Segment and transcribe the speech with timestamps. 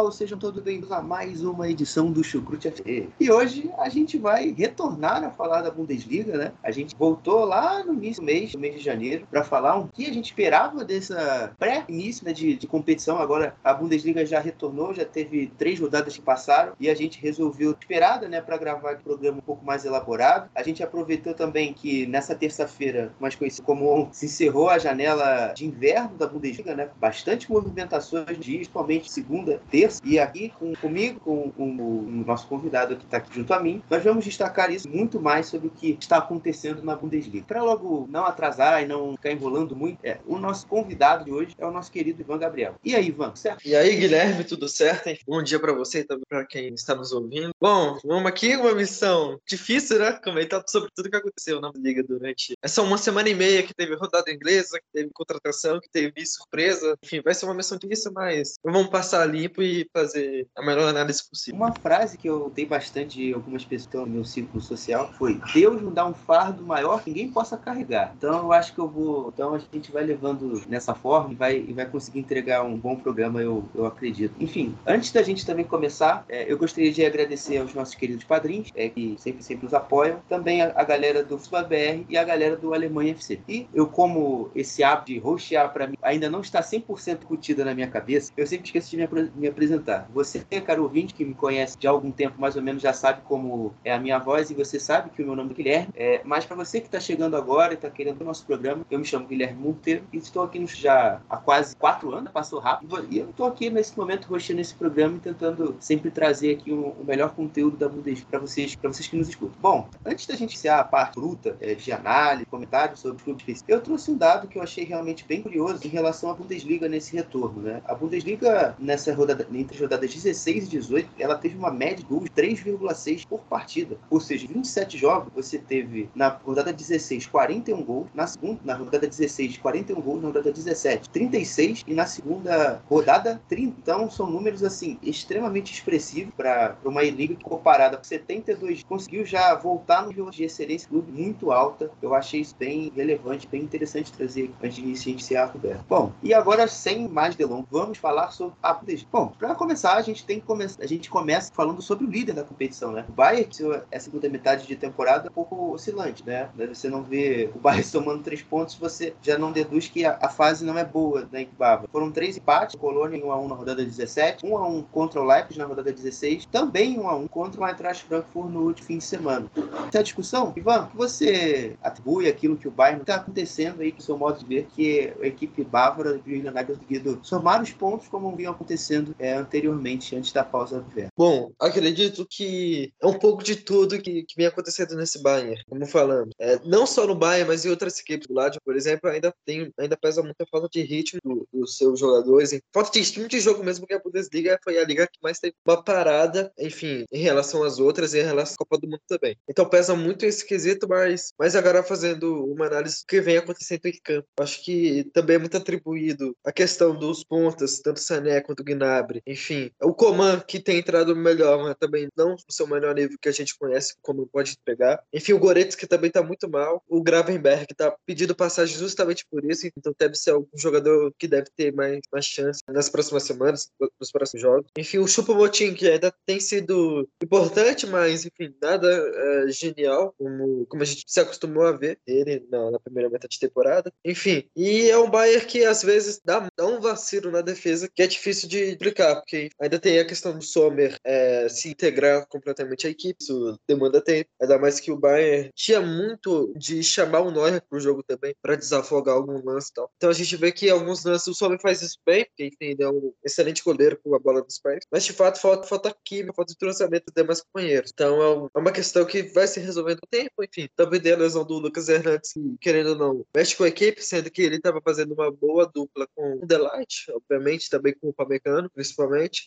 [0.00, 3.10] Pessoal, sejam todos bem-vindos a mais uma edição do Chucrute FE.
[3.20, 6.52] E hoje a gente vai retornar a falar da Bundesliga, né?
[6.62, 9.88] A gente voltou lá no início do mês, no mês de janeiro, para falar o
[9.88, 13.18] que a gente esperava dessa pré-início né, de, de competição.
[13.18, 17.76] Agora a Bundesliga já retornou, já teve três rodadas que passaram e a gente resolveu
[17.78, 20.48] esperada, né, para gravar um programa um pouco mais elaborado.
[20.54, 25.66] A gente aproveitou também que nessa terça-feira, mais conhecido como se encerrou a janela de
[25.66, 26.88] inverno da Bundesliga, né?
[26.98, 33.04] Bastante movimentações, principalmente segunda, terça, e aqui com, comigo, com, com o nosso convidado que
[33.04, 36.18] está aqui junto a mim, nós vamos destacar isso muito mais sobre o que está
[36.18, 37.44] acontecendo na Bundesliga.
[37.46, 41.54] Para logo não atrasar e não ficar enrolando muito, é, o nosso convidado de hoje
[41.58, 42.74] é o nosso querido Ivan Gabriel.
[42.84, 43.66] E aí, Ivan, certo?
[43.66, 45.08] E aí, Guilherme, tudo certo?
[45.08, 45.18] hein?
[45.26, 47.50] Bom dia para você e também para quem está nos ouvindo.
[47.60, 50.12] Bom, vamos aqui uma missão difícil, né?
[50.22, 53.94] Comentar sobre tudo que aconteceu na Liga durante essa uma semana e meia que teve
[53.94, 56.96] rodada inglesa, que teve contratação, que teve surpresa.
[57.02, 61.28] Enfim, vai ser uma missão difícil, mas vamos passar limpo e fazer a melhor análise
[61.28, 61.58] possível.
[61.58, 65.80] Uma frase que eu dei bastante de algumas pessoas no meu círculo social foi: Deus
[65.82, 68.14] não dá um fardo maior que ninguém possa carregar.
[68.16, 69.30] Então eu acho que eu vou.
[69.32, 72.96] Então a gente vai levando nessa forma e vai, e vai conseguir entregar um bom
[72.96, 74.34] programa, eu, eu acredito.
[74.40, 78.70] Enfim, antes da gente também começar, é, eu gostaria de agradecer aos nossos queridos padrinhos,
[78.74, 82.24] é, que sempre, sempre nos apoiam, também a, a galera do Futebol BR e a
[82.24, 83.40] galera do Alemanha FC.
[83.48, 87.74] E eu, como esse hábito de roxear para mim ainda não está 100% curtida na
[87.74, 89.69] minha cabeça, eu sempre esqueço de me, me apresentar.
[90.12, 93.72] Você, caro ouvinte, que me conhece de algum tempo mais ou menos, já sabe como
[93.84, 95.88] é a minha voz e você sabe que o meu nome é Guilherme.
[95.94, 98.98] É, mas para você que está chegando agora e está querendo o nosso programa, eu
[98.98, 103.18] me chamo Guilherme Monteiro e estou aqui já há quase quatro anos, passou rápido, e
[103.18, 107.04] eu estou aqui nesse momento roxando esse programa e tentando sempre trazer aqui um- o
[107.04, 109.56] melhor conteúdo da Bundesliga para vocês, para vocês que nos escutam.
[109.60, 113.80] Bom, antes da gente iniciar a parte bruta é, de análise, comentários sobre clubes eu
[113.80, 117.62] trouxe um dado que eu achei realmente bem curioso em relação à Bundesliga nesse retorno,
[117.62, 117.82] né?
[117.84, 122.04] A Bundesliga nessa rodada, entre as rodadas 16 e 18, ela teve uma média de
[122.04, 123.96] gols de 3,6 por partida.
[124.10, 129.06] Ou seja, 27 jogos, você teve na rodada 16 41 gols, na segunda, na rodada
[129.06, 133.76] 16 41 gols, na rodada 17 36 e na segunda rodada 30.
[133.80, 140.02] Então são números assim extremamente expressivos para uma liga comparada com 72 conseguiu já voltar
[140.02, 141.90] no nível de excelência clube muito alta.
[142.00, 145.84] Eu achei isso bem relevante, bem interessante trazer antes de iniciar a conversa.
[145.88, 148.80] Bom, e agora sem mais delongas, vamos falar sobre a.
[149.10, 152.34] Bom, para começar, a gente tem que começar, a gente começa falando sobre o líder
[152.34, 153.06] da competição, né?
[153.08, 153.48] O Bayern,
[153.90, 156.50] essa segunda metade de temporada é um pouco oscilante, né?
[156.68, 160.28] Você não vê o Bayern somando três pontos, você já não deduz que a, a
[160.28, 161.88] fase não é boa da Equibaba.
[161.90, 165.90] Foram três empates, Colônia em 1x1 na rodada 17, 1x1 contra o Leipzig na rodada
[165.90, 169.50] 16, também 1x1 contra o Eintracht Frankfurt no último fim de semana.
[169.88, 174.02] Essa discussão, Ivan, que você atribui aquilo que o Bayern está acontecendo aí, com o
[174.02, 178.06] seu modo de ver, que a equipe bávara e o Julian Nagelsmann somar os pontos
[178.06, 181.10] como vinham acontecendo é, anteriormente, antes da pausa do inverno.
[181.16, 185.86] Bom, acredito que é um pouco de tudo que, que vem acontecendo nesse Bayern, como
[185.86, 186.30] falando.
[186.38, 189.72] É, não só no Bayern, mas em outras equipes do lado, por exemplo, ainda tem,
[189.78, 192.52] ainda pesa muito a falta de ritmo do- dos seus jogadores.
[192.52, 195.38] em- Falta de ritmo de jogo mesmo, porque a Bundesliga foi a liga que mais
[195.38, 199.00] teve uma parada, enfim, em relação às outras e em relação à Copa do Mundo
[199.08, 199.36] também.
[199.48, 203.86] Então pesa muito esse quesito, mas, mas agora fazendo uma análise do que vem acontecendo
[203.86, 204.26] em campo.
[204.38, 209.70] Acho que também é muito atribuído a questão dos pontas, tanto Sané quanto Gnabry, enfim.
[209.82, 213.32] O Coman, que tem entrado melhor, mas também não no seu melhor nível que a
[213.32, 215.02] gente conhece, como pode pegar.
[215.12, 216.82] Enfim, o Goretzka que também tá muito mal.
[216.86, 221.26] O Gravenberg, que tá pedindo passagem justamente por isso, então deve ser um jogador que
[221.26, 224.66] deve ter mais, mais chance nas próximas semanas, nos próximos jogos.
[224.76, 230.82] Enfim, o Choupo-Moting, que ainda tem sido importante, mas, enfim, nada é, genial, como, como
[230.82, 233.92] a gente se acostumou a ver ele na, na primeira metade de temporada.
[234.04, 238.02] Enfim, e é um Bayern que às vezes dá, dá um vacilo na defesa, que
[238.02, 238.76] é difícil de,
[239.16, 244.00] porque ainda tem a questão do Sommer é, se integrar completamente à equipe, isso demanda
[244.00, 244.28] tempo.
[244.40, 248.56] Ainda mais que o Bayern tinha muito de chamar o Neuer pro jogo também, para
[248.56, 249.90] desafogar algum lance e tal.
[249.96, 252.82] Então a gente vê que alguns lances o Sommer faz isso bem, porque enfim, ele
[252.82, 256.34] é um excelente goleiro com a bola dos pés, mas de fato falta, falta química,
[256.34, 257.90] falta entrosamento dos demais companheiros.
[257.92, 260.68] Então é, é uma questão que vai se resolvendo o tempo, enfim.
[260.76, 264.02] Também tem a lesão do Lucas Hernandes, que, querendo ou não, mexe com a equipe,
[264.02, 268.12] sendo que ele estava fazendo uma boa dupla com o Delight, obviamente, também com o
[268.12, 268.99] Pamecano, principalmente.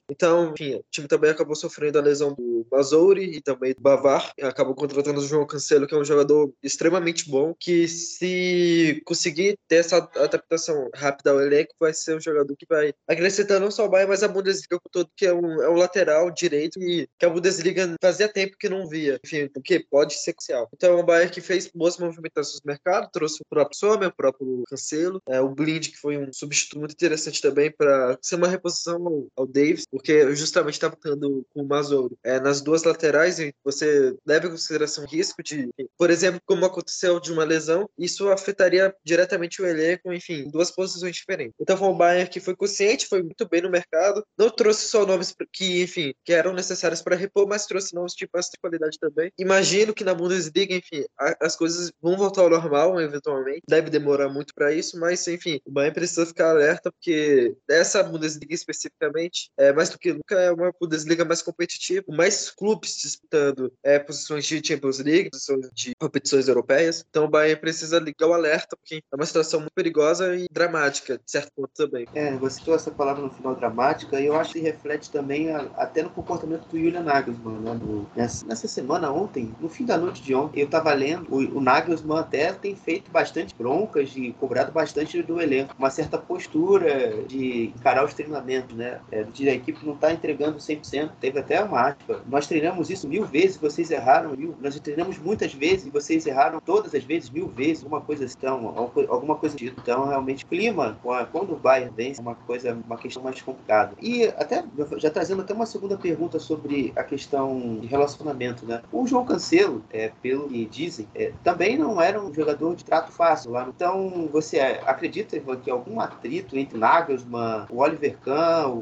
[0.09, 4.31] Então, enfim, o time também acabou sofrendo a lesão do Mazouri e também do Bavar.
[4.41, 9.77] Acabou contratando o João Cancelo, que é um jogador extremamente bom, que se conseguir ter
[9.77, 13.89] essa adaptação rápida ao elenco, vai ser um jogador que vai acrescentar não só o
[13.89, 17.29] Bayern, mas a Bundesliga todo, que é um, é um lateral direito e que a
[17.29, 19.19] Bundesliga fazia tempo que não via.
[19.23, 20.69] Enfim, porque pode ser crucial.
[20.73, 24.15] Então, é um Bayern que fez boas movimentações no mercado, trouxe o próprio Sommer, o
[24.15, 28.47] próprio Cancelo, é, o Blind, que foi um substituto muito interessante também para ser uma
[28.47, 33.37] reposição ao, ao Davis, porque justamente estava lutando com o Mazouro é, nas duas laterais
[33.63, 38.29] você leva em consideração o risco de, por exemplo, como aconteceu de uma lesão, isso
[38.29, 41.55] afetaria diretamente o elenco, enfim, duas posições diferentes.
[41.59, 45.05] Então foi um Bayern que foi consciente, foi muito bem no mercado, não trouxe só
[45.05, 49.31] nomes que, enfim, que eram necessários para repor, mas trouxe nomes de bastante qualidade também.
[49.37, 54.29] Imagino que na Bundesliga, enfim, a, as coisas vão voltar ao normal eventualmente, deve demorar
[54.29, 59.73] muito para isso, mas enfim, o Bayern precisa ficar alerta porque essa Bundesliga especificamente é
[59.73, 64.65] mais do que nunca é uma Bundesliga mais competitiva, mais clubes disputando é, posições de
[64.65, 67.05] Champions League, posições de competições europeias.
[67.09, 71.17] Então o Bayern precisa ligar o alerta porque é uma situação muito perigosa e dramática,
[71.17, 72.05] de certo ponto também.
[72.13, 75.61] É, você citou essa palavra no final dramática e eu acho que reflete também a,
[75.75, 77.73] até no comportamento do Julian Nagelsmann, né?
[77.73, 81.57] No, nessa, nessa, semana ontem, no fim da noite de ontem, eu estava lendo, o,
[81.57, 87.23] o Nagelsmann até tem feito bastante broncas e cobrado bastante do elenco, uma certa postura
[87.27, 89.01] de encarar os treinamentos, né?
[89.11, 92.21] É, de a equipe não está entregando 100%, teve até uma aspa.
[92.27, 94.55] Nós treinamos isso mil vezes, vocês erraram mil.
[94.61, 98.35] Nós treinamos muitas vezes e vocês erraram todas as vezes, mil vezes, uma coisa assim,
[98.37, 98.73] então,
[99.09, 99.79] alguma coisa tipo.
[99.81, 100.97] Então, realmente, clima,
[101.31, 103.93] quando o Bayern vence, é uma coisa, uma questão mais complicada.
[104.01, 104.63] E até,
[104.97, 108.81] já trazendo até uma segunda pergunta sobre a questão de relacionamento, né?
[108.91, 113.11] O João Cancelo, é, pelo que dizem, é, também não era um jogador de trato
[113.11, 113.67] fácil lá.
[113.67, 118.81] Então, você acredita que algum atrito entre Nagelsmann, o Oliver Kahn, o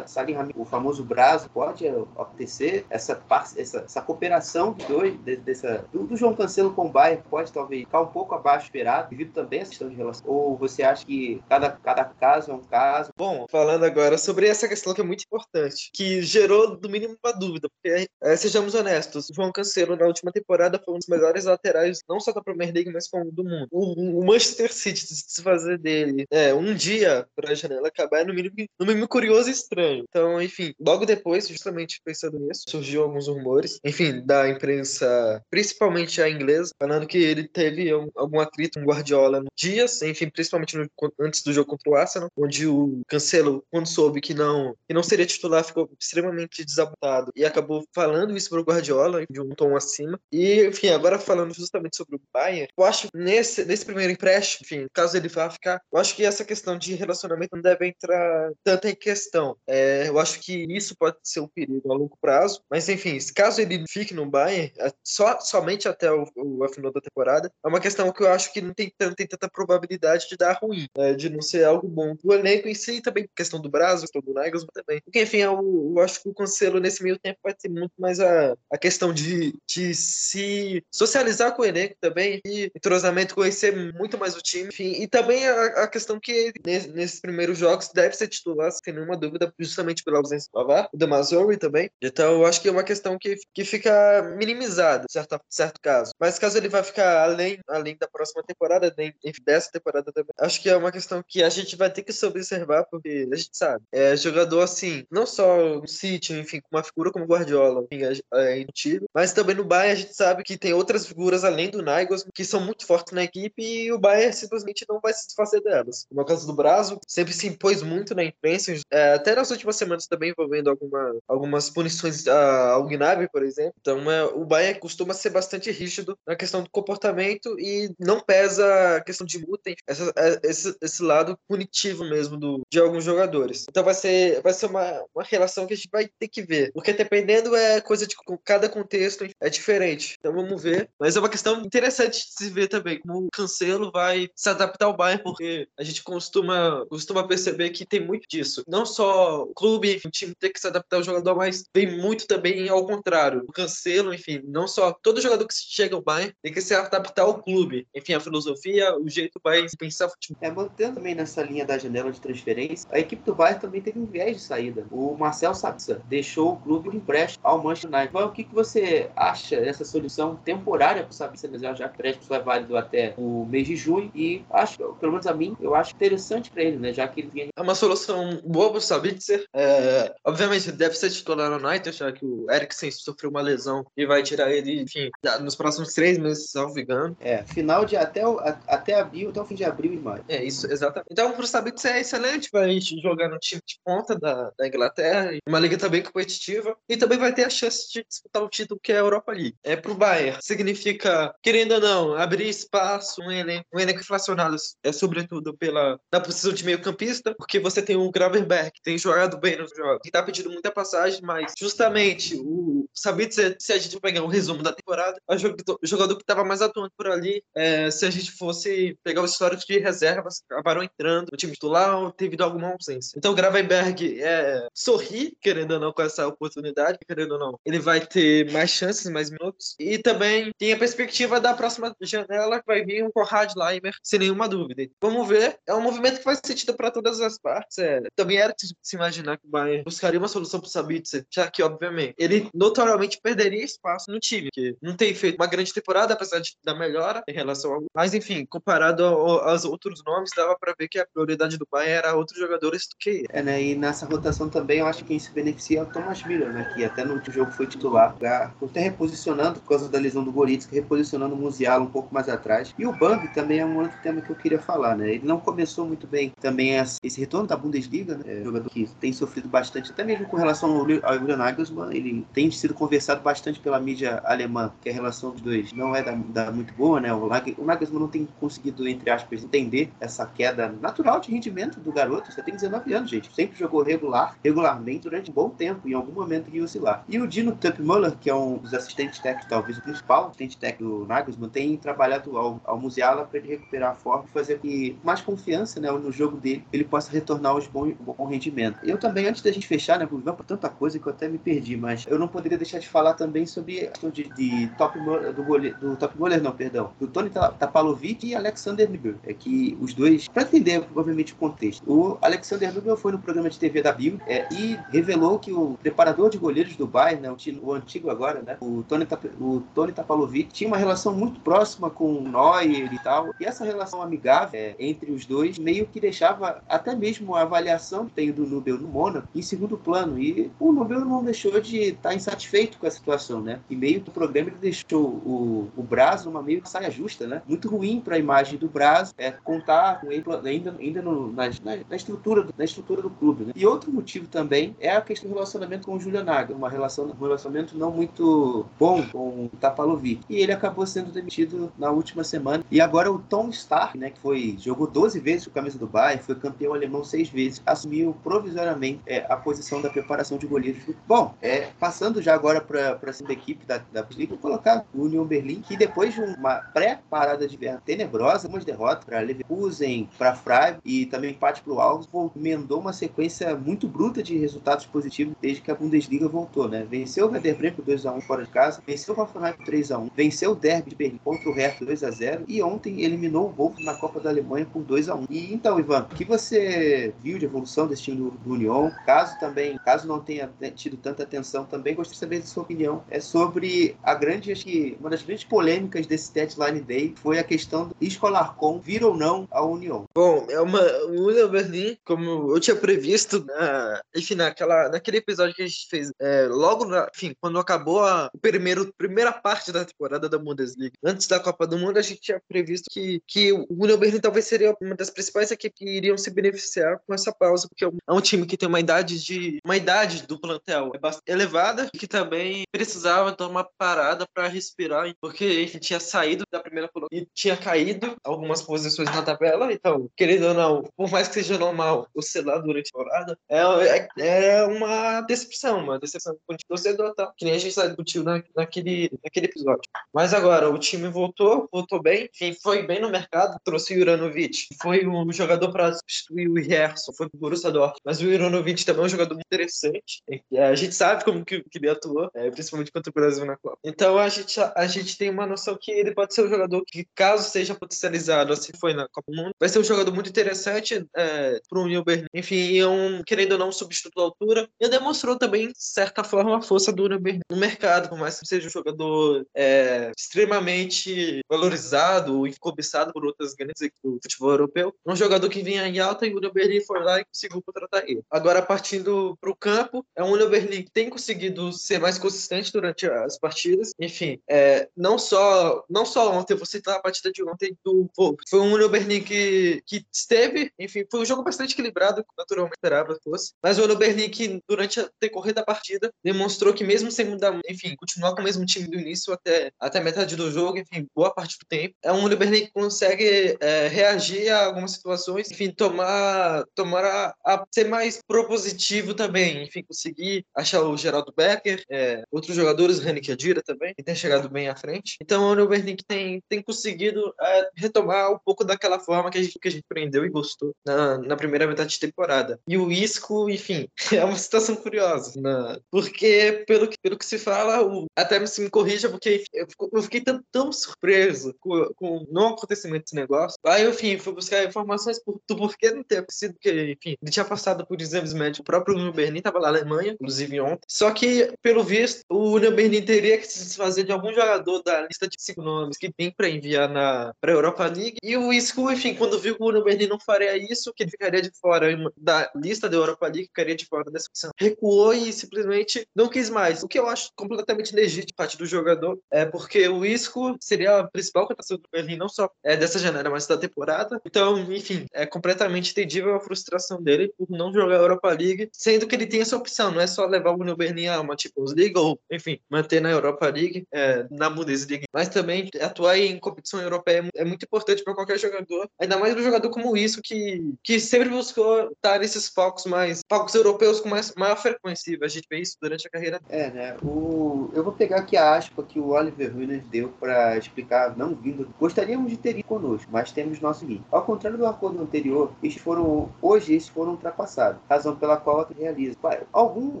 [0.06, 2.86] Salim o famoso Brasil, pode acontecer?
[2.88, 3.20] Essa,
[3.56, 7.52] essa, essa cooperação dos dois, de, dessa, do, do, João Cancelo com o Bayern, pode
[7.52, 10.24] talvez ficar um pouco abaixo esperado, devido também a questão de relação?
[10.26, 13.10] Ou você acha que cada, cada caso é um caso?
[13.16, 17.32] Bom, falando agora sobre essa questão que é muito importante, que gerou do mínimo uma
[17.32, 22.00] dúvida, porque é, sejamos honestos, João Cancelo na última temporada foi um dos melhores laterais,
[22.08, 23.68] não só da Premier League, mas como do mundo.
[23.70, 28.24] O, o Manchester City se fazer dele é, um dia para a janela acabar é
[28.24, 30.04] no mínimo, no mínimo curioso e estranho.
[30.08, 36.28] Então, enfim, logo depois, justamente pensando nisso, surgiu alguns rumores, enfim, da imprensa, principalmente a
[36.28, 40.88] inglesa, falando que ele teve um, atrito com Guardiola no dias, enfim, principalmente no,
[41.20, 45.02] antes do jogo contra o Arsenal, onde o Cancelo, quando soube que não, que não
[45.02, 50.18] seria titular, ficou extremamente desapontado e acabou falando isso pro Guardiola de um tom acima.
[50.32, 54.86] E, enfim, agora falando justamente sobre o Bayern, eu acho nesse, nesse primeiro empréstimo, enfim,
[54.92, 58.88] caso ele vá ficar, eu acho que essa questão de relacionamento não deve entrar tanto
[58.88, 59.19] em questão.
[59.66, 63.60] É, eu acho que isso pode ser um perigo a longo prazo, mas enfim, caso
[63.60, 67.80] ele fique no Bayern, é só, somente até o, o, final da temporada, é uma
[67.80, 71.28] questão que eu acho que não tem, tem tanta probabilidade de dar ruim, né, de
[71.28, 74.70] não ser algo bom do elenco em si, também questão do Brasil, questão do Nagelsmann
[74.72, 75.00] também.
[75.02, 78.20] Porque, enfim, eu, eu, acho que o Cancelo nesse meio tempo vai ter muito mais
[78.20, 84.18] a, a questão de, de se socializar com o elenco também, e entrosamento, conhecer muito
[84.18, 88.28] mais o time, enfim, e também a, a questão que nesses primeiros jogos deve ser
[88.28, 91.90] titular, sem nenhuma dúvida, justamente pela ausência do Avar, do Mazzori também.
[92.02, 96.12] Então, eu acho que é uma questão que, que fica minimizada, certo, certo caso.
[96.18, 99.14] Mas caso ele vai ficar além, além da próxima temporada, nem,
[99.44, 102.24] dessa temporada também, acho que é uma questão que a gente vai ter que se
[102.24, 106.84] observar, porque a gente sabe, é jogador assim, não só no City, enfim, com uma
[106.84, 108.66] figura como Guardiola, enfim, é, é
[109.14, 112.44] mas também no Bayern a gente sabe que tem outras figuras além do Nagelsmann que
[112.44, 116.06] são muito fortes na equipe e o Bayern simplesmente não vai se desfazer delas.
[116.10, 120.06] No caso do Brasil, sempre se impôs muito na imprensa, é, até nas últimas semanas
[120.06, 123.74] também envolvendo alguma, algumas punições ao Gnabry, por exemplo.
[123.80, 128.96] Então, é, o Bayern costuma ser bastante rígido na questão do comportamento e não pesa
[128.96, 133.66] a questão de multa, essa, é, esse, esse lado punitivo mesmo do, de alguns jogadores.
[133.68, 136.72] Então, vai ser, vai ser uma, uma relação que a gente vai ter que ver,
[136.72, 140.16] porque dependendo é coisa de cada contexto é diferente.
[140.18, 140.90] Então, vamos ver.
[140.98, 144.86] Mas é uma questão interessante de se ver também, como o Cancelo vai se adaptar
[144.86, 148.64] ao Bayern, porque a gente costuma, costuma perceber que tem muito disso isso.
[148.66, 152.26] Não só o clube, o time tem que se adaptar ao jogador, mas vem muito
[152.26, 153.44] também ao contrário.
[153.48, 157.22] O Cancelo, enfim, não só todo jogador que chega ao Bayern tem que se adaptar
[157.22, 157.86] ao clube.
[157.94, 160.38] Enfim, a filosofia, o jeito vai pensar futebol.
[160.42, 163.98] É, mantendo também nessa linha da janela de transferência, a equipe do Bayern também teve
[163.98, 164.86] um viés de saída.
[164.90, 168.10] O Marcel Sabitzer deixou o clube por empréstimo ao Manchester United.
[168.10, 171.82] Então, o que, que você acha dessa solução temporária para o Sabitzer, mas já que
[171.82, 175.56] o empréstimo é válido até o mês de junho e acho, pelo menos a mim,
[175.60, 178.82] eu acho interessante para ele, né, já que ele vinha É uma solução boa o
[178.82, 179.44] Sabitzer.
[179.54, 184.04] É, obviamente, deve ser titular no United, já que o Eriksen sofreu uma lesão e
[184.06, 185.10] vai tirar ele, enfim,
[185.40, 187.16] nos próximos três meses, salvo engano.
[187.20, 190.24] É, final de até, o, a- até abril, até o fim de abril e maio.
[190.28, 191.08] É isso, exatamente.
[191.10, 195.58] Então, pro Sabitzer é excelente, vai jogar no time de ponta da, da Inglaterra, uma
[195.60, 198.96] liga também competitiva, e também vai ter a chance de disputar o título que é
[198.96, 199.54] a Europa League.
[199.62, 204.92] É pro Bayern, significa, querendo ou não, abrir espaço, um elenco, um elenco inflacionado, é
[204.92, 209.38] sobretudo pela na posição de meio campista, porque você tem o Gravenberg, que tem jogado
[209.38, 213.98] bem nos jogos, que tá pedindo muita passagem, mas justamente o Sabitzer, se a gente
[214.00, 218.06] pegar um resumo da temporada, o jogador, que tava mais atuante por ali, é, se
[218.06, 222.72] a gente fosse pegar os históricos de reservas, acabaram entrando no time titular ou alguma
[222.72, 223.16] ausência.
[223.16, 228.00] Então Gravenberg é, sorri, querendo ou não, com essa oportunidade, querendo ou não, ele vai
[228.00, 229.74] ter mais chances, mais minutos.
[229.78, 234.18] E também tem a perspectiva da próxima janela, que vai vir um Conrad Leimer, sem
[234.18, 234.86] nenhuma dúvida.
[235.00, 237.78] Vamos ver, é um movimento que faz sentido para todas as partes.
[237.78, 241.50] É, também era se imaginar que o Bayern buscaria uma solução para o Sabitzer, já
[241.50, 246.14] que, obviamente, ele notoriamente perderia espaço no time, que não tem feito uma grande temporada,
[246.14, 247.82] apesar de dar melhora em relação ao.
[247.94, 251.92] Mas, enfim, comparado ao- aos outros nomes, dava para ver que a prioridade do Bayern
[251.92, 253.26] era outros jogadores do que ele.
[253.30, 253.62] É, né?
[253.62, 256.70] E nessa rotação também eu acho que quem se beneficia é o Thomas Miller, né?
[256.74, 258.16] Que até no último jogo foi titular.
[258.20, 262.28] Já até reposicionando, por causa da lesão do Goretzka, reposicionando o Musiala um pouco mais
[262.28, 262.72] atrás.
[262.78, 265.14] E o Bambi também é um outro tema que eu queria falar, né?
[265.14, 268.39] Ele não começou muito bem também esse retorno da Bundesliga, né?
[268.40, 271.94] É jogador que tem sofrido bastante, até mesmo com relação ao, ao Julian Nagelsmann.
[271.94, 276.02] Ele tem sido conversado bastante pela mídia alemã, que a relação dos dois não é
[276.02, 277.12] da, da muito boa, né?
[277.12, 281.92] O, o Nagelsmann não tem conseguido, entre aspas, entender essa queda natural de rendimento do
[281.92, 282.32] garoto.
[282.32, 283.32] Você tem 19 anos, gente.
[283.34, 285.88] Sempre jogou regular, regularmente durante um bom tempo.
[285.88, 287.04] Em algum momento ia oscilar.
[287.08, 291.00] E o Dino Tuppmüller, que é um dos assistentes técnicos, talvez o principal assistente técnico
[291.00, 294.98] do Nagelsmann, tem trabalhado ao, ao Musiala para ele recuperar a forma e fazer que
[295.04, 298.78] mais confiança né, no jogo dele ele possa retornar aos bons bom rendimento.
[298.82, 301.38] Eu também, antes da gente fechar, né, vamos por tanta coisa que eu até me
[301.38, 304.98] perdi, mas eu não poderia deixar de falar também sobre a questão de, de top
[304.98, 309.14] do goleiro, do top goleiro, não, perdão, do Tony Ta- Tapalovic e Alexander Nubel.
[309.26, 313.50] É que os dois, para entender provavelmente o contexto, o Alexander Nubel foi no programa
[313.50, 317.30] de TV da Bill é, e revelou que o preparador de goleiros do Bayern, né,
[317.30, 319.06] o, o antigo agora, né, o Tony,
[319.40, 323.64] o Tony Tapalovic, tinha uma relação muito próxima com o Neuer e tal, e essa
[323.64, 328.46] relação amigável é, entre os dois meio que deixava até mesmo a avaliação tem do
[328.46, 332.86] Nubel no Mônaco em segundo plano, e o Nubel não deixou de estar insatisfeito com
[332.86, 336.60] a situação, né, e meio que o programa ele deixou o, o Braz numa meio
[336.66, 340.76] saia justa, né, muito ruim para a imagem do Braz, é, contar com ele ainda,
[340.78, 341.44] ainda no, na,
[341.88, 343.52] na, estrutura do, na estrutura do clube, né.
[343.56, 347.06] E outro motivo também é a questão do relacionamento com o Julian Nagel, uma relação,
[347.06, 352.22] um relacionamento não muito bom com o Tapalovic, e ele acabou sendo demitido na última
[352.22, 355.78] semana, e agora o Tom Stark, né, que foi, jogou 12 vezes com a camisa
[355.78, 360.46] do Bayern, foi campeão alemão seis vezes, assumiu provisoriamente é, a posição da preparação de
[360.46, 360.82] goleiros.
[361.06, 365.24] Bom, é, passando já agora para a segunda equipe da, da Bundesliga, colocar o Union
[365.24, 370.80] Berlim, que depois de uma pré-parada de inverno tenebrosa, umas derrotas para Leverkusen, para Freiburg
[370.84, 375.62] e também empate para o Augsburg, emendou uma sequência muito bruta de resultados positivos desde
[375.62, 376.86] que a Bundesliga voltou, né?
[376.88, 380.52] Venceu o Werder Bremen por 2x1 fora de casa, venceu o Hoffenheim por 3x1, venceu
[380.52, 384.20] o Derby de Berlim contra o Hertha 2x0 e ontem eliminou o Wolf na Copa
[384.20, 385.26] da Alemanha por 2x1.
[385.28, 388.90] E então, Ivan, o que você viu de evolução desse time do, Union?
[389.06, 393.04] Caso também, caso não tenha tido tanta atenção, também gostaria de saber da sua opinião.
[393.10, 397.44] É sobre a grande, acho que uma das grandes polêmicas desse deadline day foi a
[397.44, 400.04] questão do escolar com vir ou não a União.
[400.14, 405.54] Bom, é uma, o Union Berlin, como eu tinha previsto, na, enfim, naquela, naquele episódio
[405.54, 409.84] que a gente fez, é, logo, na, enfim, quando acabou a primeiro, primeira parte da
[409.84, 413.66] temporada da Bundesliga, antes da Copa do Mundo, a gente tinha previsto que, que o
[413.70, 417.68] Union Berlin talvez seria uma das principais equipes que iriam se beneficiar com essa pausa,
[417.68, 421.90] porque é um- time que tem uma idade de uma idade do plantel é elevada
[421.90, 427.22] que também precisava dar uma parada para respirar, porque enfim, tinha saído da primeira colocação
[427.22, 431.58] e tinha caído algumas posições na tabela, então, querendo ou não, por mais que seja
[431.58, 437.14] normal oscilar durante a temporada, é, é, é uma decepção, uma decepção com o torcedor,
[437.14, 437.32] tá?
[437.36, 439.82] que nem a gente discutiu na, naquele, naquele episódio.
[440.12, 442.28] Mas agora, o time voltou, voltou bem,
[442.62, 447.28] foi bem no mercado, trouxe o Juranovic, foi um jogador para substituir o Gerson, foi
[447.34, 448.00] Borussia Dortmund.
[448.04, 450.22] Mas o Ironovic também é um jogador interessante.
[450.52, 453.56] É, a gente sabe como que, que ele atuou, é, principalmente contra o Brasil na
[453.56, 453.78] Copa.
[453.84, 457.06] Então a gente, a gente tem uma noção que ele pode ser um jogador que,
[457.14, 461.06] caso seja potencializado, assim foi na Copa do Mundo, vai ser um jogador muito interessante
[461.16, 462.02] é, para o Union.
[462.34, 464.68] Enfim, é um, querendo ou não, um substituto à altura.
[464.80, 467.20] E demonstrou também, de certa forma, a força do Union
[467.50, 473.54] no mercado, por mais que seja um jogador é, extremamente valorizado e cobiçado por outras
[473.54, 474.94] grandes equipes do futebol europeu.
[475.06, 476.50] Um jogador que vinha em alta e o Union
[476.86, 478.22] foi lá e conseguiu contratar ele.
[478.30, 482.72] Agora, partindo para o campo, é um Union Berlin que tem conseguido ser mais consistente
[482.72, 483.92] durante as partidas.
[483.98, 488.44] Enfim, é, não só não só ontem, vou citar a partida de ontem do Wolves.
[488.48, 493.14] Foi um Union Berlin que, que esteve, enfim, foi um jogo bastante equilibrado, naturalmente esperava
[493.14, 497.10] que fosse, mas o Union Berlin que durante a decorrer da partida demonstrou que mesmo
[497.10, 500.78] sem mudar, enfim, continuar com o mesmo time do início até, até metade do jogo,
[500.78, 504.92] enfim, boa parte do tempo, é um Union Berlin que consegue é, reagir a algumas
[504.92, 511.32] situações, enfim, tomar, tomar a, a, ser mais propositivo também, enfim, conseguir achar o Geraldo
[511.36, 515.16] Becker, é, outros jogadores, René Kedira também, que tem chegado bem à frente.
[515.20, 519.38] Então o Union Berlin que tem, tem conseguido é, retomar um pouco daquela forma que
[519.38, 522.60] a gente, que a gente aprendeu e gostou na, na primeira metade de temporada.
[522.66, 525.78] E o Isco, enfim, é uma situação curiosa, né?
[525.90, 530.02] porque pelo que, pelo que se fala, o, até se me corrija, porque eu, eu
[530.02, 533.58] fiquei tão, tão surpreso com, com não acontecimento desse negócio.
[533.64, 537.39] Aí, enfim, fui buscar informações por, do porquê não ter acontecido, porque, enfim, ele tinha
[537.44, 540.80] passado por exames médicos, o próprio Union Berlin estava lá na Alemanha, inclusive ontem.
[540.88, 545.02] Só que, pelo visto, o Union Berlin teria que se desfazer de algum jogador da
[545.02, 548.16] lista de cinco nomes que tem para enviar na pra Europa League.
[548.22, 551.10] E o Isco, enfim, quando viu que o Union Berlin não faria isso, que ele
[551.10, 555.32] ficaria de fora da lista da Europa League, ficaria de fora dessa opção, recuou e
[555.32, 556.82] simplesmente não quis mais.
[556.82, 561.08] O que eu acho completamente legítimo parte do jogador, é porque o Isco seria a
[561.08, 564.20] principal contratação do Berlim, não só é, dessa janela, mas da temporada.
[564.24, 569.06] Então, enfim, é completamente entendível a frustração dele por não jogar a Europa League, sendo
[569.06, 571.74] que ele tem essa opção, não é só levar o Union Berlin a uma Champions
[571.74, 576.80] League ou, enfim, manter na Europa League, é, na Bundesliga, mas também atuar em competição
[576.80, 580.98] europeia é muito importante para qualquer jogador, ainda mais um jogador como isso que, que
[581.00, 585.16] sempre buscou estar nesses palcos mais palcos europeus com mais, maior frequência.
[585.22, 586.40] A gente vê isso durante a carreira.
[586.48, 586.96] É, né?
[587.02, 587.70] O...
[587.72, 591.68] Eu vou pegar aqui a aspa que o Oliver Williams deu para explicar, não vindo.
[591.78, 594.00] Gostaríamos de ter ido conosco, mas temos nosso guia.
[594.10, 599.16] Ao contrário do acordo anterior, foram, hoje esses foram ultrapassados, razão pela qual realiza.
[599.52, 600.00] Algum,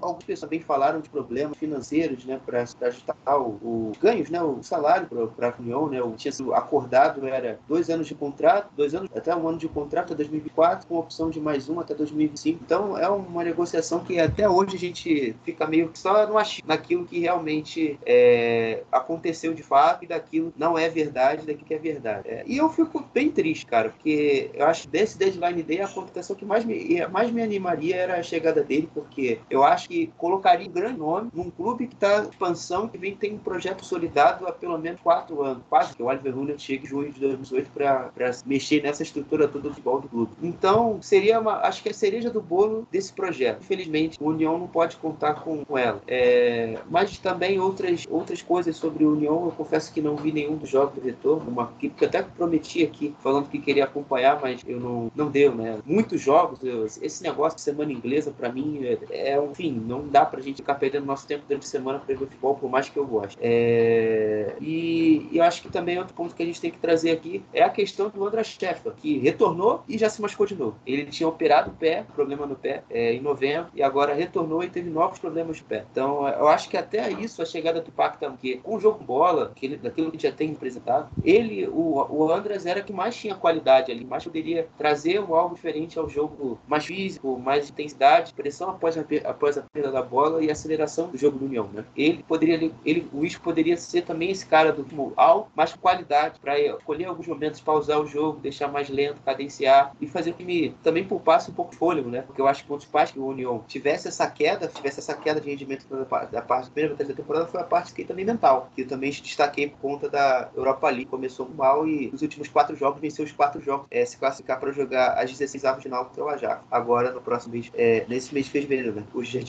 [0.00, 5.08] algumas pessoas também falaram de problemas financeiros, né, para ajustar os ganhos, né, o salário
[5.36, 9.08] para a União, né, o tinha sido acordado era dois anos de contrato, dois anos
[9.14, 12.60] até um ano de contrato até 2024, com opção de mais um até 2025.
[12.64, 16.68] Então é uma negociação que até hoje a gente fica meio que só no achismo,
[16.68, 21.78] naquilo que realmente é, aconteceu de fato e daquilo não é verdade, daquilo que é
[21.78, 22.28] verdade.
[22.28, 25.88] É, e eu fico bem triste, cara, porque eu acho que desse deadline day a
[25.88, 26.74] contratação que mais me,
[27.08, 31.30] mais me animaria era a chegada dele, porque eu acho que colocaria um grande nome
[31.32, 35.00] num clube que está em expansão, que vem tem um projeto solidado há pelo menos
[35.00, 38.10] quatro anos, quase que o Oliver Runner chega em junho de 2018 para
[38.46, 40.32] mexer nessa estrutura toda do futebol do clube.
[40.42, 43.60] Então, seria uma, acho que a cereja do bolo desse projeto.
[43.60, 46.00] Infelizmente, o União não pode contar com, com ela.
[46.06, 50.56] É, mas também outras, outras coisas sobre o União, eu confesso que não vi nenhum
[50.56, 54.62] dos jogos do retorno, uma equipe que até prometi aqui, falando que queria acompanhar, mas
[54.66, 55.78] eu não, não deu, né?
[55.84, 60.24] Muitos jogos, eu, esse negócio de semana inglesa, para mim, é, é, enfim, não dá
[60.24, 62.96] pra gente ficar perdendo nosso tempo durante a semana para ver futebol, por mais que
[62.96, 63.36] eu goste.
[63.40, 67.10] É, e, e, eu acho que também outro ponto que a gente tem que trazer
[67.10, 70.76] aqui é a questão do André Sheffer, que retornou e já se machucou de novo.
[70.86, 74.68] Ele tinha operado o pé, problema no pé, é, em novembro, e agora retornou e
[74.68, 75.84] teve novos problemas de pé.
[75.90, 79.52] Então, eu acho que até isso, a chegada do Pacta, que com o jogo bola,
[79.54, 83.34] que ele, daquilo que já tem apresentado, ele, o, o Andras era que mais tinha
[83.34, 88.70] qualidade ali, mais poderia trazer um algo diferente ao jogo mais físico, mais intensidade, pressão
[88.70, 91.84] após a, após a perda da bola e aceleração do jogo do União, né?
[91.94, 96.40] Ele poderia, ele, o Isco poderia ser também esse cara do tipo, ao mais qualidade
[96.40, 100.44] para escolher alguns momentos, pausar o jogo, deixar mais lento, cadenciar e fazer com que
[100.44, 102.22] me também poupasse um pouco de fôlego, né?
[102.22, 105.14] Porque eu acho que um dos pais que o União tivesse essa queda, tivesse essa
[105.14, 108.04] queda de rendimento da, da parte da primeira metade da temporada foi a parte que
[108.04, 112.22] também mental, que eu também destaquei por conta da Europa League, começou mal e nos
[112.22, 115.82] últimos quatro jogos venceu os quatro jogos, é, se classificar para jogar as 16 avos
[115.82, 116.62] de final contra o Ajax.
[116.78, 119.04] Agora no próximo mês, é, nesse mês de fevereiro, né?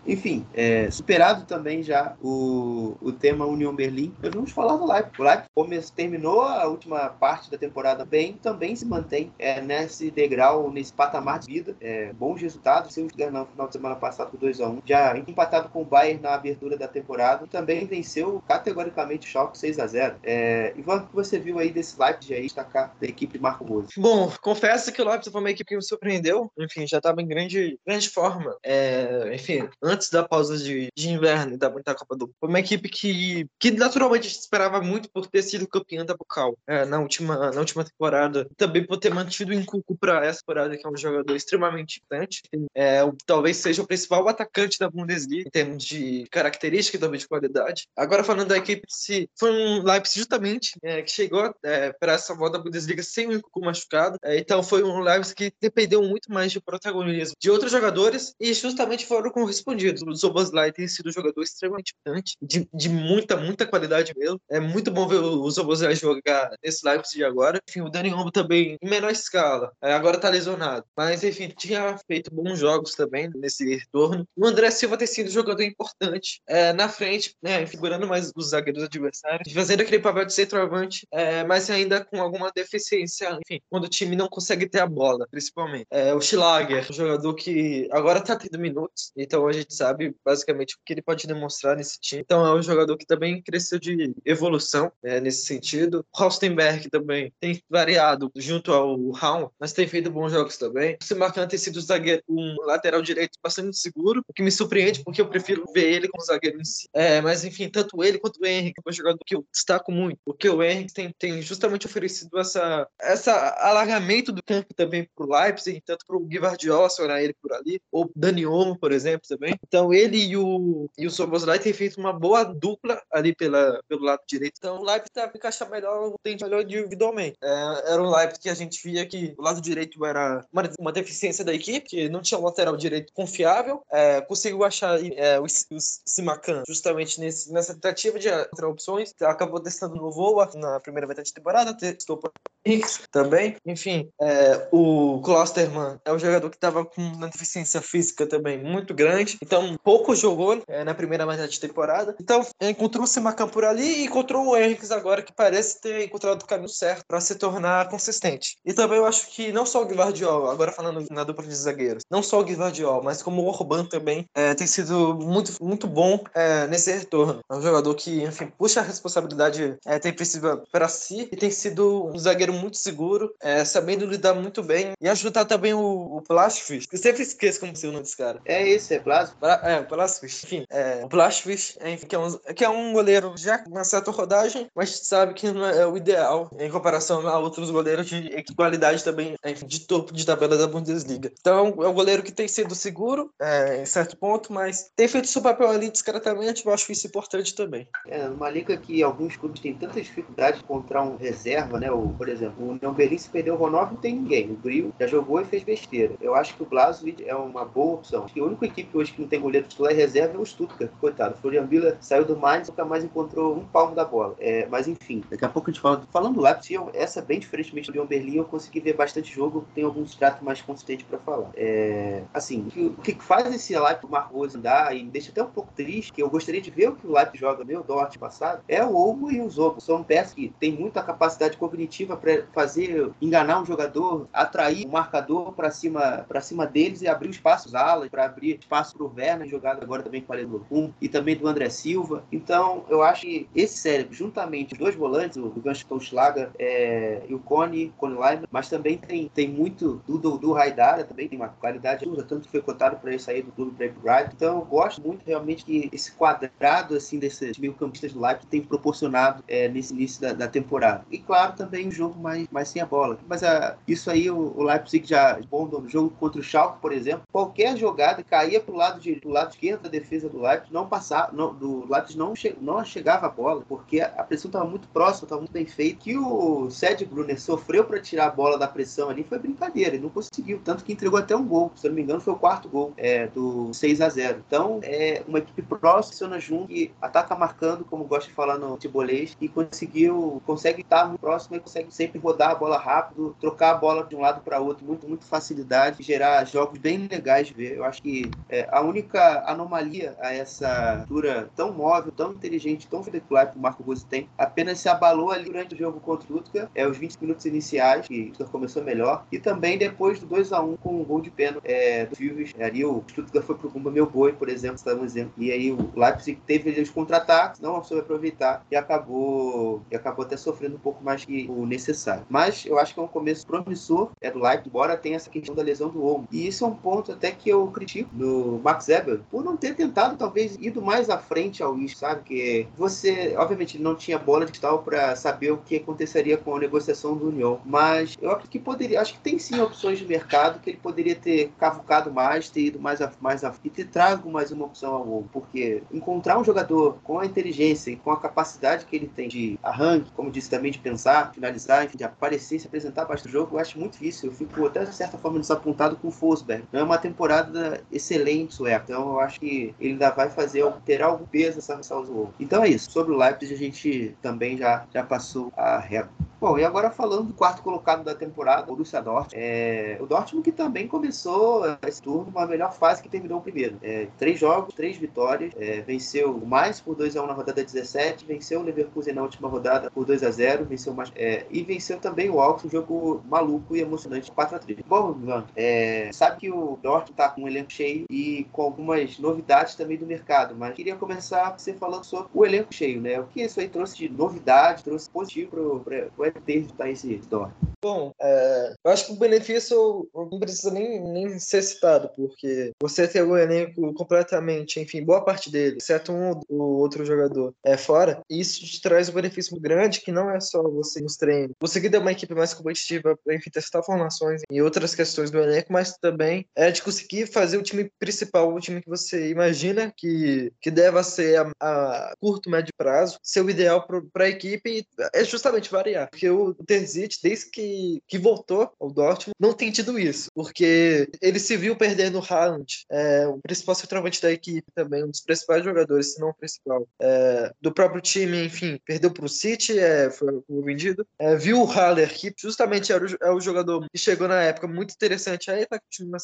[0.05, 5.45] Enfim, é, superado também já o, o tema União Berlim, nós vamos falar do Leipzig.
[5.55, 10.71] O Leipzig terminou a última parte da temporada bem, também se mantém é, nesse degrau,
[10.71, 11.75] nesse patamar de vida.
[11.79, 14.81] É, bons resultados, seu no final de semana passado por 2x1.
[14.85, 17.45] Já empatado com o Bayern na abertura da temporada.
[17.47, 20.15] Também venceu categoricamente o Schalke 6x0.
[20.23, 23.63] É, Ivan, o que você viu aí desse Leipzig aí, destacar da equipe de Marco
[23.63, 23.89] Rose?
[23.97, 26.51] Bom, confesso que o Leipzig foi uma equipe que me surpreendeu.
[26.57, 28.55] Enfim, já estava em grande, grande forma.
[28.63, 32.59] É, enfim, antes da pausa de, de inverno e da, da Copa do Foi uma
[32.59, 36.85] equipe que, que naturalmente a gente esperava muito por ter sido campeã da Bucal é,
[36.85, 38.47] na, última, na última temporada.
[38.57, 42.41] Também por ter mantido o Incuco para essa temporada, que é um jogador extremamente importante.
[42.75, 47.27] É, talvez seja o principal atacante da Bundesliga em termos de característica e também de
[47.27, 47.87] qualidade.
[47.95, 52.33] Agora, falando da equipe, se foi um Leipzig justamente é, que chegou é, para essa
[52.33, 54.17] volta da Bundesliga sem o Incuco machucado.
[54.23, 56.98] É, então, foi um Leipzig que dependeu muito mais de protagonismo
[57.39, 60.01] de outros jogadores e justamente foram correspondidos.
[60.01, 64.39] O Zoboslai tem sido um jogador extremamente importante, de, de muita, muita qualidade mesmo.
[64.49, 67.59] É muito bom ver o Zoboslai jogar nesse Leipzig agora.
[67.69, 70.85] Enfim, o Dani Olmo também, em menor escala, é, agora tá lesionado.
[70.95, 74.25] Mas, enfim, tinha feito bons jogos também nesse retorno.
[74.35, 78.49] O André Silva tem sido um jogador importante é, na frente, né, figurando mais os
[78.49, 83.85] zagueiros adversários, fazendo aquele papel de centroavante, é, mas ainda com alguma deficiência, enfim, quando
[83.85, 85.85] o time não consegue ter a bola, principalmente.
[85.91, 90.75] É, o Schlager, um jogador que agora tá tendo minutos, então a gente sabe basicamente
[90.75, 92.21] o que ele pode demonstrar nesse time.
[92.21, 96.05] Então é um jogador que também cresceu de evolução é, nesse sentido.
[96.15, 100.97] Rostenberg também tem variado junto ao Raul, mas tem feito bons jogos também.
[101.01, 105.21] O Simacan tem sido zagueiro, um lateral direito bastante seguro, o que me surpreende porque
[105.21, 106.87] eu prefiro ver ele como zagueiro em si.
[106.93, 110.19] É, mas enfim, tanto ele quanto o Henrique é um jogador que eu destaco muito,
[110.25, 115.81] porque o Henrique tem, tem justamente oferecido essa, essa alargamento do campo também pro Leipzig,
[115.85, 119.55] tanto pro Guardiola acionar ele por ali, ou Dani Olmo, por exemplo, também.
[119.67, 124.03] Então ele e o, e o Soboslai têm feito uma boa dupla ali pela, pelo
[124.03, 124.55] lado direito.
[124.57, 127.37] Então o Leipzig tá encaixar melhor, tem melhor individualmente.
[127.41, 130.91] É, era um Leipzig que a gente via que o lado direito era uma, uma
[130.91, 133.81] deficiência da equipe, que não tinha um lateral direito confiável.
[133.91, 139.13] É, conseguiu achar é, o, o Simacan justamente nesse, nessa tentativa de ter opções.
[139.21, 142.31] Acabou testando no voo na primeira metade de temporada, testou para
[142.65, 143.55] Hicks também.
[143.65, 148.93] Enfim, é, o Klosterman é um jogador que estava com uma deficiência física também muito
[148.93, 152.15] grande, então pouco jogou é, na primeira metade de temporada.
[152.21, 156.41] Então encontrou o Simacan por ali e encontrou o Henriques agora, que parece ter encontrado
[156.41, 158.57] o caminho certo para se tornar consistente.
[158.65, 162.03] E também eu acho que não só o Guardiola, agora falando na dupla de zagueiros,
[162.09, 166.23] não só o Guardiola, mas como o Orban também é, tem sido muito, muito bom
[166.33, 167.41] é, nesse retorno.
[167.49, 172.07] É um jogador que, enfim, puxa a responsabilidade é, defensiva para si e tem sido
[172.07, 176.21] um zagueiro muito seguro, é, sabendo lidar muito bem e ajudar também o, o
[176.59, 176.87] Plastvich.
[176.91, 178.41] Eu sempre esqueço como se o nome desse cara.
[178.45, 179.35] É esse, é Blas.
[179.63, 180.45] É, o Plastvich.
[180.45, 183.83] Enfim, é, o Plastvich, enfim, que, é um, que é um goleiro já com uma
[183.83, 188.43] certa rodagem, mas sabe que não é o ideal em comparação a outros goleiros de
[188.55, 191.31] qualidade também, enfim, de topo de tabela da Bundesliga.
[191.39, 195.27] Então, é um goleiro que tem sido seguro é, em certo ponto, mas tem feito
[195.27, 197.87] seu papel ali discretamente, eu acho isso importante também.
[198.07, 201.91] É, uma liga que alguns clubes têm tanta dificuldade de encontrar um reserva, né?
[201.91, 204.51] O, por exemplo, o União Berlim se perdeu o Ronaldo, não tem ninguém.
[204.51, 206.15] O Brio já jogou e fez besteira.
[206.21, 208.25] Eu acho que o Blazovic é uma boa opção.
[208.25, 210.45] Acho que a única equipe hoje que não tem goleiro titular e reserva é o
[210.45, 210.91] Stuttgart.
[210.99, 211.35] Coitado.
[211.35, 214.35] O Florian Villa saiu do Mainz e nunca mais encontrou um palmo da bola.
[214.39, 216.01] É, mas enfim, daqui a pouco a gente fala.
[216.11, 219.65] Falando do Leipzig, essa bem diferentemente do União Berlim, eu consegui ver bastante jogo.
[219.73, 221.49] Tem alguns tratos mais consistentes para falar.
[221.55, 225.49] É, assim, o que, faz esse Leipzig o Marcos andar e me deixa até um
[225.49, 228.61] pouco triste, que eu gostaria de ver o que o Leipzig joga meu Dort passado,
[228.67, 229.81] é o Olmo e o Zobo.
[229.81, 235.53] São peças que têm muita capacidade cognitiva para fazer enganar um jogador, atrair um marcador
[235.53, 239.47] para cima para cima deles e abrir espaços alas, para abrir espaço para o Werner,
[239.47, 242.23] jogado agora também com o Locum e também do André Silva.
[242.31, 247.35] Então, eu acho que esse cérebro, juntamente os dois volantes, o Ganston Schlager é, e
[247.35, 251.49] o Cone, Cone Lima, mas também tem, tem muito do, do Raidara, também tem uma
[251.49, 254.31] qualidade tanto que foi cotado para ele sair do clube para ir pro Brighton.
[254.35, 258.61] Então, eu gosto muito realmente que esse quadrado assim desses meio campistas do Leipzig tem
[258.61, 261.05] proporcionado é, nesse início da, da, temporada.
[261.11, 263.19] E claro, também um jogo mais, mais sem a bola.
[263.27, 266.91] Mas a, isso aí o, o Leipzig já bom no jogo contra o Schalke, por
[266.91, 270.87] exemplo, qualquer jogada caía pro lado de pro lado esquerdo da defesa do Leipzig, não
[270.87, 274.87] passava, não, do Leipzig não, che, não chegava a bola, porque a pressão estava muito
[274.89, 275.99] próxima, estava muito bem feita.
[275.99, 280.03] Que o Sed Brunner sofreu para tirar a bola da pressão ali foi brincadeira, ele
[280.03, 281.71] não conseguiu, tanto que entregou até um gol.
[281.75, 284.79] Se eu não me engano, foi o quarto gol é, do 6 a 0 Então,
[284.83, 289.47] é uma equipe próxima junto e ataca marcando, como gosta de falar no futebolês, e
[289.47, 294.03] conseguiu, consegue estar muito próximo e consegue sempre rodar a bola rápido, trocar a bola
[294.03, 297.77] de um lado para outro, muito, muito facilidade, gerar jogos bem legais de ver.
[297.77, 303.03] Eu acho que é, a única anomalia a essa altura tão móvel, tão inteligente, tão
[303.03, 306.39] veicular que o Marco Rose tem, apenas se abalou ali durante o jogo contra o
[306.39, 310.25] Stuttgart, é, os 20 minutos iniciais, que o Stuttgart começou melhor, e também depois do
[310.25, 312.53] 2 a 1 com um gol de pênalti é, do Silves.
[312.59, 315.33] Ali o Stuttgart foi pro Kumba Meu Boi, por exemplo, está um exemplo.
[315.37, 320.25] E aí o Leipzig teve ali os contra-ataques, não soube aproveitar e acabou, e acabou
[320.25, 322.25] até sofrendo um pouco mais que o necessário.
[322.29, 325.53] Mas eu acho que é um começo promissor é do Leipzig, embora tenha essa questão
[325.53, 326.27] da lesão do ombro.
[326.31, 329.75] E isso é um ponto até que eu critico no Max Weber, por não ter
[329.75, 332.21] tentado, talvez, ido mais à frente ao isso, sabe?
[332.23, 336.59] Que você, obviamente, não tinha bola de cristal para saber o que aconteceria com a
[336.59, 340.59] negociação do União, mas eu acho que poderia, acho que tem sim opções de mercado
[340.59, 344.29] que ele poderia ter cavucado mais, ter ido mais a, mais a, e ter trago
[344.29, 348.19] mais uma opção ao ombro, porque encontrar um jogador com a inteligência e com a
[348.19, 352.59] capacidade que ele tem de arranque, como disse também, de pensar, finalizar, enfim, de aparecer,
[352.59, 354.29] se apresentar abaixo do jogo, eu acho muito difícil.
[354.29, 356.63] Eu fico até de certa forma desapontado com o Fosberg.
[356.71, 358.85] Não é uma temporada excelente, sueca.
[358.85, 362.33] Então eu acho que ele ainda vai fazer, ter algum peso nessa missão do jogo.
[362.39, 362.91] Então é isso.
[362.91, 366.11] Sobre o Leipzig, a gente também já, já passou a régua.
[366.39, 369.35] Bom, e agora falando do quarto colocado da temporada, o Borussia Dortmund.
[369.35, 373.77] É, o Dortmund que também começou esse turno uma melhor fase que terminou o primeiro.
[373.83, 375.51] É, três jogos, três vitórias.
[375.57, 380.05] É, venceu mais por 2x1 na rodada 17, venceu o Leverkusen na última rodada por
[380.05, 384.77] 2x0, venceu mais, é, e venceu também o Augsburg, um jogo maluco e emocionante 4x3.
[384.87, 385.78] Bom, Ivan, é,
[386.13, 390.05] sabe que o Dortmund tá com um elenco cheio e com algumas novidades também do
[390.05, 393.19] mercado, mas queria começar você falando sobre o elenco cheio, né?
[393.19, 397.69] O que isso aí trouxe de novidade, trouxe positivo para o ter estar esse Dortmund?
[397.81, 403.07] Bom, é, eu acho que o benefício não precisa nem, nem ser citado, porque você
[403.07, 408.21] ter o elenco completamente, enfim, boa parte dele, exceto um ou outro jogador, é fora,
[408.29, 411.99] isso te traz um benefício grande, que não é só você nos treinos, conseguir ter
[411.99, 416.45] uma equipe mais competitiva para, enfim, testar formações e outras questões do elenco, mas também
[416.55, 421.03] é de conseguir fazer o time principal, o time que você imagina que, que deva
[421.03, 426.09] ser a, a curto, médio prazo, ser o ideal para a equipe, é justamente variar,
[426.09, 427.69] porque o Terzic, desde que
[428.07, 432.85] que, voltou ao Dortmund não tem tido isso, porque ele se viu perdendo o Haaland,
[432.91, 436.87] é, o principal centroavante da equipe também, um dos principais jogadores, se não o principal,
[437.01, 441.65] é, do próprio time, enfim, perdeu para o City, é, foi, vendido, é, viu o
[441.65, 445.65] Haller, que justamente era o, é o jogador que chegou na época muito interessante, aí
[445.65, 445.79] tá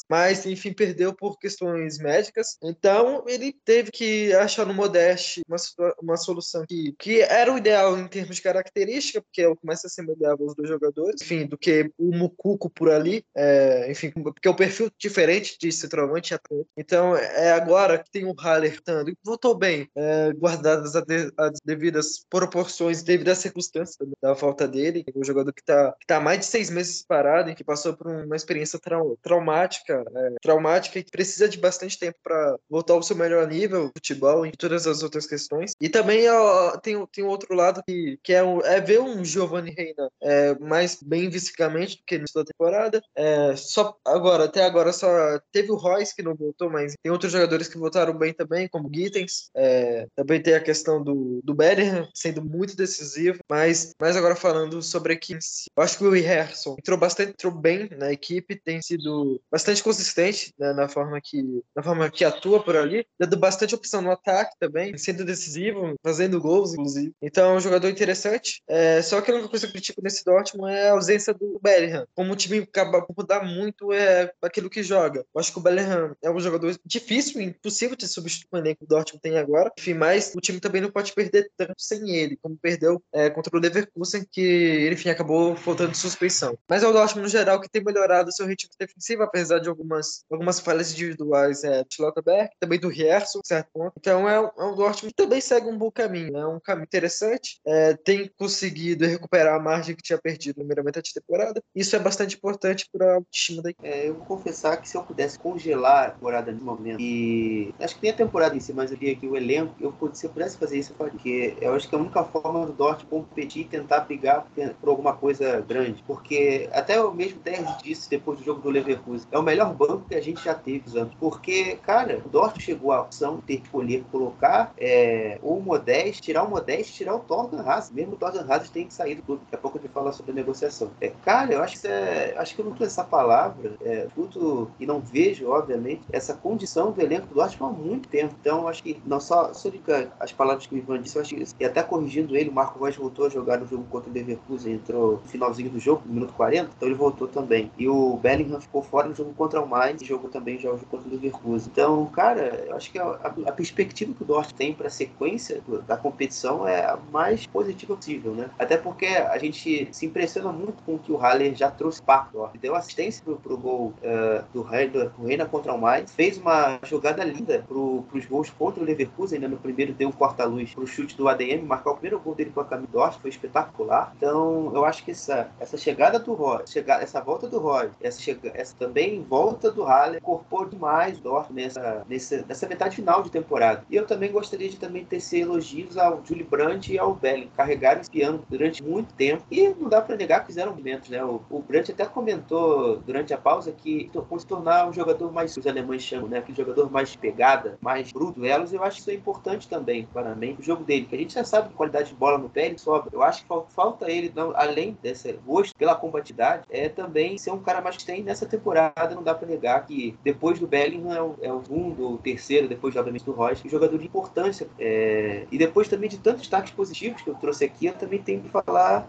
[0.09, 5.57] mas enfim, perdeu por questões médicas, então ele teve que achar no Modeste uma,
[6.01, 9.65] uma solução que, que era o ideal em termos de característica, porque é o que
[9.65, 14.11] mais se assemelhava aos dois jogadores, enfim, do que o Mucuco por ali, é, enfim,
[14.11, 16.65] porque é um perfil diferente de centroavante e.
[16.77, 21.59] Então, é agora que tem o Haller e voltou bem, é, guardadas as, de, as,
[21.63, 26.39] devidas proporções, devido às circunstâncias da falta dele, um jogador que está que tá mais
[26.39, 31.03] de seis meses parado e que passou por uma experiência trau, traumática, é, traumática e
[31.03, 35.25] precisa de bastante tempo para voltar ao seu melhor nível, futebol e todas as outras
[35.25, 35.71] questões.
[35.81, 40.09] E também ó, tem, tem outro lado que, que é, é ver um Giovanni Reina
[40.21, 43.01] é, mais bem fisicamente do que no da temporada.
[43.15, 45.07] É, só agora, até agora só
[45.51, 48.91] teve o Royce que não voltou, mas tem outros jogadores que voltaram bem também, como
[48.93, 49.49] Gittens.
[49.55, 54.81] É, também tem a questão do, do Bellingham sendo muito decisivo, mas, mas agora falando
[54.83, 55.39] sobre a equipe,
[55.75, 59.14] eu acho que o Harrison entrou bastante, entrou bem na equipe, tem sido
[59.51, 64.01] bastante consistente né, na forma que na forma que atua por ali, dando bastante opção
[64.01, 67.13] no ataque também, sendo decisivo, fazendo gols inclusive.
[67.21, 68.61] Então é um jogador interessante.
[68.67, 71.59] É, só que a única coisa que eu critico nesse Dortmund é a ausência do
[71.61, 72.05] Bellingham.
[72.13, 75.25] Como o time acaba por mudar muito é aquilo que joga.
[75.33, 78.85] Eu acho que o Bellingham é um jogador difícil, impossível de substituir o elenco que
[78.85, 79.71] o Dortmund tem agora.
[79.77, 83.55] Enfim, mas o time também não pode perder tanto sem ele, como perdeu é, contra
[83.55, 86.57] o Leverkusen, que enfim acabou faltando suspeição.
[86.69, 90.23] Mas é o Dortmund no geral que tem melhorado seu ritmo defensivo, apesar de algumas,
[90.31, 93.93] algumas falhas individuais é, de Schlotterberg, também do Rierson, certo ponto.
[93.97, 97.59] Então é, é um Dortmund que também segue um bom caminho, é um caminho interessante,
[97.65, 101.61] é, tem conseguido recuperar a margem que tinha perdido no primeiramente de temporada.
[101.73, 103.87] Isso é bastante importante para a autoestima da equipe.
[103.87, 107.95] É, eu vou confessar que se eu pudesse congelar a temporada nesse momento, e acho
[107.95, 110.29] que nem a temporada em si, mas eu diria que o elenco, eu, se eu
[110.29, 111.05] pudesse fazer isso, eu.
[111.05, 114.45] Porque eu acho que é a única forma do Dortmund competir e tentar brigar
[114.79, 116.03] por alguma coisa grande.
[116.05, 118.84] Porque até o mesmo Terry disse depois do jogo do Leverkusen,
[119.31, 121.13] é o melhor banco que a gente já teve anos.
[121.19, 126.21] Porque, cara, o Dortmund chegou à opção de ter que escolher colocar é, o Modeste,
[126.21, 127.91] tirar o Modeste tirar o Torgan Haas.
[127.91, 129.41] Mesmo o Torgan Haas tem que sair do clube.
[129.45, 130.91] Daqui a pouco gente fala sobre a negociação.
[130.99, 134.69] É, cara, eu acho que é, acho que eu não tenho essa palavra, é, tudo
[134.79, 138.35] e não vejo, obviamente, essa condição do elenco do Dortmund há muito tempo.
[138.39, 139.81] Então, acho que não só sobre
[140.19, 142.83] as palavras que o Ivan disse, eu acho que e até corrigindo ele, o Marco
[142.83, 146.13] Reus voltou a jogar no jogo contra o Leverkusen, entrou no finalzinho do jogo, no
[146.13, 147.71] minuto 40, então ele voltou também.
[147.77, 150.73] E o Bellingham ficou fora no jogo contra o Mainz e jogou também já o
[150.73, 151.69] jogo contra o Leverkusen.
[151.71, 153.09] Então, cara, eu acho que a,
[153.45, 157.95] a, perspectiva que o Dortmund tem para a sequência da competição é a mais positiva
[157.95, 158.49] possível, né?
[158.59, 162.27] Até porque a gente se impressiona muito com o que o Haller já trouxe para
[162.33, 166.13] o Deu assistência pro, pro gol uh, do, Reina, do Reina contra o Mainz.
[166.13, 169.39] Fez uma jogada linda pro, pros gols contra o Leverkusen.
[169.39, 169.47] Né?
[169.47, 172.61] No primeiro deu um corta-luz pro chute do ADM, marcar o primeiro gol dele com
[172.61, 174.13] a camisa do foi espetacular.
[174.17, 178.19] Então, eu acho que essa, essa chegada do Roy, chegada, essa volta do Roy, essa,
[178.19, 183.31] chega, essa também volta do Haller, incorporou demais o nessa, nessa, nessa metade final de
[183.31, 183.83] temporada.
[183.89, 187.49] E eu também gostaria de também tecer elogios ao Julie Brandt e ao Belling.
[187.55, 189.43] Carregaram esse piano durante muito tempo.
[189.51, 191.23] E não dá para negar que fizeram momentos, né?
[191.23, 195.55] O, o Brandt até comentou durante a pausa que vão se tornar um jogador mais,
[195.55, 196.39] os alemães chamam, né?
[196.39, 198.45] Aquele jogador mais pegada, mais bruto.
[198.45, 201.17] Elas, eu acho que isso é importante também, para mim, o jogo dele, que a
[201.17, 203.09] gente já sabe que qualidade de bola no pé ele sobra.
[203.11, 207.59] Eu acho que falta ele, não, além desse gosto pela combatividade, é também ser um
[207.59, 209.15] cara mais que tem nessa temporada.
[209.15, 212.67] Não dá para negar que depois do Bellingham é o, é o segundo ou terceiro,
[212.67, 214.67] depois, obviamente, do Royce, um jogador de importância.
[214.79, 215.45] É...
[215.51, 218.49] E depois também de tantos destaques positivos que eu trouxe aqui, eu também tenho que
[218.49, 219.05] falar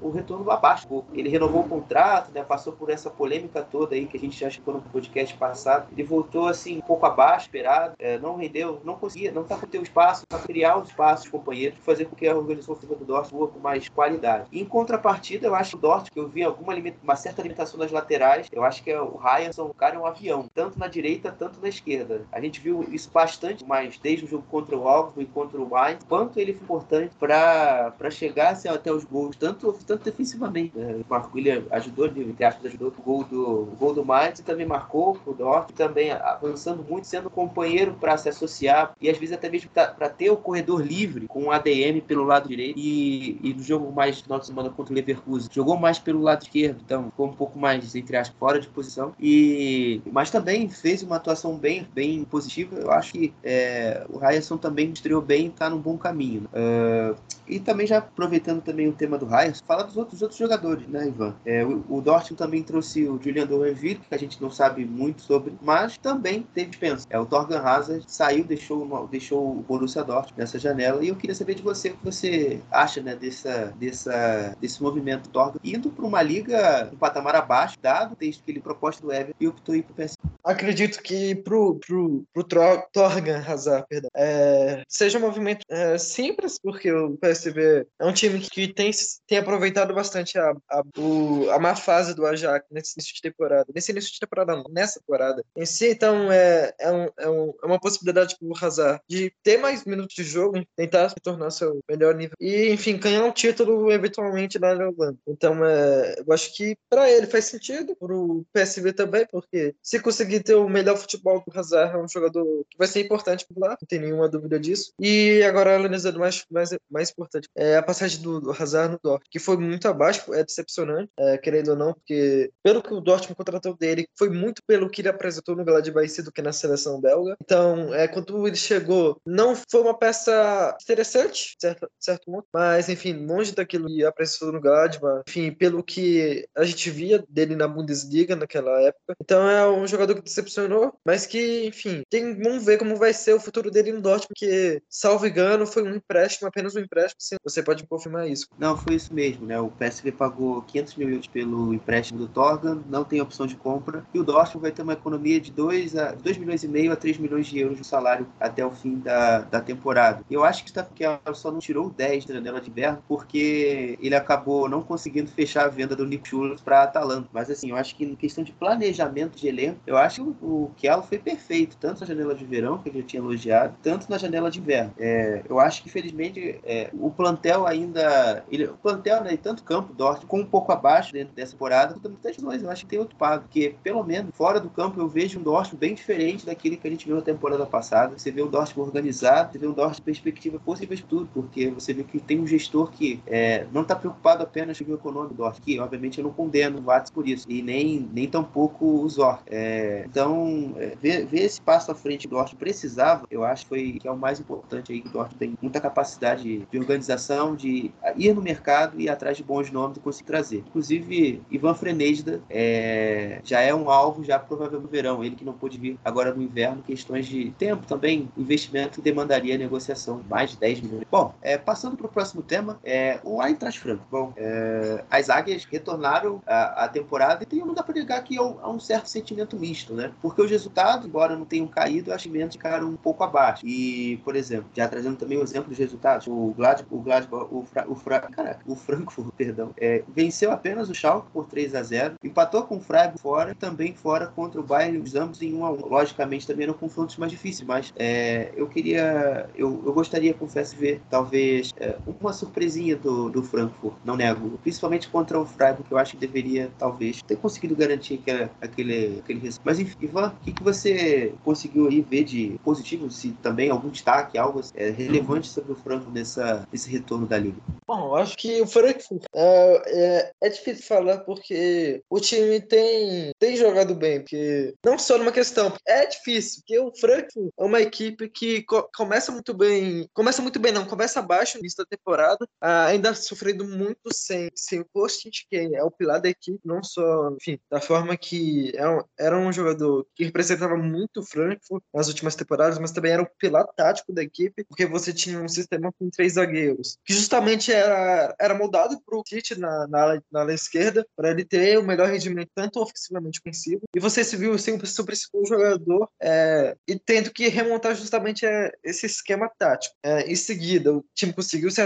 [0.00, 0.86] o retorno abaixo.
[1.12, 4.50] Ele renovou o contrato, né, passou por essa polêmica toda aí que a gente já
[4.50, 5.88] chegou no podcast passado.
[5.92, 9.66] Ele voltou assim um pouco abaixo, esperado, é, não rendeu, não conseguia, não tá com
[9.66, 13.36] o espaço para criar os espaços companheiros, fazer com que a organização ofensiva do Dortmund
[13.36, 14.48] voa com mais qualidade.
[14.52, 18.48] Em contrapartida, eu acho o Dortmund, que eu vi alguma uma certa limitação nas laterais,
[18.52, 21.60] eu acho que é o Ryan, o cara é um avião, tanto na direita, tanto
[21.60, 22.22] na esquerda.
[22.32, 25.68] A gente viu isso bastante, mas desde o jogo contra o Alves e contra o
[25.68, 30.76] Mainz, quanto ele foi importante para chegar assim, até os gols, tanto, tanto defensivamente.
[30.76, 30.96] Né?
[30.96, 34.66] O Marco William ajudou, entre aspas, ajudou o gol do, gol do Mainz e também
[34.66, 39.48] marcou o Dortmund, também avançando muito, sendo companheiro para se associar e às vezes até
[39.48, 43.62] mesmo para ter o corredor livre com o ADM pelo lado direito e, e no
[43.62, 47.26] jogo mais final de semana contra o Leverkusen jogou mais pelo lado esquerdo, então ficou
[47.26, 51.86] um pouco mais, entre aspas, fora de posição e mas também fez uma atuação bem,
[51.94, 52.76] bem positiva.
[52.76, 56.48] Eu acho que é, o Ryerson também estreou bem está num bom caminho.
[56.52, 57.16] Uh,
[57.48, 60.86] e também já aproveitando também o tema do Ryerson, falar dos outros, dos outros jogadores,
[60.88, 61.34] né, Ivan?
[61.44, 65.22] É, o, o Dortmund também trouxe o Julian Dorenville, que a gente não sabe muito
[65.22, 67.06] sobre, mas também teve dispensa.
[67.10, 71.34] É, o Torgan Hazard saiu, deixou, deixou o Borussia Dortmund nessa janela e eu queria
[71.34, 76.04] saber de você o que você acha né, dessa, dessa, desse movimento Torgan indo para
[76.04, 79.82] uma liga um patamar abaixo, dado texto que ele proposta do Everton e optou ir
[79.82, 80.16] para o PSG.
[80.44, 82.44] Acredito que pro, pro, pro
[82.92, 88.40] Torgan Hazard, perdão, é, seja um movimento é, simples, porque o PSV é um time
[88.40, 88.90] que tem,
[89.26, 93.66] tem aproveitado bastante a, a, o, a má fase do Ajax nesse início de temporada.
[93.74, 95.44] Nesse início de temporada, não, nessa temporada.
[95.56, 99.58] Em si, então, é, é, um, é, um, é uma possibilidade pro Hazard de ter
[99.58, 103.90] mais minutos de jogo, tentar se tornar seu melhor nível e, enfim, ganhar um título
[103.92, 105.18] eventualmente na Holanda.
[105.26, 110.42] Então, é, eu acho que para ele faz sentido, pro PSV também, porque se conseguir
[110.42, 113.70] ter o melhor futebol do Hazard, é um jogador que vai ser importante por lá,
[113.70, 114.92] não tem nenhuma dúvida disso.
[115.00, 119.38] E agora, analisando mais, mais, mais importante, é a passagem do, Hazard no Dortmund, que
[119.38, 123.76] foi muito abaixo, é decepcionante, é, querendo ou não, porque pelo que o Dortmund contratou
[123.76, 127.36] dele, foi muito pelo que ele apresentou no Gladbach do que na seleção belga.
[127.42, 133.52] Então, é, quando ele chegou, não foi uma peça interessante, certo, certo mas, enfim, longe
[133.52, 138.80] daquilo que apresentou no Gladbach, enfim, pelo que a gente via dele na Bundesliga naquela
[138.82, 139.14] época.
[139.20, 143.34] Então, é um jogador que decepcionou, mas que, enfim, tem, vamos ver como vai ser
[143.34, 147.15] o futuro dele no Dortmund, que, salvo engano, foi um empréstimo, apenas um empréstimo.
[147.42, 148.48] Você pode confirmar isso.
[148.58, 149.58] Não, foi isso mesmo, né?
[149.58, 154.04] O PSV pagou 500 mil euros pelo empréstimo do Torgan, não tem opção de compra,
[154.12, 156.96] e o Dortmund vai ter uma economia de 2, a, 2 milhões e meio a
[156.96, 160.22] 3 milhões de euros de salário até o fim da, da temporada.
[160.30, 164.14] Eu acho que está ela só não tirou 10 da janela de inverno porque ele
[164.14, 167.28] acabou não conseguindo fechar a venda do Nick Schultz para Atalanta.
[167.32, 170.70] Mas assim, eu acho que em questão de planejamento de elenco, eu acho que o,
[170.70, 174.18] o foi perfeito, tanto na janela de verão, que eu já tinha elogiado, tanto na
[174.18, 174.92] janela de inverno.
[174.98, 178.44] É, eu acho que, infelizmente, é, o plantel ainda.
[178.50, 182.10] Ele, o plantel, né, tanto campo, Dortmund, com um pouco abaixo dentro dessa temporada, tem
[182.10, 182.62] muitas lesões.
[182.62, 185.42] Eu acho que tem outro pago, porque, pelo menos, fora do campo, eu vejo um
[185.42, 188.18] Dortmund bem diferente daquele que a gente viu na temporada passada.
[188.18, 191.92] Você vê o Dortmund organizado, você vê o Dortmund perspectiva possível de tudo, porque você
[191.92, 195.38] vê que tem um gestor que é, não está preocupado apenas com o econômico do
[195.38, 199.08] Dortmund, que, obviamente, eu não condeno o Watts por isso, e nem, nem tampouco o
[199.08, 199.38] Zor.
[199.46, 203.64] É, então, é, ver, ver esse passo à frente que o Dortmund precisava, eu acho
[203.64, 206.78] que, foi, que é o mais importante aí, que o Dortmund tem muita capacidade de
[206.96, 210.64] organização, de ir no mercado e ir atrás de bons nomes e conseguir trazer.
[210.68, 215.52] Inclusive, Ivan Frenejda é, já é um alvo, já provavelmente no verão, ele que não
[215.52, 220.80] pôde vir agora no inverno, questões de tempo também, investimento demandaria negociação, mais de 10
[220.80, 221.04] milhões.
[221.10, 224.06] Bom, é, passando para o próximo tema, é, o Eintracht Frankfurt.
[224.10, 228.42] Bom, é, as águias retornaram à, temporada e tem, não dá para negar que há
[228.42, 230.12] um, há um certo sentimento misto né?
[230.22, 233.66] Porque os resultados, embora não tenham caído, acho que ficaram um pouco abaixo.
[233.66, 237.06] E, por exemplo, já trazendo também o exemplo dos resultados, o Gladbach, o
[237.50, 241.74] o, Fra, o, Fra, caraca, o Frankfurt, perdão, é, venceu apenas o Schalke por 3
[241.74, 245.40] a 0 empatou com o Freiburg fora e também fora contra o Bayern, os ambos
[245.42, 249.82] em 1 a 1 Logicamente também eram confrontos mais difíceis, mas é, eu queria, eu,
[249.84, 255.38] eu gostaria, confesso, ver talvez é, uma surpresinha do, do Frankfurt, não nego, principalmente contra
[255.38, 259.64] o Freiburg, que eu acho que deveria talvez ter conseguido garantir aquele, aquele, aquele resultado.
[259.64, 263.88] Mas enfim, Ivan, o que, que você conseguiu aí ver de positivo, se também algum
[263.88, 267.60] destaque, algo é, relevante sobre o Frankfurt nessa, nesse retorno da Liga?
[267.86, 273.30] Bom, eu acho que o Frankfurt é, é, é, difícil falar porque o time tem,
[273.38, 277.80] tem jogado bem, porque não só numa questão, é difícil, porque o Frankfurt é uma
[277.80, 282.48] equipe que co começa muito bem, começa muito bem, não, começa abaixo no da temporada,
[282.60, 286.82] ah, ainda sofrendo muito sem, sem o Kostic, que é o pilar da equipe, não
[286.82, 291.82] só, enfim, da forma que era é era um jogador que representava muito o Frankfurt
[291.92, 295.48] nas últimas temporadas, mas também era o pilar tático da equipe, porque você tinha um
[295.48, 296.55] sistema com três zagueiros,
[297.04, 301.44] que justamente era, era moldado para o Tite na, na, na ala esquerda, para ele
[301.44, 305.44] ter o melhor rendimento, tanto ofensivamente ofensivo, e você se viu sem o seu principal
[305.44, 309.94] jogador é, e tendo que remontar justamente é, esse esquema tático.
[310.02, 311.80] É, em seguida, o time conseguiu se,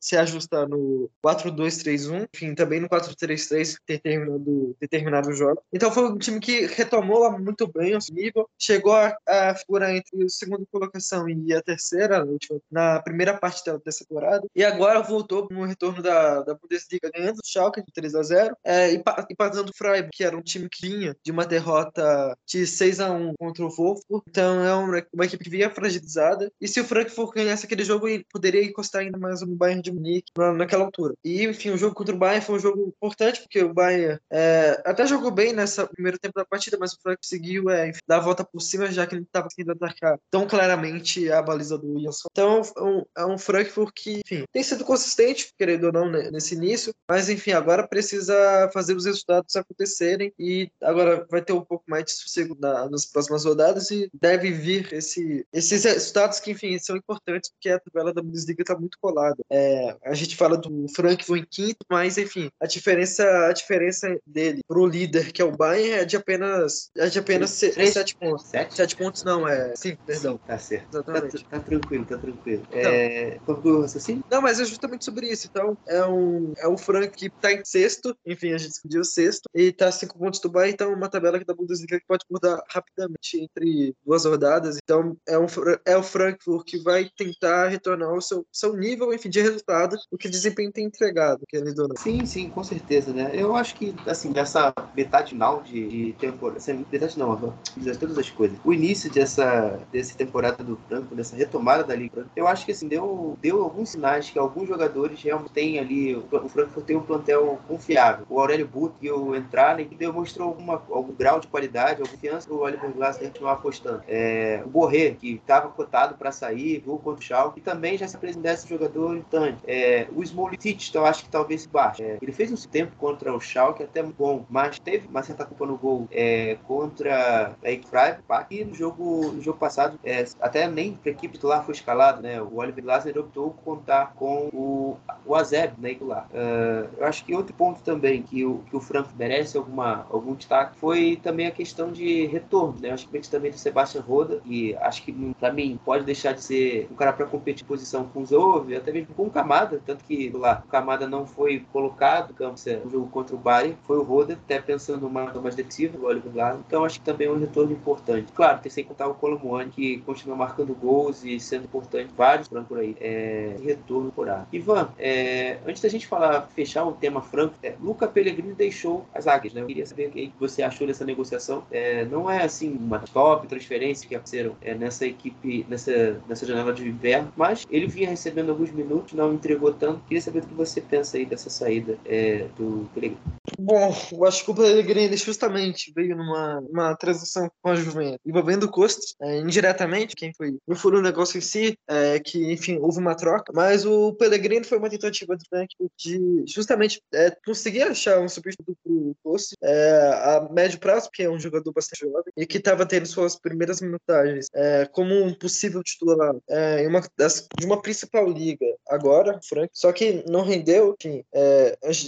[0.00, 5.62] se ajustar no 4-2-3-1, enfim, também no 4-3-3 ter terminado, ter terminado o jogo.
[5.72, 9.94] Então foi um time que retomou lá muito bem o nível, chegou a, a figurar
[9.94, 12.26] entre a segunda colocação e a terceira,
[12.70, 17.46] na primeira parte dessa temporada, e agora voltou no retorno da, da Bundesliga ganhando o
[17.46, 19.02] Schalke de 3 a 0 é, e,
[19.36, 23.12] passando o Freiburg, que era um time que vinha de uma derrota de 6 a
[23.12, 26.84] 1 contra o Wolfsburg, então é uma, uma equipe que vinha fragilizada, e se o
[26.84, 30.84] Frankfurt ganhasse aquele jogo, ele poderia encostar ainda mais no Bayern de Munique na, naquela
[30.84, 31.14] altura.
[31.24, 34.82] E, enfim, o jogo contra o Bayern foi um jogo importante, porque o Bayern é,
[34.84, 38.20] até jogou bem nessa primeiro tempo da partida, mas o Frankfurt conseguiu é, dar a
[38.20, 42.28] volta por cima, já que ele estava conseguindo atacar tão claramente a baliza do Wilson.
[42.30, 46.30] Então é um, é um Frankfurt que, enfim, tem sido consistente, querendo ou não, né,
[46.30, 51.60] nesse início, mas enfim, agora precisa fazer os resultados acontecerem e agora vai ter um
[51.60, 56.52] pouco mais de sossego na, nas próximas rodadas e deve vir esse, esses resultados que,
[56.52, 59.42] enfim, são importantes porque a tabela da Bundesliga está muito colada.
[59.50, 64.60] É, a gente fala do Frankfurt em quinto, mas enfim, a diferença, a diferença dele
[64.68, 68.46] pro líder, que é o Bayern, é de apenas, é de apenas sete pontos.
[68.46, 68.74] Sete?
[68.76, 70.34] Sete pontos não, é cinco, perdão.
[70.34, 71.02] Sim, tá certo.
[71.02, 72.62] Tá, tá tranquilo, tá tranquilo.
[72.70, 72.90] Então.
[72.92, 74.24] é, concluiu o raciocínio?
[74.30, 75.48] Não, mas é justamente sobre isso.
[75.50, 79.48] Então, é um, é um Frank que tá em sexto, enfim, a gente discutiu sexto,
[79.54, 82.62] e tá cinco pontos do Bayern, então uma tabela que da Bundesliga que pode mudar
[82.68, 84.78] rapidamente entre duas rodadas.
[84.82, 85.46] Então, é, um,
[85.84, 90.18] é o Frankfurt que vai tentar retornar ao seu, seu nível, enfim, de resultado, o
[90.18, 91.96] que desempenho tem entregado, querido ou não.
[91.96, 93.30] Sim, sim, com certeza, né?
[93.32, 98.30] Eu acho que, assim, nessa metade final de, de temporada, metade não, dizer todas as
[98.30, 98.58] coisas.
[98.64, 102.88] O início dessa, dessa temporada do Franco, dessa retomada da Liga, eu acho que, assim,
[102.88, 107.58] deu, deu alguns sinais que alguns jogadores realmente têm ali, o Frankfurt tem um plantel
[107.68, 108.26] confiável.
[108.28, 112.90] O Aurélio Butt né, que demonstrou alguma, algum grau de qualidade, alguma confiança o Oliver
[112.92, 114.02] Glasner continuar apostando.
[114.08, 118.08] É, o Borré, que estava cotado para sair, viu contra o Schalke, e também já
[118.08, 119.58] se apresentou esse jogador importante.
[119.66, 122.02] É, o Smolitic, eu acho que talvez se baixe.
[122.02, 125.66] É, ele fez um tempo contra o Schalke até bom, mas teve uma certa culpa
[125.66, 130.94] no gol é, contra a Freiburg, e no jogo, no jogo passado, é, até nem
[130.94, 132.40] para a equipe titular foi escalado, né?
[132.40, 136.28] O Oliver Glasner optou por contar com o, o Azeb, né, titular.
[136.32, 140.34] Uh, eu acho que outro ponto também que o, que o Franco merece alguma, algum
[140.34, 142.90] destaque foi também a questão de retorno, né?
[142.90, 146.42] Eu acho que também do Sebastian Roda, e acho que para mim pode deixar de
[146.42, 149.80] ser um cara para competir em posição com o Zove, até mesmo com o Camada,
[149.84, 153.76] tanto que lá o Camada não foi colocado no campo no jogo contra o Bari,
[153.86, 156.62] foi o Roda, até pensando uma mais defensiva, o Oliver Glasner.
[156.66, 158.30] Então acho que também é um retorno importante.
[158.32, 162.78] Claro, tem sem contar o Colomuani, que continua marcando gols e sendo importante vários por
[162.78, 162.96] aí.
[163.00, 164.48] É, retorno por ar.
[164.52, 169.26] Ivan, é, antes da gente falar, fechar o tema franco, é, Luca Pellegrini deixou as
[169.26, 169.60] águias, né?
[169.60, 171.64] Eu queria saber o que você achou dessa negociação.
[171.70, 176.72] É, não é assim uma top transferência que aconteceram é, nessa equipe, nessa, nessa janela
[176.72, 180.00] de inverno, mas ele vinha recebendo alguns minutos, não entregou tanto.
[180.04, 183.20] Queria saber o que você pensa aí dessa saída é, do Pellegrini.
[183.58, 188.64] Bom, eu acho que o Pellegrini justamente veio numa uma transação com a Juventus, envolvendo
[188.64, 192.78] o Costas, é, indiretamente, quem foi, não foi o negócio em si, é, que, enfim,
[192.80, 197.82] houve uma troca, mas o Pellegrini foi uma tentativa do Frank de justamente é, conseguir
[197.82, 202.32] achar um substituto pro Costas é, a médio prazo, porque é um jogador bastante jovem,
[202.36, 207.02] e que estava tendo suas primeiras minutagens é, como um possível titular é, em uma
[207.16, 211.22] das, de uma principal liga agora, Frank, só que não rendeu, enfim,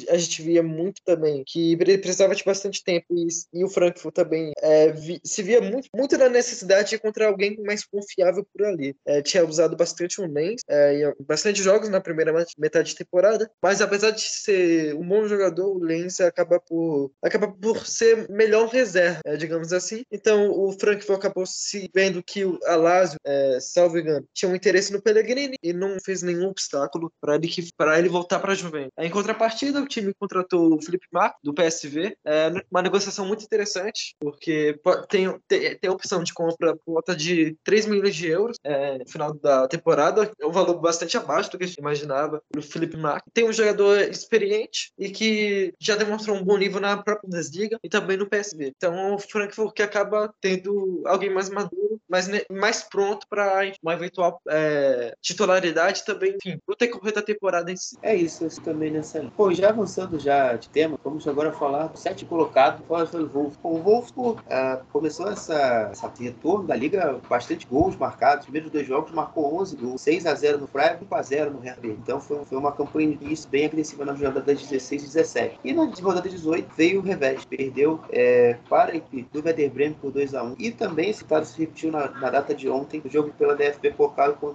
[0.09, 4.15] a gente via muito também que ele precisava de bastante tempo e, e o Frankfurt
[4.15, 8.67] também é, vi, se via muito, muito na necessidade de encontrar alguém mais confiável por
[8.67, 8.95] ali.
[9.07, 13.83] É, tinha usado bastante o Lens, é, bastante jogos na primeira metade de temporada, mas
[13.83, 19.21] apesar de ser um bom jogador, o Lens acaba por, acaba por ser melhor reserva,
[19.25, 20.03] é, digamos assim.
[20.11, 24.93] Então o Frankfurt acabou se vendo que o Alásio, é, salvo engano, tinha um interesse
[24.93, 27.51] no Pellegrini e não fez nenhum obstáculo para ele,
[27.99, 28.93] ele voltar para a Juventus.
[28.99, 34.15] Em contrapartida, o time contratou o Felipe Marco, do PSV, é uma negociação muito interessante,
[34.19, 38.57] porque tem, tem, tem a opção de compra por volta de 3 milhões de euros
[38.65, 42.43] é, no final da temporada, é um valor bastante abaixo do que a gente imaginava
[42.57, 43.31] o Felipe Marco.
[43.33, 47.89] Tem um jogador experiente e que já demonstrou um bom nível na própria Bundesliga e
[47.89, 48.73] também no PSV.
[48.77, 54.41] Então, o Frankfurt que acaba tendo alguém mais maduro, mais, mais pronto para uma eventual
[54.49, 57.97] é, titularidade também, enfim, o decorrer da temporada em si.
[58.03, 59.33] É isso, eu também nessa linha.
[59.37, 63.59] Bom, já avançando já de tema, vamos agora falar do sete colocado, o Wolfsburg.
[63.63, 68.41] O Wolfsburg uh, começou essa, essa retorno da liga, bastante gols marcados.
[68.41, 71.51] Os primeiros dois jogos marcou 11 gols, 6 a 0 no Freiburg, 5 a 0
[71.53, 71.87] no Hertha.
[71.87, 75.61] Então foi, foi uma campanha de início bem agressiva na jornada das 16 e 17.
[75.65, 79.97] E na rodada 18 veio o revés, perdeu é, para a equipe do Werder Bremen
[80.01, 83.01] por 2 a 1 E também esse caso se repetiu na, na data de ontem,
[83.05, 84.49] o jogo pela DFB Pokal com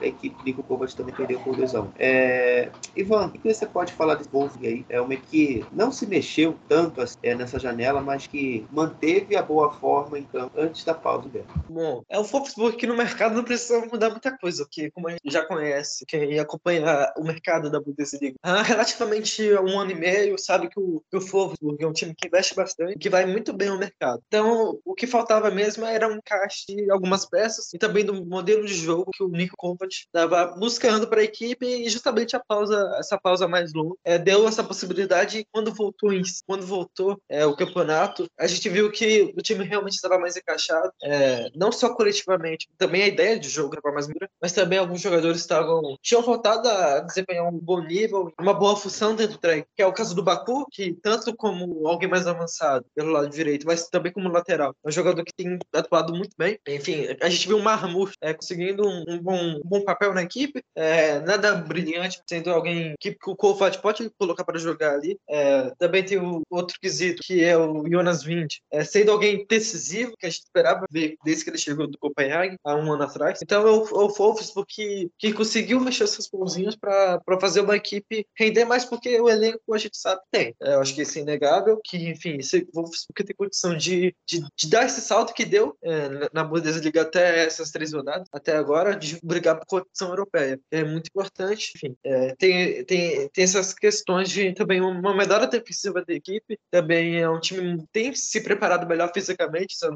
[0.00, 3.66] a equipe Nico Kovac também perdeu por 2 a 1 é, Ivan, o que você
[3.66, 4.86] pode falar desse Wolfsburg aí?
[4.88, 9.72] É uma que não se mexeu tanto é, nessa janela, mas que manteve a boa
[9.72, 11.46] forma em campo antes da pausa dela.
[11.68, 15.12] Bom, é o Wolfsburg que no mercado não precisa mudar muita coisa, porque como a
[15.12, 20.38] gente já conhece, quem acompanha o mercado da Bundesliga há relativamente um ano e meio,
[20.38, 23.52] sabe que o, que o Wolfsburg é um time que investe bastante, que vai muito
[23.52, 24.22] bem no mercado.
[24.26, 28.66] Então, o que faltava mesmo era um encaixe de algumas peças e também do modelo
[28.66, 32.96] de jogo que o Nico Kovac estava buscando para a equipe e justamente a pausa,
[32.98, 37.44] essa pausa mais longa, é, deu essa possibilidade e quando voltou em, quando voltou é,
[37.46, 41.94] o campeonato, a gente viu que o time realmente estava mais encaixado, é, não só
[41.94, 46.22] coletivamente, também a ideia de jogo estava mais dura, mas também alguns jogadores estavam tinham
[46.22, 49.92] voltado a desempenhar um bom nível, uma boa função dentro do treino, que é o
[49.92, 54.28] caso do Baku, que tanto como alguém mais avançado pelo lado direito, mas também como
[54.28, 56.58] lateral, é um jogador que tem atuado muito bem.
[56.66, 60.22] Enfim, a gente viu o Marmur é, conseguindo um, um, bom, um, bom, papel na
[60.22, 65.18] equipe, é, nada brilhante, sendo alguém que o Kovac pode colocar para jogar ali.
[65.28, 70.16] É, também tem o outro quesito, que é o Jonas Wind, é, sendo alguém decisivo,
[70.18, 73.40] que a gente esperava ver desde que ele chegou do Copenhague há um ano atrás.
[73.42, 75.32] Então é o, é o Wolfsburg que, que
[75.70, 79.96] conseguiu mexer seus pãozinhos para fazer uma equipe render mais, porque o elenco a gente
[79.96, 80.54] sabe tem.
[80.60, 82.38] É, eu acho que isso é inegável, que enfim,
[82.74, 87.44] Wolfsburg tem condição de, de, de dar esse salto que deu é, na Bundesliga até
[87.44, 90.58] essas três rodadas, até agora, de brigar por competição europeia.
[90.70, 91.94] É muito importante, enfim.
[92.04, 97.28] É, tem, tem, tem essas questões de também uma melhora defensiva da equipe, também é
[97.28, 99.90] um time tem se preparado melhor fisicamente, isso é.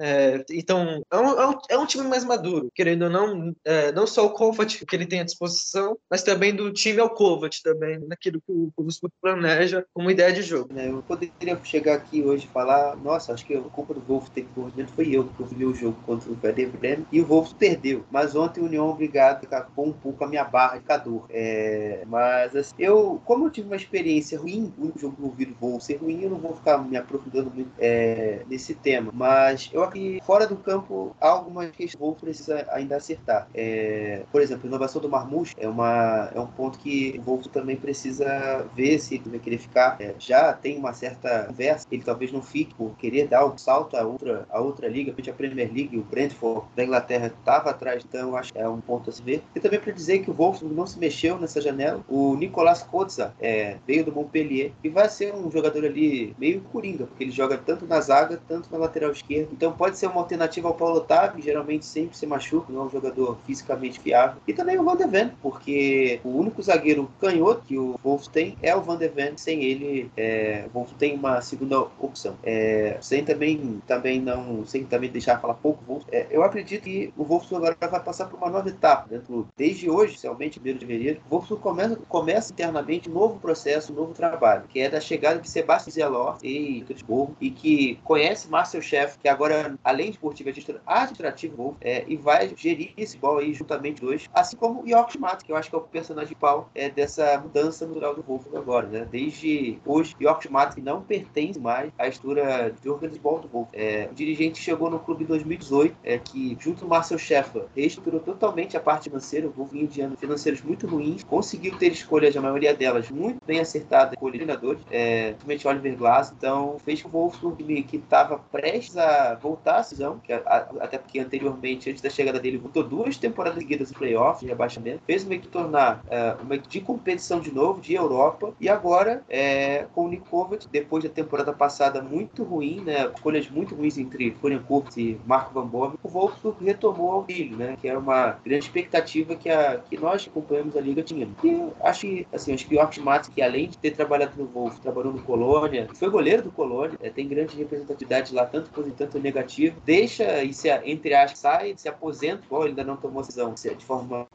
[0.00, 3.92] É, então, é um, é um, é, um, time mais maduro, querendo ou não, é,
[3.92, 7.62] não só o Kovac, que ele tem à disposição, mas também do time ao Kovac
[7.62, 10.70] também, naquilo que o Wolfsburg planeja como ideia de jogo.
[10.76, 14.28] É, eu poderia chegar aqui hoje e falar, nossa, acho que a culpa do Wolf
[14.30, 17.52] ter corrigimento foi eu, que eu o jogo contra o Werder Bremen e o Wolf
[17.54, 18.04] perdeu.
[18.10, 21.24] Mas ontem o União obrigado acabou um pouco a minha barra de cador.
[21.30, 25.96] É, mas assim, eu, como eu tive uma experiência ruim, o jogo do Wolf ser
[25.96, 29.10] ruim, eu não vou ficar me aprofundando muito é, nesse tema.
[29.14, 32.96] Mas eu acho que fora do campo há algumas questões que o Wolf precisa ainda
[32.96, 33.48] acertar.
[33.54, 37.46] É, por exemplo, a inovação do Marmouche é, uma, é um ponto que o Wolf
[37.46, 39.96] também precisa ver se ele vai querer ficar.
[40.00, 43.96] É, já tem uma certa conversa, ele talvez não fique por querer dar um salto
[43.96, 48.36] a outra, a outra liga, a Premier League, o Brentford da Inglaterra estava atrás, então
[48.36, 49.42] acho que é um ponto a se ver.
[49.54, 52.04] E também para dizer que o Wolfsburg não se mexeu nessa janela.
[52.08, 57.06] O Nicolas Kotza é, veio do Montpellier e vai ser um jogador ali meio coringa,
[57.06, 59.48] porque ele joga tanto na zaga, tanto na lateral esquerda.
[59.52, 62.84] Então pode ser uma alternativa ao Paulo Otávio, que geralmente sempre se machuca, não é
[62.84, 64.40] um jogador fisicamente fiável.
[64.46, 68.56] E também o Van de Ven, porque o único zagueiro canhoto que o Wolf tem
[68.60, 69.36] é o Van de Ven.
[69.36, 72.36] Sem ele, é, o Wolf tem uma segunda opção.
[72.42, 76.04] É, sem também, também não, sem também deixar falar pouco Wolf.
[76.10, 79.88] É, eu acredito que o Wolf agora vai passar por uma nova etapa dentro desde
[79.88, 81.20] hoje, oficialmente, 1 de fevereiro.
[81.30, 85.40] O Wolf começa, começa internamente um novo processo, um novo trabalho, que é da chegada
[85.40, 90.50] de Sebastião Zelor e Friburgo e que conhece Marcel Chef, que agora além de esportivo
[90.50, 95.44] administrativo Wolf, é, e vai gerir esse ball aí juntamente dois, assim como York Schmatt,
[95.44, 98.86] que eu acho que é o personagem pau é, dessa mudança natural do Wolf agora,
[98.86, 99.08] né?
[99.10, 103.68] Desde hoje, York Schmatt não pertence mais à estrutura de organização do Wolf.
[103.72, 107.64] É, o dirigente chegou no clube em 2018 2018, é que junto ao Marcel Schäfer
[107.74, 111.92] reestruturou totalmente a parte financeira, o Wolf vinha de anos financeiros muito ruins, conseguiu ter
[111.92, 117.02] escolhas, a maioria delas, muito bem acertadas com treinadores, é, principalmente Oliver Glass, então fez
[117.02, 121.18] com o Wolfsburg, que estava prestes a voltar à decisão, que a, a, até porque
[121.18, 125.34] anteriormente, antes da chegada dele, voltou duas temporadas seguidas em playoffs, de rebaixamento, fez uma
[125.34, 130.08] equipe tornar é, uma de competição de novo, de Europa, e agora, é, com o
[130.08, 130.24] Nick
[130.70, 135.52] depois da temporada passada muito ruim, né, escolhas muito ruins entre Florian Kurtz e Marco
[135.52, 139.78] Van Bommel, o Wolfsburg retomou ao brilho, né, que era uma grande expectativa que, a,
[139.78, 141.34] que nós que acompanhamos a liga tínhamos.
[141.42, 144.78] E acho que, assim, acho que o Matz, que além de ter trabalhado no Wolf,
[144.78, 149.18] trabalhou no Colônia, foi goleiro do Colônia, é, tem grande representatividade lá, tanto positivo quanto
[149.18, 153.84] negativo, deixa e se, entre aspas, sai, se aposenta, ele ainda não tomou decisão de
[153.84, 154.26] forma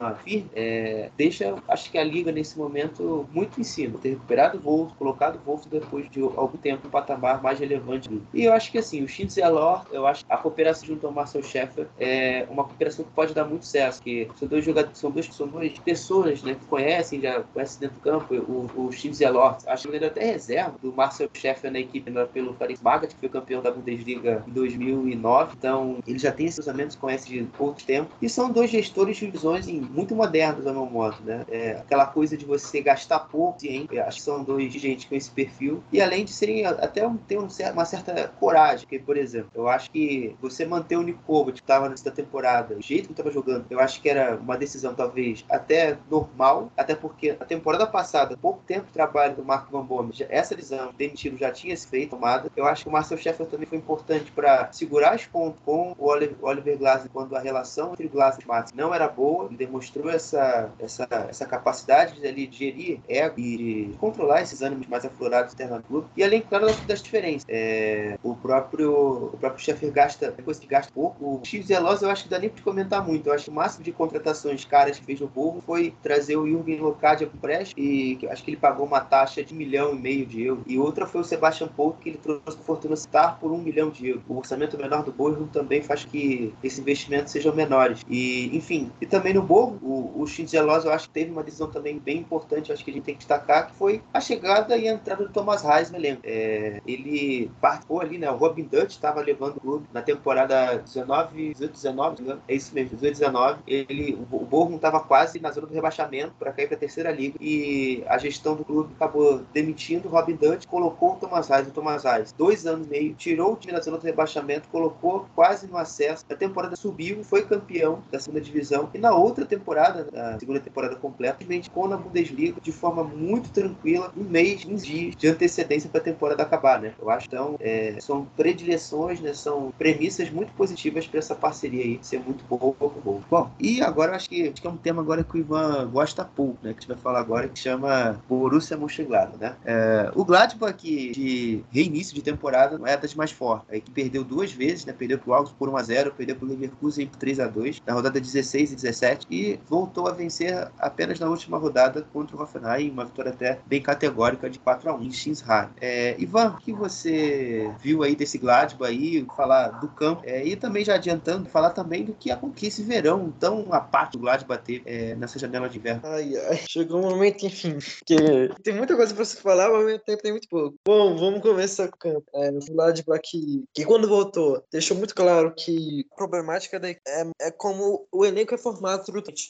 [0.55, 4.93] é, deixa, acho que a liga nesse momento muito em cima, ter recuperado o Wolf,
[4.97, 8.09] colocado o Wolf depois de algum tempo um patamar mais relevante.
[8.33, 11.05] E eu acho que assim, o Shinz e a Lor, eu acho a cooperação junto
[11.05, 14.97] ao Marcel Scheffer é uma cooperação que pode dar muito certo, que são dois jogadores,
[14.97, 18.89] são dois, duas pessoas, né, que conhecem, já conhecem dentro do campo, o, o
[19.25, 22.81] a Lor, acho que ele até reserva do Marcel Scheffer na equipe né, pelo Paris
[22.81, 27.27] Magath, que foi campeão da Bundesliga em 2009, então ele já tem esses cruzamentos, conhece
[27.27, 31.45] de outro tempo, e são dois gestores de visões muito modernos, ao meu modo, né,
[31.49, 33.87] é, aquela coisa de você gastar pouco, hein?
[34.05, 37.37] acho que são dois gente com esse perfil, e além de serem até um, ter
[37.37, 41.59] um, uma certa coragem, porque, por exemplo, eu acho que você manter o Nicovo, que
[41.59, 45.45] estava nessa temporada, o jeito que estava jogando, eu acho que era uma decisão talvez
[45.49, 50.13] até normal, até porque a temporada passada, pouco tempo de trabalho do Marco Van Bommel,
[50.29, 52.49] essa decisão demitido já tinha se feito, tomada.
[52.55, 56.07] Eu acho que o Marcel Sheffield também foi importante para segurar os pontos com o
[56.07, 60.04] Oliver, Oliver Glasner quando a relação entre Glasner e Matos não era boa, ele demonstrou
[60.09, 65.05] essa, essa, essa capacidade de, ali, de gerir ego e de controlar esses ânimos mais
[65.05, 66.07] aflorados internos do clube.
[66.15, 67.45] E além, claro, das, das diferenças.
[67.47, 71.25] É, o próprio o próprio Sheffield gasta, depois que gasta pouco.
[71.25, 73.27] O X Zelos eu acho que dá nem para comentar muito.
[73.27, 76.47] Eu acho que o máximo de contratações caras que fez no povo foi trazer o
[76.47, 80.25] Jürgen Locadia com empréstimo e acho que ele pagou uma taxa de milhão e meio
[80.25, 80.63] de euros.
[80.67, 83.89] E outra foi o Sebastian Pouco que ele trouxe o Fortuna Citar por um milhão
[83.89, 84.23] de euros.
[84.27, 88.01] O orçamento menor do Borgo também faz que esses investimentos sejam menores.
[88.09, 90.25] E, enfim, e também no Borgo, o, o
[90.55, 93.19] eu acho que teve uma decisão também bem importante, acho que a gente tem que
[93.19, 96.21] destacar, que foi a chegada e a entrada do Thomas Reis no elenco.
[96.23, 98.29] É, ele participou ali, né?
[98.29, 102.95] O Robin Dutch estava levando o clube na temporada 19, 18, 19, é isso mesmo,
[102.95, 103.59] 18, 19.
[103.67, 107.37] Ele, o Borgo estava quase na zona do rebaixamento para cair para a terceira liga
[107.39, 111.67] e a gestão do clube acabou demitindo o Robin Dutch, colocou o Thomas Reis.
[111.67, 115.25] O Thomas Reis, dois anos e meio, tirou o time da zona do rebaixamento, colocou
[115.35, 116.25] quase no acesso.
[116.29, 120.95] A temporada subiu, foi campeão da segunda divisão e na outra temporada, na segunda temporada
[120.95, 125.89] completa, simplesmente ficou na Bundesliga de forma muito tranquila, um mês, uns dias de antecedência
[125.89, 126.93] para a temporada acabar, né?
[126.99, 129.33] Eu acho então é, são predileções, né?
[129.33, 133.21] São premissas muito positivas para essa parceria aí ser muito boa, pouco boa.
[133.29, 136.23] Bom, e agora acho que, acho que é um tema agora que o Ivan gosta
[136.23, 136.73] pouco, né?
[136.73, 139.55] Que a gente vai falar agora que chama Borussia Mönchengladbach, né?
[139.65, 144.23] É, o Gladbach de reinício de temporada não é das mais fortes, é que perdeu
[144.23, 144.93] duas vezes, né?
[144.93, 147.93] Perdeu pro Augsburg por 1 a 0, perdeu pro Leverkusen por 3 a 2 na
[147.93, 152.91] rodada 16 e 17 e voltou a vencer apenas na última rodada contra o Hoffenheim,
[152.91, 155.69] uma vitória até bem categórica de 4 a 1 em Schinsheim.
[155.79, 160.55] É, Ivan, o que você viu aí desse Gladbach aí, falar do campo é, e
[160.55, 164.63] também já adiantando, falar também do que aconteceu esse verão tão a parte do Gladbach
[164.63, 166.01] teve é, nessa janela de inverno.
[166.03, 166.59] Ai, ai.
[166.67, 168.15] Chegou um momento, enfim, que
[168.63, 170.77] tem muita coisa pra se falar, mas ao mesmo tempo tem muito pouco.
[170.85, 172.25] Bom, vamos começar com o campo.
[172.33, 176.99] É, o Gladbach que, que quando voltou, deixou muito claro que a problemática da, é,
[177.41, 179.05] é como o elenco é formado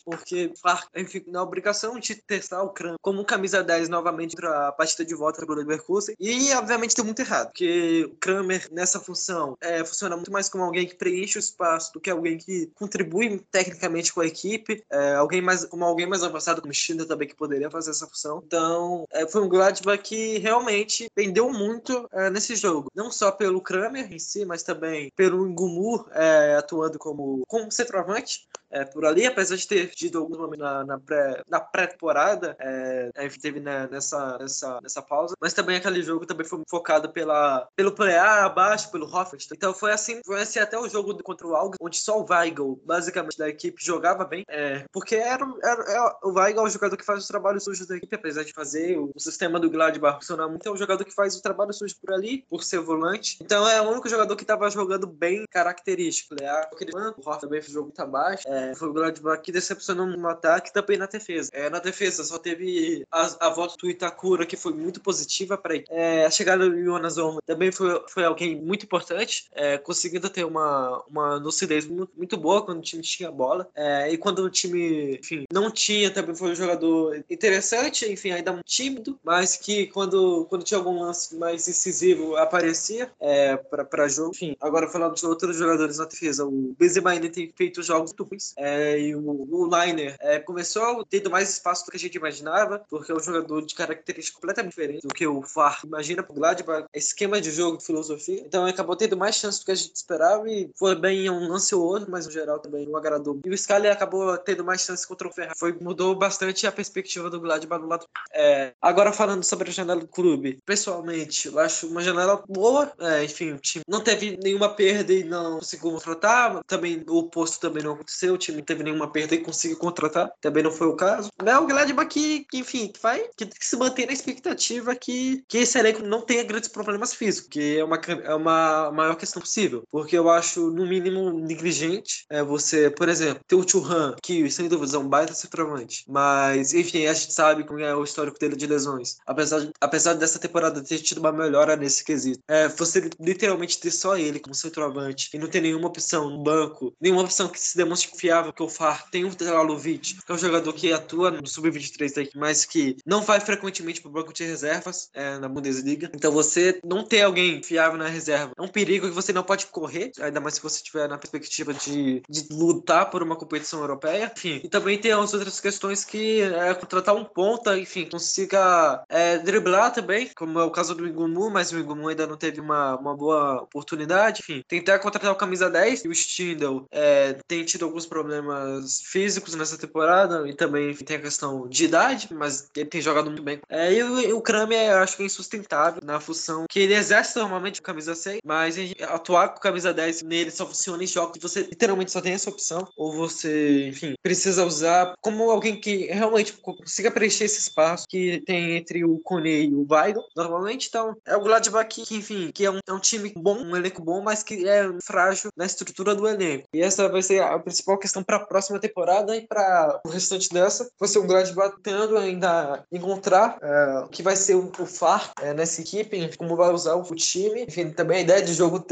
[0.05, 0.51] porque
[0.95, 5.15] enfim, na obrigação de testar o Kram como camisa 10 novamente para a partida de
[5.15, 6.15] volta do Leverkusen.
[6.19, 10.63] E, obviamente, deu muito errado, porque o Kramer, nessa função, é, funciona muito mais como
[10.63, 15.15] alguém que preenche o espaço do que alguém que contribui tecnicamente com a equipe, é,
[15.15, 18.41] alguém mais, como alguém mais avançado, como Schindler também, que poderia fazer essa função.
[18.45, 22.91] Então, é, foi um Gladbach que realmente pendeu muito é, nesse jogo.
[22.95, 28.47] Não só pelo Kramer em si, mas também pelo Ngumur é, atuando como, como centroavante
[28.75, 33.39] é, por ali, apesar de ter tido alguns momentos na, na, pré, pré-temporada, é, enfim,
[33.39, 37.93] teve né, nessa, nessa, nessa pausa, mas também aquele jogo também foi focado pela, pelo
[37.93, 39.47] player abaixo, pelo Hoffenheim.
[39.53, 42.81] Então foi assim, foi assim até o jogo contra o Alga, onde só o Weigl,
[42.85, 46.97] basicamente, da equipe, jogava bem, é, porque era, era, era, o Weigl é o jogador
[46.97, 50.17] que faz os trabalhos sujos da equipe, apesar de fazer o, o sistema do Gladbach
[50.17, 53.37] funcionar muito, é um jogador que faz o trabalho sujo por ali, por ser volante.
[53.41, 56.51] Então é o único jogador que estava jogando bem característico, né?
[56.71, 60.27] O Hoffenheim também fez o jogo muito abaixo, é, Foi o Gladbach que decepcionou no
[60.27, 61.49] ataque também na defesa.
[61.53, 65.75] É, na defesa só teve a, a volta do Itakura, que foi muito positiva para.
[65.89, 70.45] É, a chegada do Jonas Zomer também foi, foi alguém muito importante, é, conseguindo ter
[70.45, 73.69] uma, uma lucidez muito, boa quando o time tinha bola.
[73.75, 78.51] É, e quando o time, enfim, não tinha, também foi um jogador interessante, enfim, ainda
[78.51, 84.31] muito tímido, mas que quando, quando tinha algum lance mais incisivo aparecia é, para jogo.
[84.31, 88.23] Enfim, agora falando de outros jogadores na defesa, o Benzema ainda tem feito jogos muito
[88.23, 92.15] ruins, é, e o, o Liner é, começou tendo mais espaço do que a gente
[92.15, 96.33] imaginava, porque é um jogador de características completamente diferentes do que o Far imagina pro
[96.33, 98.41] Gladbach, esquema de jogo, filosofia.
[98.45, 101.73] Então acabou tendo mais chance do que a gente esperava e foi bem um lance
[101.73, 103.39] ou outro, mas no geral também não agradou.
[103.45, 105.57] E o Scali acabou tendo mais chance contra o Ferrari.
[105.57, 108.05] Foi, mudou bastante a perspectiva do Gladbach no lado.
[108.31, 112.91] É, agora falando sobre a janela do clube, pessoalmente, eu acho uma janela boa.
[112.99, 116.61] É, enfim, o time não teve nenhuma perda e não conseguiu contratar.
[116.65, 118.34] Também o oposto também não aconteceu.
[118.35, 120.31] O time não teve nenhuma perda e conseguiu contratar.
[120.41, 121.29] Também não foi o caso.
[121.43, 125.43] É o Gladbach que, que enfim, que vai que, que se mantém na expectativa que,
[125.47, 129.41] que esse elenco não tenha grandes problemas físicos, que é uma, é uma maior questão
[129.41, 129.83] possível.
[129.91, 134.67] Porque eu acho, no mínimo, negligente é você, por exemplo, ter o Churran, que sem
[134.67, 138.55] dúvida é um baita centroavante, mas, enfim, a gente sabe como é o histórico dele
[138.55, 139.17] de lesões.
[139.25, 143.91] Apesar, de, apesar dessa temporada ter tido uma melhora nesse quesito, é, você literalmente ter
[143.91, 147.77] só ele como centroavante e não ter nenhuma opção no banco, nenhuma opção que se
[147.77, 151.45] demonstre confiável, que o FAR tem o Telalovic, que é um jogador que atua no
[151.45, 156.09] Sub-23 daqui, mas que não vai frequentemente pro banco de reservas é, na Bundesliga.
[156.13, 159.67] Então você não ter alguém fiável na reserva é um perigo que você não pode
[159.67, 164.31] correr, ainda mais se você estiver na perspectiva de, de lutar por uma competição europeia.
[164.35, 169.37] Enfim, e também tem as outras questões que é contratar um ponta, enfim, consiga é,
[169.37, 172.95] driblar também, como é o caso do Igumu, mas o Igumu ainda não teve uma,
[172.97, 174.41] uma boa oportunidade.
[174.41, 179.55] Enfim, tentar contratar o camisa 10 e o Stindl é, tem tido alguns problemas físicos
[179.55, 183.59] nessa temporada e também tem a questão de idade, mas ele tem jogado muito bem.
[183.67, 187.37] É, e o, o Kramer eu acho que é insustentável na função que ele exerce
[187.37, 191.41] normalmente com camisa 6, mas atuar com camisa 10 nele só funciona em jogos que
[191.41, 196.53] você literalmente só tem essa opção, ou você, enfim, precisa usar como alguém que realmente
[196.53, 200.87] consiga preencher esse espaço que tem entre o Kone e o Weigl, normalmente.
[200.87, 204.01] Então, é o Gladbach que, enfim, que é um, é um time bom, um elenco
[204.01, 206.69] bom, mas que é frágil na estrutura do elenco.
[206.73, 210.49] E essa vai ser a principal questão para a próxima temporada e para o restante
[210.53, 210.87] dessa.
[211.05, 215.53] Ser um Gladbach tentando ainda encontrar é, o que vai ser o, o FAR é,
[215.53, 217.63] nessa equipe, como vai usar o time.
[217.63, 218.83] Enfim, também a ideia de jogo,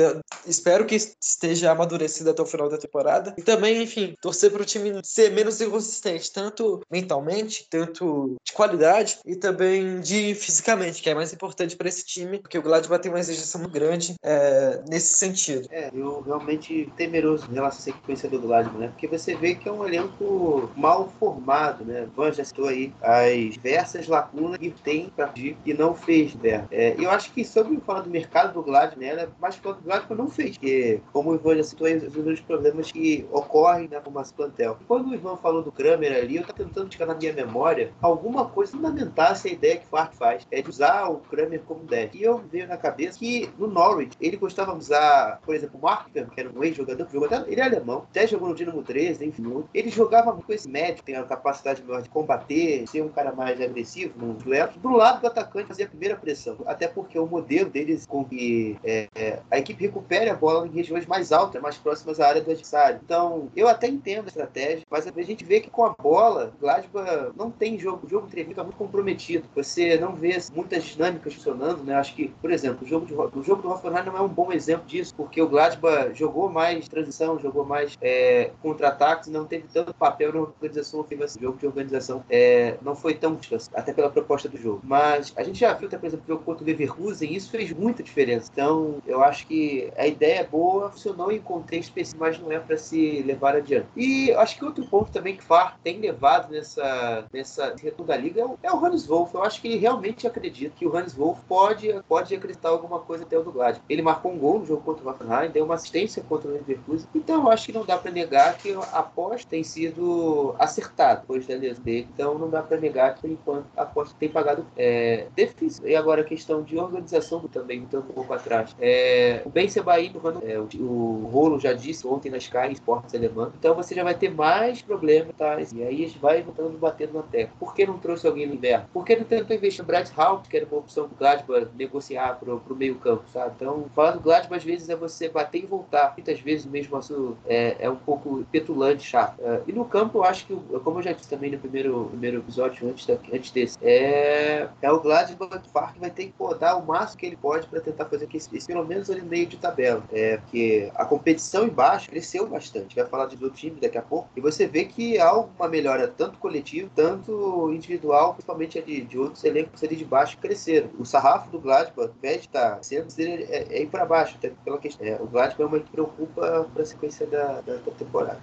[0.45, 3.33] espero que esteja amadurecida até o final da temporada.
[3.37, 9.19] E também, enfim, torcer para o time ser menos inconsistente, tanto mentalmente, tanto de qualidade
[9.25, 13.11] e também de fisicamente, que é mais importante para esse time, porque o Gladbach tem
[13.11, 15.67] uma exigência muito grande é, nesse sentido.
[15.71, 18.87] É, eu realmente temeroso em relação à sequência do Gladbach, né?
[18.87, 22.07] Porque você vê que é um elenco mal formado, né?
[22.15, 26.65] Van já citou aí as diversas lacunas que tem para e não fez, né?
[26.71, 29.07] É, eu acho que sobre falar do mercado do Gladbach, né?
[29.07, 32.41] É mais que o Gladbach não fez, porque como o Ivan já citou aí, os
[32.41, 34.77] problemas que ocorrem na formação plantel.
[34.87, 38.45] Quando o Ivan falou do Kramer ali, eu tô tentando tirar na minha memória alguma
[38.45, 42.15] coisa fundamentasse a ideia que o Fark faz, é de usar o Kramer como 10.
[42.15, 45.81] E eu veio na cabeça que no Norwich ele gostava de usar, por exemplo, o
[45.81, 48.83] Markham, que era um ex-jogador, que jogou até, ele é alemão, até jogou no Dinamo
[48.93, 53.31] 13, enfim, ele jogava com esse médico, tem a capacidade de combater, ser um cara
[53.31, 54.71] mais agressivo no duelo.
[54.77, 58.77] Do lado do atacante fazer a primeira pressão, até porque o modelo deles com que
[58.83, 62.41] é, é, a equipe recupere a bola em regiões mais altas, mais próximas à área
[62.41, 62.99] do adversário.
[63.03, 67.31] Então, eu até entendo a estratégia, mas a gente vê que com a bola, Gladbach
[67.35, 69.47] não tem jogo, o jogo tremido é muito comprometido.
[69.55, 71.95] Você não vê muitas dinâmicas funcionando, né?
[71.95, 74.51] Acho que, por exemplo, o jogo, de, o jogo do Hoffenheim não é um bom
[74.51, 78.51] exemplo disso, porque o Gladbach jogou mais transição, jogou mais é,
[78.83, 81.39] contra-ataques, não teve tanto papel na organização ofensiva.
[81.39, 84.81] O jogo de organização é, não foi tão difícil, até pela proposta do jogo.
[84.83, 87.71] Mas a gente já viu, até, por exemplo, o jogo contra o Leverkusen, isso fez
[87.71, 88.49] muita diferença.
[88.51, 92.59] Então, eu acho que a ideia é boa, funcionou em contexto específico, mas não é
[92.59, 93.87] para se levar adiante.
[93.95, 98.17] E acho que outro ponto também que o FAR tem levado nessa, nessa retorno da
[98.17, 99.33] liga é o, é o Hannes Wolff.
[99.33, 103.23] Eu acho que ele realmente acredita que o Hannes Wolff pode, pode acreditar alguma coisa
[103.23, 103.53] até o do.
[103.87, 107.07] Ele marcou um gol no jogo contra o Hoffenheim, deu uma assistência contra o Leverkusen.
[107.13, 111.45] Então, eu acho que não dá para negar que a aposta tem sido acertada depois
[111.45, 112.07] da lesão dele.
[112.13, 115.87] Então, não dá para negar que, por enquanto, a aposta tem pagado é, difícil.
[115.87, 118.75] E agora a questão de organização também, um pouco atrás.
[118.79, 120.11] É, o Ben Sebaí,
[120.43, 123.51] é, o, o Rolo já disse ontem na Sky Sports alemã.
[123.57, 125.57] Então você já vai ter mais problemas, tá?
[125.73, 127.51] E aí gente vai voltando batendo na terra.
[127.59, 128.85] Por que não trouxe alguém no inverno?
[128.93, 132.39] Por que não tentou investir no Brad Hall, que era uma opção do Gladbach negociar
[132.39, 133.53] pro, pro meio campo, sabe?
[133.55, 136.13] Então, falar do Gladbach às vezes é você bater e voltar.
[136.15, 139.39] Muitas vezes mesmo assunto é, é um pouco petulante, chato.
[139.39, 142.37] Uh, e no campo, eu acho que, como eu já disse também no primeiro, primeiro
[142.37, 146.75] episódio, antes, da, antes desse, é, é o Gladbach que vai ter que pô, dar
[146.75, 149.57] o máximo que ele pode para tentar fazer que esse, pelo menos ali meio de
[149.57, 150.03] tabela.
[150.11, 152.95] É, porque a competição embaixo cresceu bastante.
[152.95, 154.29] Vai falar de do time daqui a pouco.
[154.35, 159.43] E você vê que há uma melhora tanto coletiva, tanto individual, principalmente de, de outros
[159.43, 160.89] elencos ali de baixo cresceram.
[160.99, 164.35] O sarrafo do Gladbach, ao invés de estar tá sendo, é, é ir para baixo,
[164.37, 165.07] até pela questão.
[165.07, 168.42] É, o Gladbach é uma que preocupa para a sequência da, da, da temporada.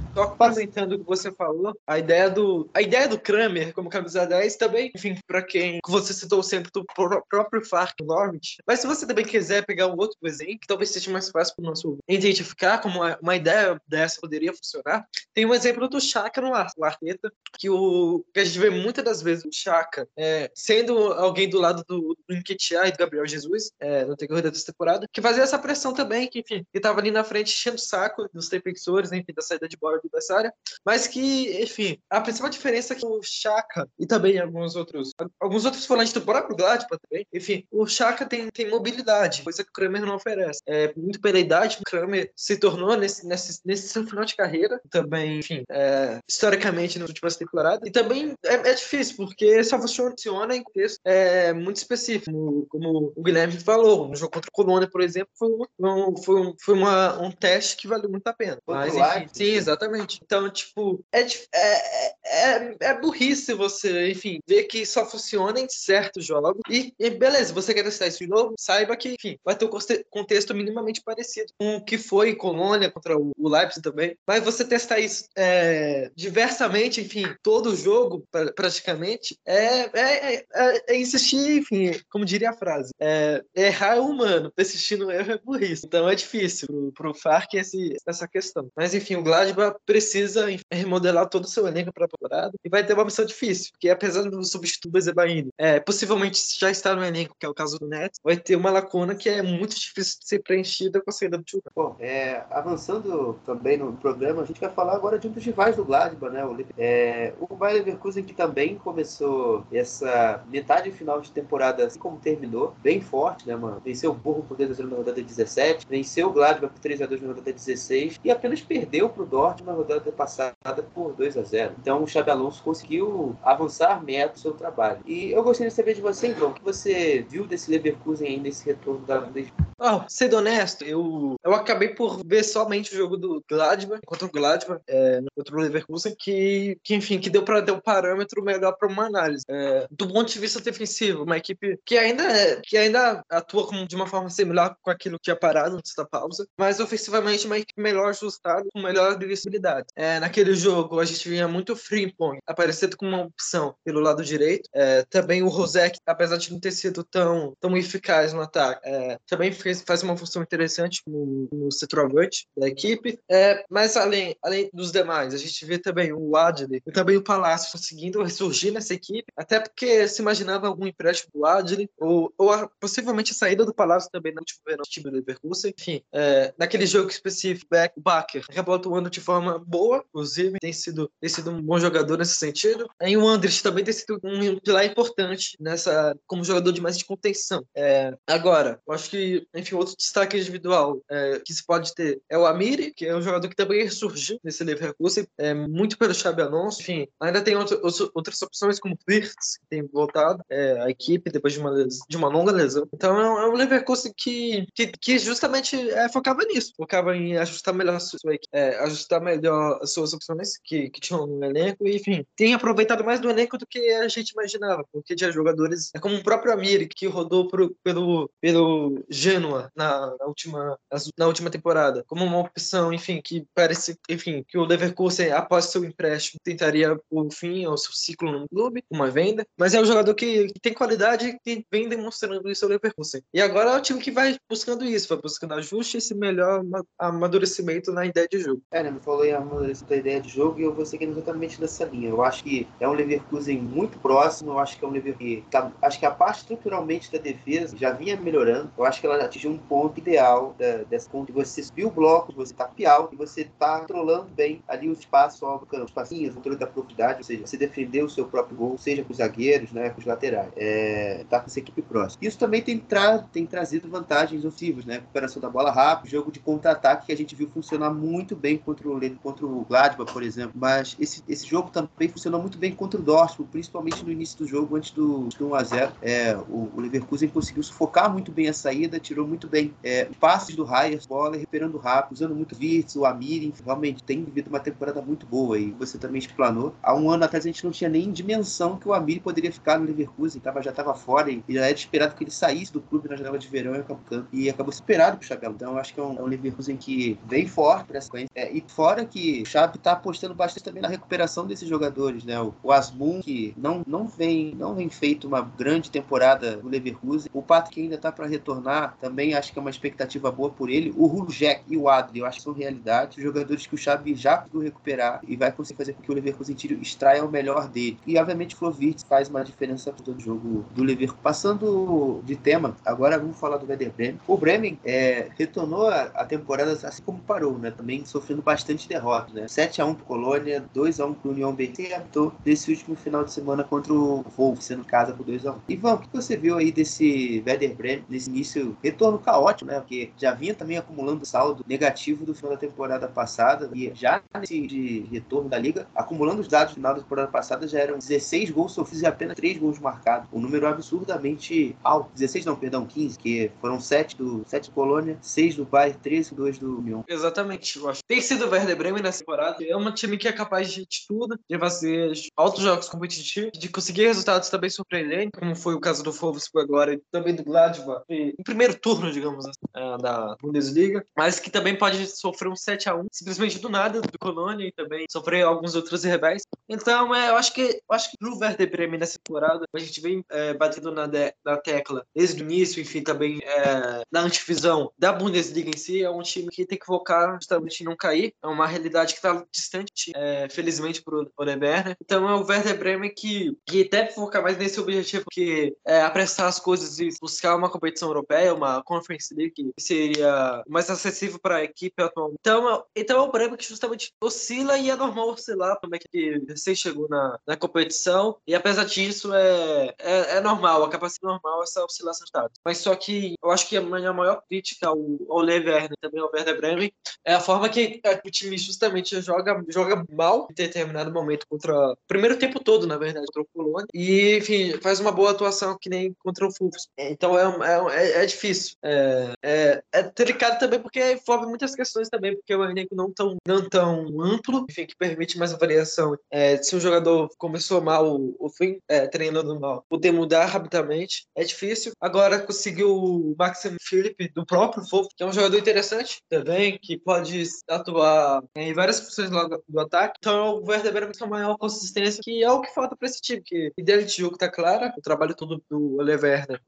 [0.13, 4.25] Só complementando o que você falou, a ideia do, a ideia do Kramer como camisa
[4.25, 6.85] 10 também, enfim, para quem você citou sempre do
[7.29, 8.57] próprio Fark Norwich.
[8.67, 11.63] Mas se você também quiser pegar um outro exemplo, que talvez seja mais fácil para
[11.63, 16.53] o nosso identificar como uma, ideia dessa poderia funcionar, tem um exemplo do Chaka no
[16.53, 21.49] Arteta, que, o, que a gente vê muitas das vezes o Chaka é, sendo alguém
[21.49, 25.21] do lado do, do Nketiah e do Gabriel Jesus, é, no decorrer dessa temporada, que
[25.21, 28.49] fazia essa pressão também, que enfim, que estava ali na frente enchendo o saco dos
[28.49, 30.53] defensores, enfim, da saída de bola adversária,
[30.85, 35.65] mas que, enfim, a principal diferença é que o Chaka e também alguns outros, alguns
[35.65, 39.73] outros volantes do próprio Gladbach também, enfim, o Chaka tem, tem mobilidade, coisa que o
[39.73, 40.61] Kramer não oferece.
[40.67, 44.79] É, muito pela idade, o Kramer se tornou nesse, nesse, nesse seu final de carreira,
[44.89, 50.55] também, enfim, é, historicamente nas últimas temporadas, e também é, é, difícil, porque só funciona
[50.55, 55.01] em contexto é, muito específico, como o Guilherme falou, no jogo contra o Colônia, por
[55.01, 55.49] exemplo, foi,
[55.79, 58.57] um, foi, um, foi uma, um teste que valeu muito a pena.
[58.67, 59.90] Mas, enfim, sim, exatamente.
[59.91, 60.19] Exatamente.
[60.23, 66.25] Então, tipo, é, é, é, é burrice você, enfim, ver que só funciona em certos
[66.25, 66.61] jogos.
[66.69, 68.53] E, e, beleza, você quer testar isso de novo?
[68.57, 69.69] Saiba que, enfim, vai ter um
[70.09, 74.15] contexto minimamente parecido com o que foi Colônia contra o, Leipzig também.
[74.25, 80.45] Mas você testar isso é, diversamente, enfim, todo jogo, pra, praticamente, é, é, é,
[80.87, 85.37] é, insistir, enfim, como diria a frase, é, errar é humano, persistir no erro é
[85.37, 85.85] burrice.
[85.85, 88.69] Então é difícil pro, pro Farc esse, essa questão.
[88.75, 92.85] Mas, enfim, o Gladbach precisa remodelar todo o seu elenco para a temporada e vai
[92.85, 97.35] ter uma missão difícil, porque apesar do substituto Bezebaini, é, possivelmente já está no elenco,
[97.39, 100.27] que é o caso do Neto, vai ter uma lacuna que é muito difícil de
[100.27, 101.61] ser preenchida com a saída do Tio.
[101.75, 105.75] Bom, é, avançando também no programa, a gente vai falar agora de um dos rivais
[105.75, 106.45] do Gladbach, né?
[106.45, 112.17] O, é, o Bayer Leverkusen que também começou essa metade final de temporada, assim como
[112.17, 113.81] terminou, bem forte, né, mano?
[113.83, 117.51] Venceu o Burro por 2x0 na rodada 17, venceu o Gladbach por 3x2 na rodada
[117.51, 121.75] 16 e apenas perdeu pro Dortmund na rodada passada por 2 a 0.
[121.79, 124.99] Então o Xabi Alonso conseguiu avançar meta do seu trabalho.
[125.05, 128.49] E eu gostaria de saber de você, então, o que você viu desse Leverkusen ainda,
[128.49, 129.71] esse retorno da Bundesliga?
[129.79, 134.31] Oh, sendo honesto, eu, eu acabei por ver somente o jogo do Gladbach contra o
[134.31, 138.73] Gladbach, é, contra o Leverkusen, que, que enfim, que deu para ter um parâmetro melhor
[138.73, 139.43] para uma análise.
[139.49, 143.85] É, do ponto de vista defensivo, uma equipe que ainda, é, que ainda atua com,
[143.85, 147.57] de uma forma similar com aquilo que tinha parado antes da pausa, mas ofensivamente uma
[147.57, 149.60] equipe melhor ajustada, com melhor visibilidade.
[149.95, 154.69] É, naquele jogo, a gente vinha muito Frimpong aparecendo como uma opção pelo lado direito.
[154.73, 159.17] É, também o Rosek, apesar de não ter sido tão, tão eficaz no ataque, é,
[159.27, 163.19] também fez, faz uma função interessante no, no centroavante da equipe.
[163.29, 167.23] É, mas além, além dos demais, a gente vê também o Adley e também o
[167.23, 172.51] Palácio conseguindo ressurgir nessa equipe, até porque se imaginava algum empréstimo do Adley, ou, ou
[172.51, 175.73] a, possivelmente a saída do Palácio também no último verão do time do Leverkusen.
[175.77, 181.09] Enfim, é, naquele jogo específico, o Baker acabou atuando de forma boa, inclusive, tem sido,
[181.19, 182.89] tem sido um bom jogador nesse sentido.
[183.01, 187.05] E o Andrich também tem sido um pilar importante nessa, como jogador de mais de
[187.05, 187.63] contenção.
[187.75, 192.37] É, agora, eu acho que enfim, outro destaque individual é, que se pode ter é
[192.37, 196.41] o Amiri, que é um jogador que também ressurgiu nesse Leverkusen, é, muito pelo Xabi
[196.41, 196.81] Alonso.
[196.81, 197.79] Enfim, ainda tem outro,
[198.13, 202.17] outras opções como o Wirtz, que tem voltado é, à equipe depois de uma, de
[202.17, 202.87] uma longa lesão.
[202.93, 207.73] Então é um, é Leverkusen que, que, que justamente é, focava nisso, focava em ajustar
[207.73, 208.19] melhor, sua,
[208.51, 213.03] é, ajustar melhor as suas opções que, que tinham no elenco e, enfim, tem aproveitado
[213.03, 216.53] mais do elenco do que a gente imaginava, porque tinha jogadores, é como o próprio
[216.53, 220.77] Amiri, que rodou pro, pelo, pelo Genoa na, na, última,
[221.17, 225.83] na última temporada, como uma opção, enfim, que parece, enfim, que o Leverkusen, após seu
[225.83, 230.13] empréstimo, tentaria o fim ao seu ciclo no clube, uma venda, mas é um jogador
[230.13, 233.21] que, que tem qualidade e vem demonstrando isso ao Leverkusen.
[233.33, 236.63] E agora é o time que vai buscando isso, vai buscando ajuste e esse melhor
[236.97, 238.61] amadurecimento na ideia de jogo.
[238.71, 242.09] É, né, me falou da ideia de jogo e eu vou seguir exatamente nessa linha.
[242.09, 245.71] Eu acho que é um Leverkusen muito próximo, eu acho que é um Leverkusen tá,
[245.81, 248.71] acho que a parte estruturalmente da defesa já vinha melhorando.
[248.77, 252.33] Eu acho que ela atingir um ponto ideal da, dessa de você subir o bloco,
[252.33, 256.37] você tapear e você tá controlando bem ali o espaço ao campo, os passinhos, o
[256.37, 259.71] controle da profundidade, ou seja, você defender o seu próprio gol, seja com os zagueiros,
[259.71, 262.25] né, com os laterais, é, tá com essa equipe próxima.
[262.25, 266.39] Isso também tem, tra tem trazido vantagens ofensivas, né, recuperação da bola rápida, jogo de
[266.39, 270.23] contra-ataque que a gente viu funcionar muito bem contra o teve contra o Gladbach, por
[270.23, 270.53] exemplo.
[270.55, 274.47] Mas esse, esse jogo também funcionou muito bem contra o Dortmund, principalmente no início do
[274.47, 275.91] jogo, antes do, do 1x0.
[276.01, 280.55] É, o, o Leverkusen conseguiu sufocar muito bem a saída, tirou muito bem é, passes
[280.55, 285.01] do Raya, bola recuperando rápido, usando muito Virtus, o Amir, realmente tem vivido uma temporada
[285.01, 286.73] muito boa e você também explanou.
[286.81, 289.79] Há um ano atrás a gente não tinha nem dimensão que o Amir poderia ficar
[289.79, 293.09] no Leverkusen, tava, já estava fora e, já era esperado que ele saísse do clube
[293.09, 295.99] na janela de verão e acabou, e acabou esperado pro Xabi Então eu acho que
[295.99, 298.29] é um, é um Leverkusen que vem forte para essa sequência.
[298.35, 302.39] É, e fora que o Xabi tá apostando bastante também na recuperação desses jogadores, né?
[302.63, 307.29] O, Asmun, que não, não, vem, não vem feito uma grande temporada no Leverkusen.
[307.33, 310.69] O Pato que ainda tá para retornar, também acho que é uma expectativa boa por
[310.69, 310.93] ele.
[310.97, 313.21] O Ruljack e o Adri, eu acho que são realidade.
[313.21, 316.55] Jogadores que o Xabi já conseguiu recuperar e vai conseguir fazer com que o Leverkusen
[316.55, 317.99] tire, extraia o melhor dele.
[318.05, 321.21] E obviamente o Flovitz faz uma diferença todo jogo do Leverkusen.
[321.21, 324.19] Passando de tema, agora vamos falar do Werder Bremen.
[324.27, 327.71] O Bremen é, retornou a, temporada assim como parou, né?
[327.71, 329.45] Também sofrendo bastante derrota, né?
[329.45, 334.23] 7x1 pro Colônia, 2x1 pro União Berlin e desse último final de semana contra o
[334.37, 335.55] Wolf, sendo casa por 2x1.
[335.69, 339.79] Ivan, o que você viu aí desse Werder Bremen, nesse início, retorno caótico, né?
[339.79, 344.61] Porque já vinha também acumulando saldo negativo do final da temporada passada e já nesse
[344.67, 348.51] de retorno da liga, acumulando os dados do final da temporada passada, já eram 16
[348.51, 350.27] gols sofridos e apenas 3 gols marcados.
[350.31, 352.11] Um número absurdamente alto.
[352.13, 356.35] 16 não, perdão, 15, que foram 7 do, 7 do Colônia, 6 do Bayern, 13
[356.35, 357.03] 2 do União.
[357.07, 357.77] Exatamente.
[357.77, 358.01] Eu acho.
[358.07, 359.63] Tem sido o Werder Bremen nessa temporada.
[359.63, 363.69] É um time que é capaz de, de tudo, de fazer altos jogos competitivos, de
[363.69, 368.03] conseguir resultados também surpreendentes, como foi o caso do Wolfsburg agora e também do Gladbach,
[368.09, 372.89] em primeiro turno, digamos assim, é, da Bundesliga, mas que também pode sofrer um 7
[372.89, 376.41] a 1 simplesmente do nada do Colônia e também sofrer alguns outros revés.
[376.67, 380.01] Então, é, eu acho que eu acho que pro Werder Bremen nessa temporada, a gente
[380.01, 384.91] vem é, batendo na, de, na tecla desde o início, enfim, também é, na antivisão
[384.97, 388.33] da Bundesliga em si, é um time que tem que focar justamente em não cair,
[388.41, 391.95] é uma realidade que está distante, é, felizmente, pro Ole Werner.
[392.01, 396.47] Então, é o Werder Bremen que, que deve focar mais nesse objetivo, que é apressar
[396.47, 401.57] as coisas e buscar uma competição europeia, uma Conference League, que seria mais acessível para
[401.57, 402.37] a equipe atualmente.
[402.39, 406.75] Então, então é o Bremen que justamente oscila e é normal oscilar também, que recém
[406.75, 411.83] chegou na, na competição, e apesar disso, é, é, é normal, a capacidade normal essa
[411.83, 412.59] oscilação de dados.
[412.65, 414.97] Mas só que eu acho que a minha maior crítica ao,
[415.29, 416.93] ao Werner, também ao Werder Bremen,
[417.25, 421.95] é a forma que é, o time justamente joga, joga mal em determinado momento contra.
[422.07, 423.87] Primeiro tempo todo, na verdade, contra o Colônia.
[423.93, 426.87] E, enfim, faz uma boa atuação que nem contra o Fufs.
[426.97, 428.75] Então é, é, é difícil.
[428.83, 433.11] É, é, é, delicado também porque envolve muitas questões também, porque é um elenco não
[433.11, 436.17] tão, não tão amplo, enfim, que permite mais variação.
[436.29, 441.43] É, se um jogador começou mal, o fim é, treinando mal, poder mudar rapidamente é
[441.43, 441.91] difícil.
[441.99, 446.97] Agora conseguiu o Maxim Philip do próprio Fofo, que é um jogador interessante também, que
[446.97, 450.15] pode atuar em várias funções do ataque.
[450.19, 453.21] Então o Werder Bremen tem uma maior consistência, que é o que falta para esse
[453.21, 456.11] time, que ideia de jogo tá clara, o trabalho todo do Ole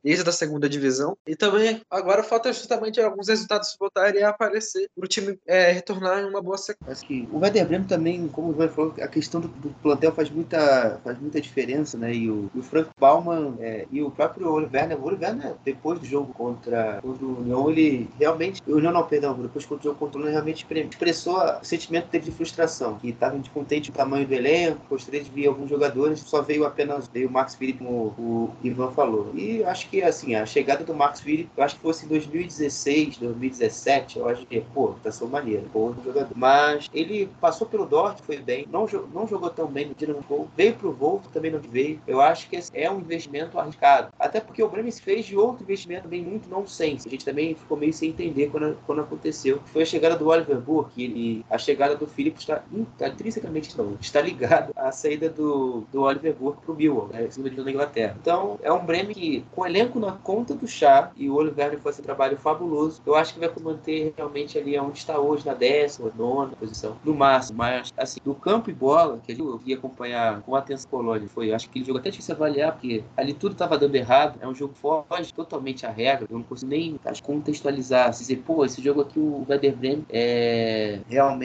[0.03, 1.17] desde a segunda divisão.
[1.27, 6.19] E também agora falta justamente alguns resultados voltarem a aparecer para o time é, retornar
[6.19, 7.05] em uma boa sequência.
[7.05, 10.29] Que o Werder Bremen também, como o Ivan falou, a questão do, do, plantel faz
[10.29, 12.13] muita, faz muita diferença, né?
[12.13, 17.01] E o, o Frank Baumann é, e o próprio Ole o depois do jogo contra,
[17.01, 20.21] contra o União, ele realmente, o União não, perdão, depois contra o jogo contra o
[20.21, 24.33] União, realmente expressou o sentimento dele de frustração, que estava descontente com o tamanho do
[24.33, 28.53] elenco, gostaria de ver alguns jogadores, só veio apenas veio o Max Philip, como o
[28.63, 29.31] Ivan falou.
[29.33, 33.17] E acho que, assim, a chegada do Max Philip, eu acho que fosse em 2016,
[33.17, 36.35] 2017, eu acho que, pô, tá sendo maneiro, bom jogador.
[36.35, 40.49] Mas ele passou pelo Dortmund, foi bem, não, não jogou tão bem no Dinamo Gol,
[40.55, 41.99] veio pro Wolf, também não veio.
[42.05, 44.11] Eu acho que é um investimento arriscado.
[44.19, 47.07] Até porque o Bremen fez de outro investimento bem muito nonsense.
[47.07, 49.61] A gente também ficou meio sem entender quando, quando aconteceu.
[49.65, 53.95] Foi a chegada do Oliver Burke e a chegada do Philip está, está intrinsecamente não,
[54.01, 58.17] está ligado à saída do, do Oliver Burke pro Millwall, né, segunda divisão da Inglaterra.
[58.19, 61.77] Então, é um Bremen que, com o elenco na conta do chá e o Oliver
[61.79, 65.53] faz um trabalho fabuloso, eu acho que vai manter realmente ali onde está hoje, na
[65.53, 67.57] décima, nona posição, no máximo.
[67.57, 71.65] Mas, assim, do campo e bola, que eu ia acompanhar com atenção Colônia, foi, acho
[71.65, 74.73] que aquele jogo até difícil avaliar, porque ali tudo estava dando errado, é um jogo
[74.73, 79.19] foge totalmente a regra, eu não consigo nem contextualizar, se dizer, pô, esse jogo aqui
[79.19, 81.42] o Werder Bremen é, realmente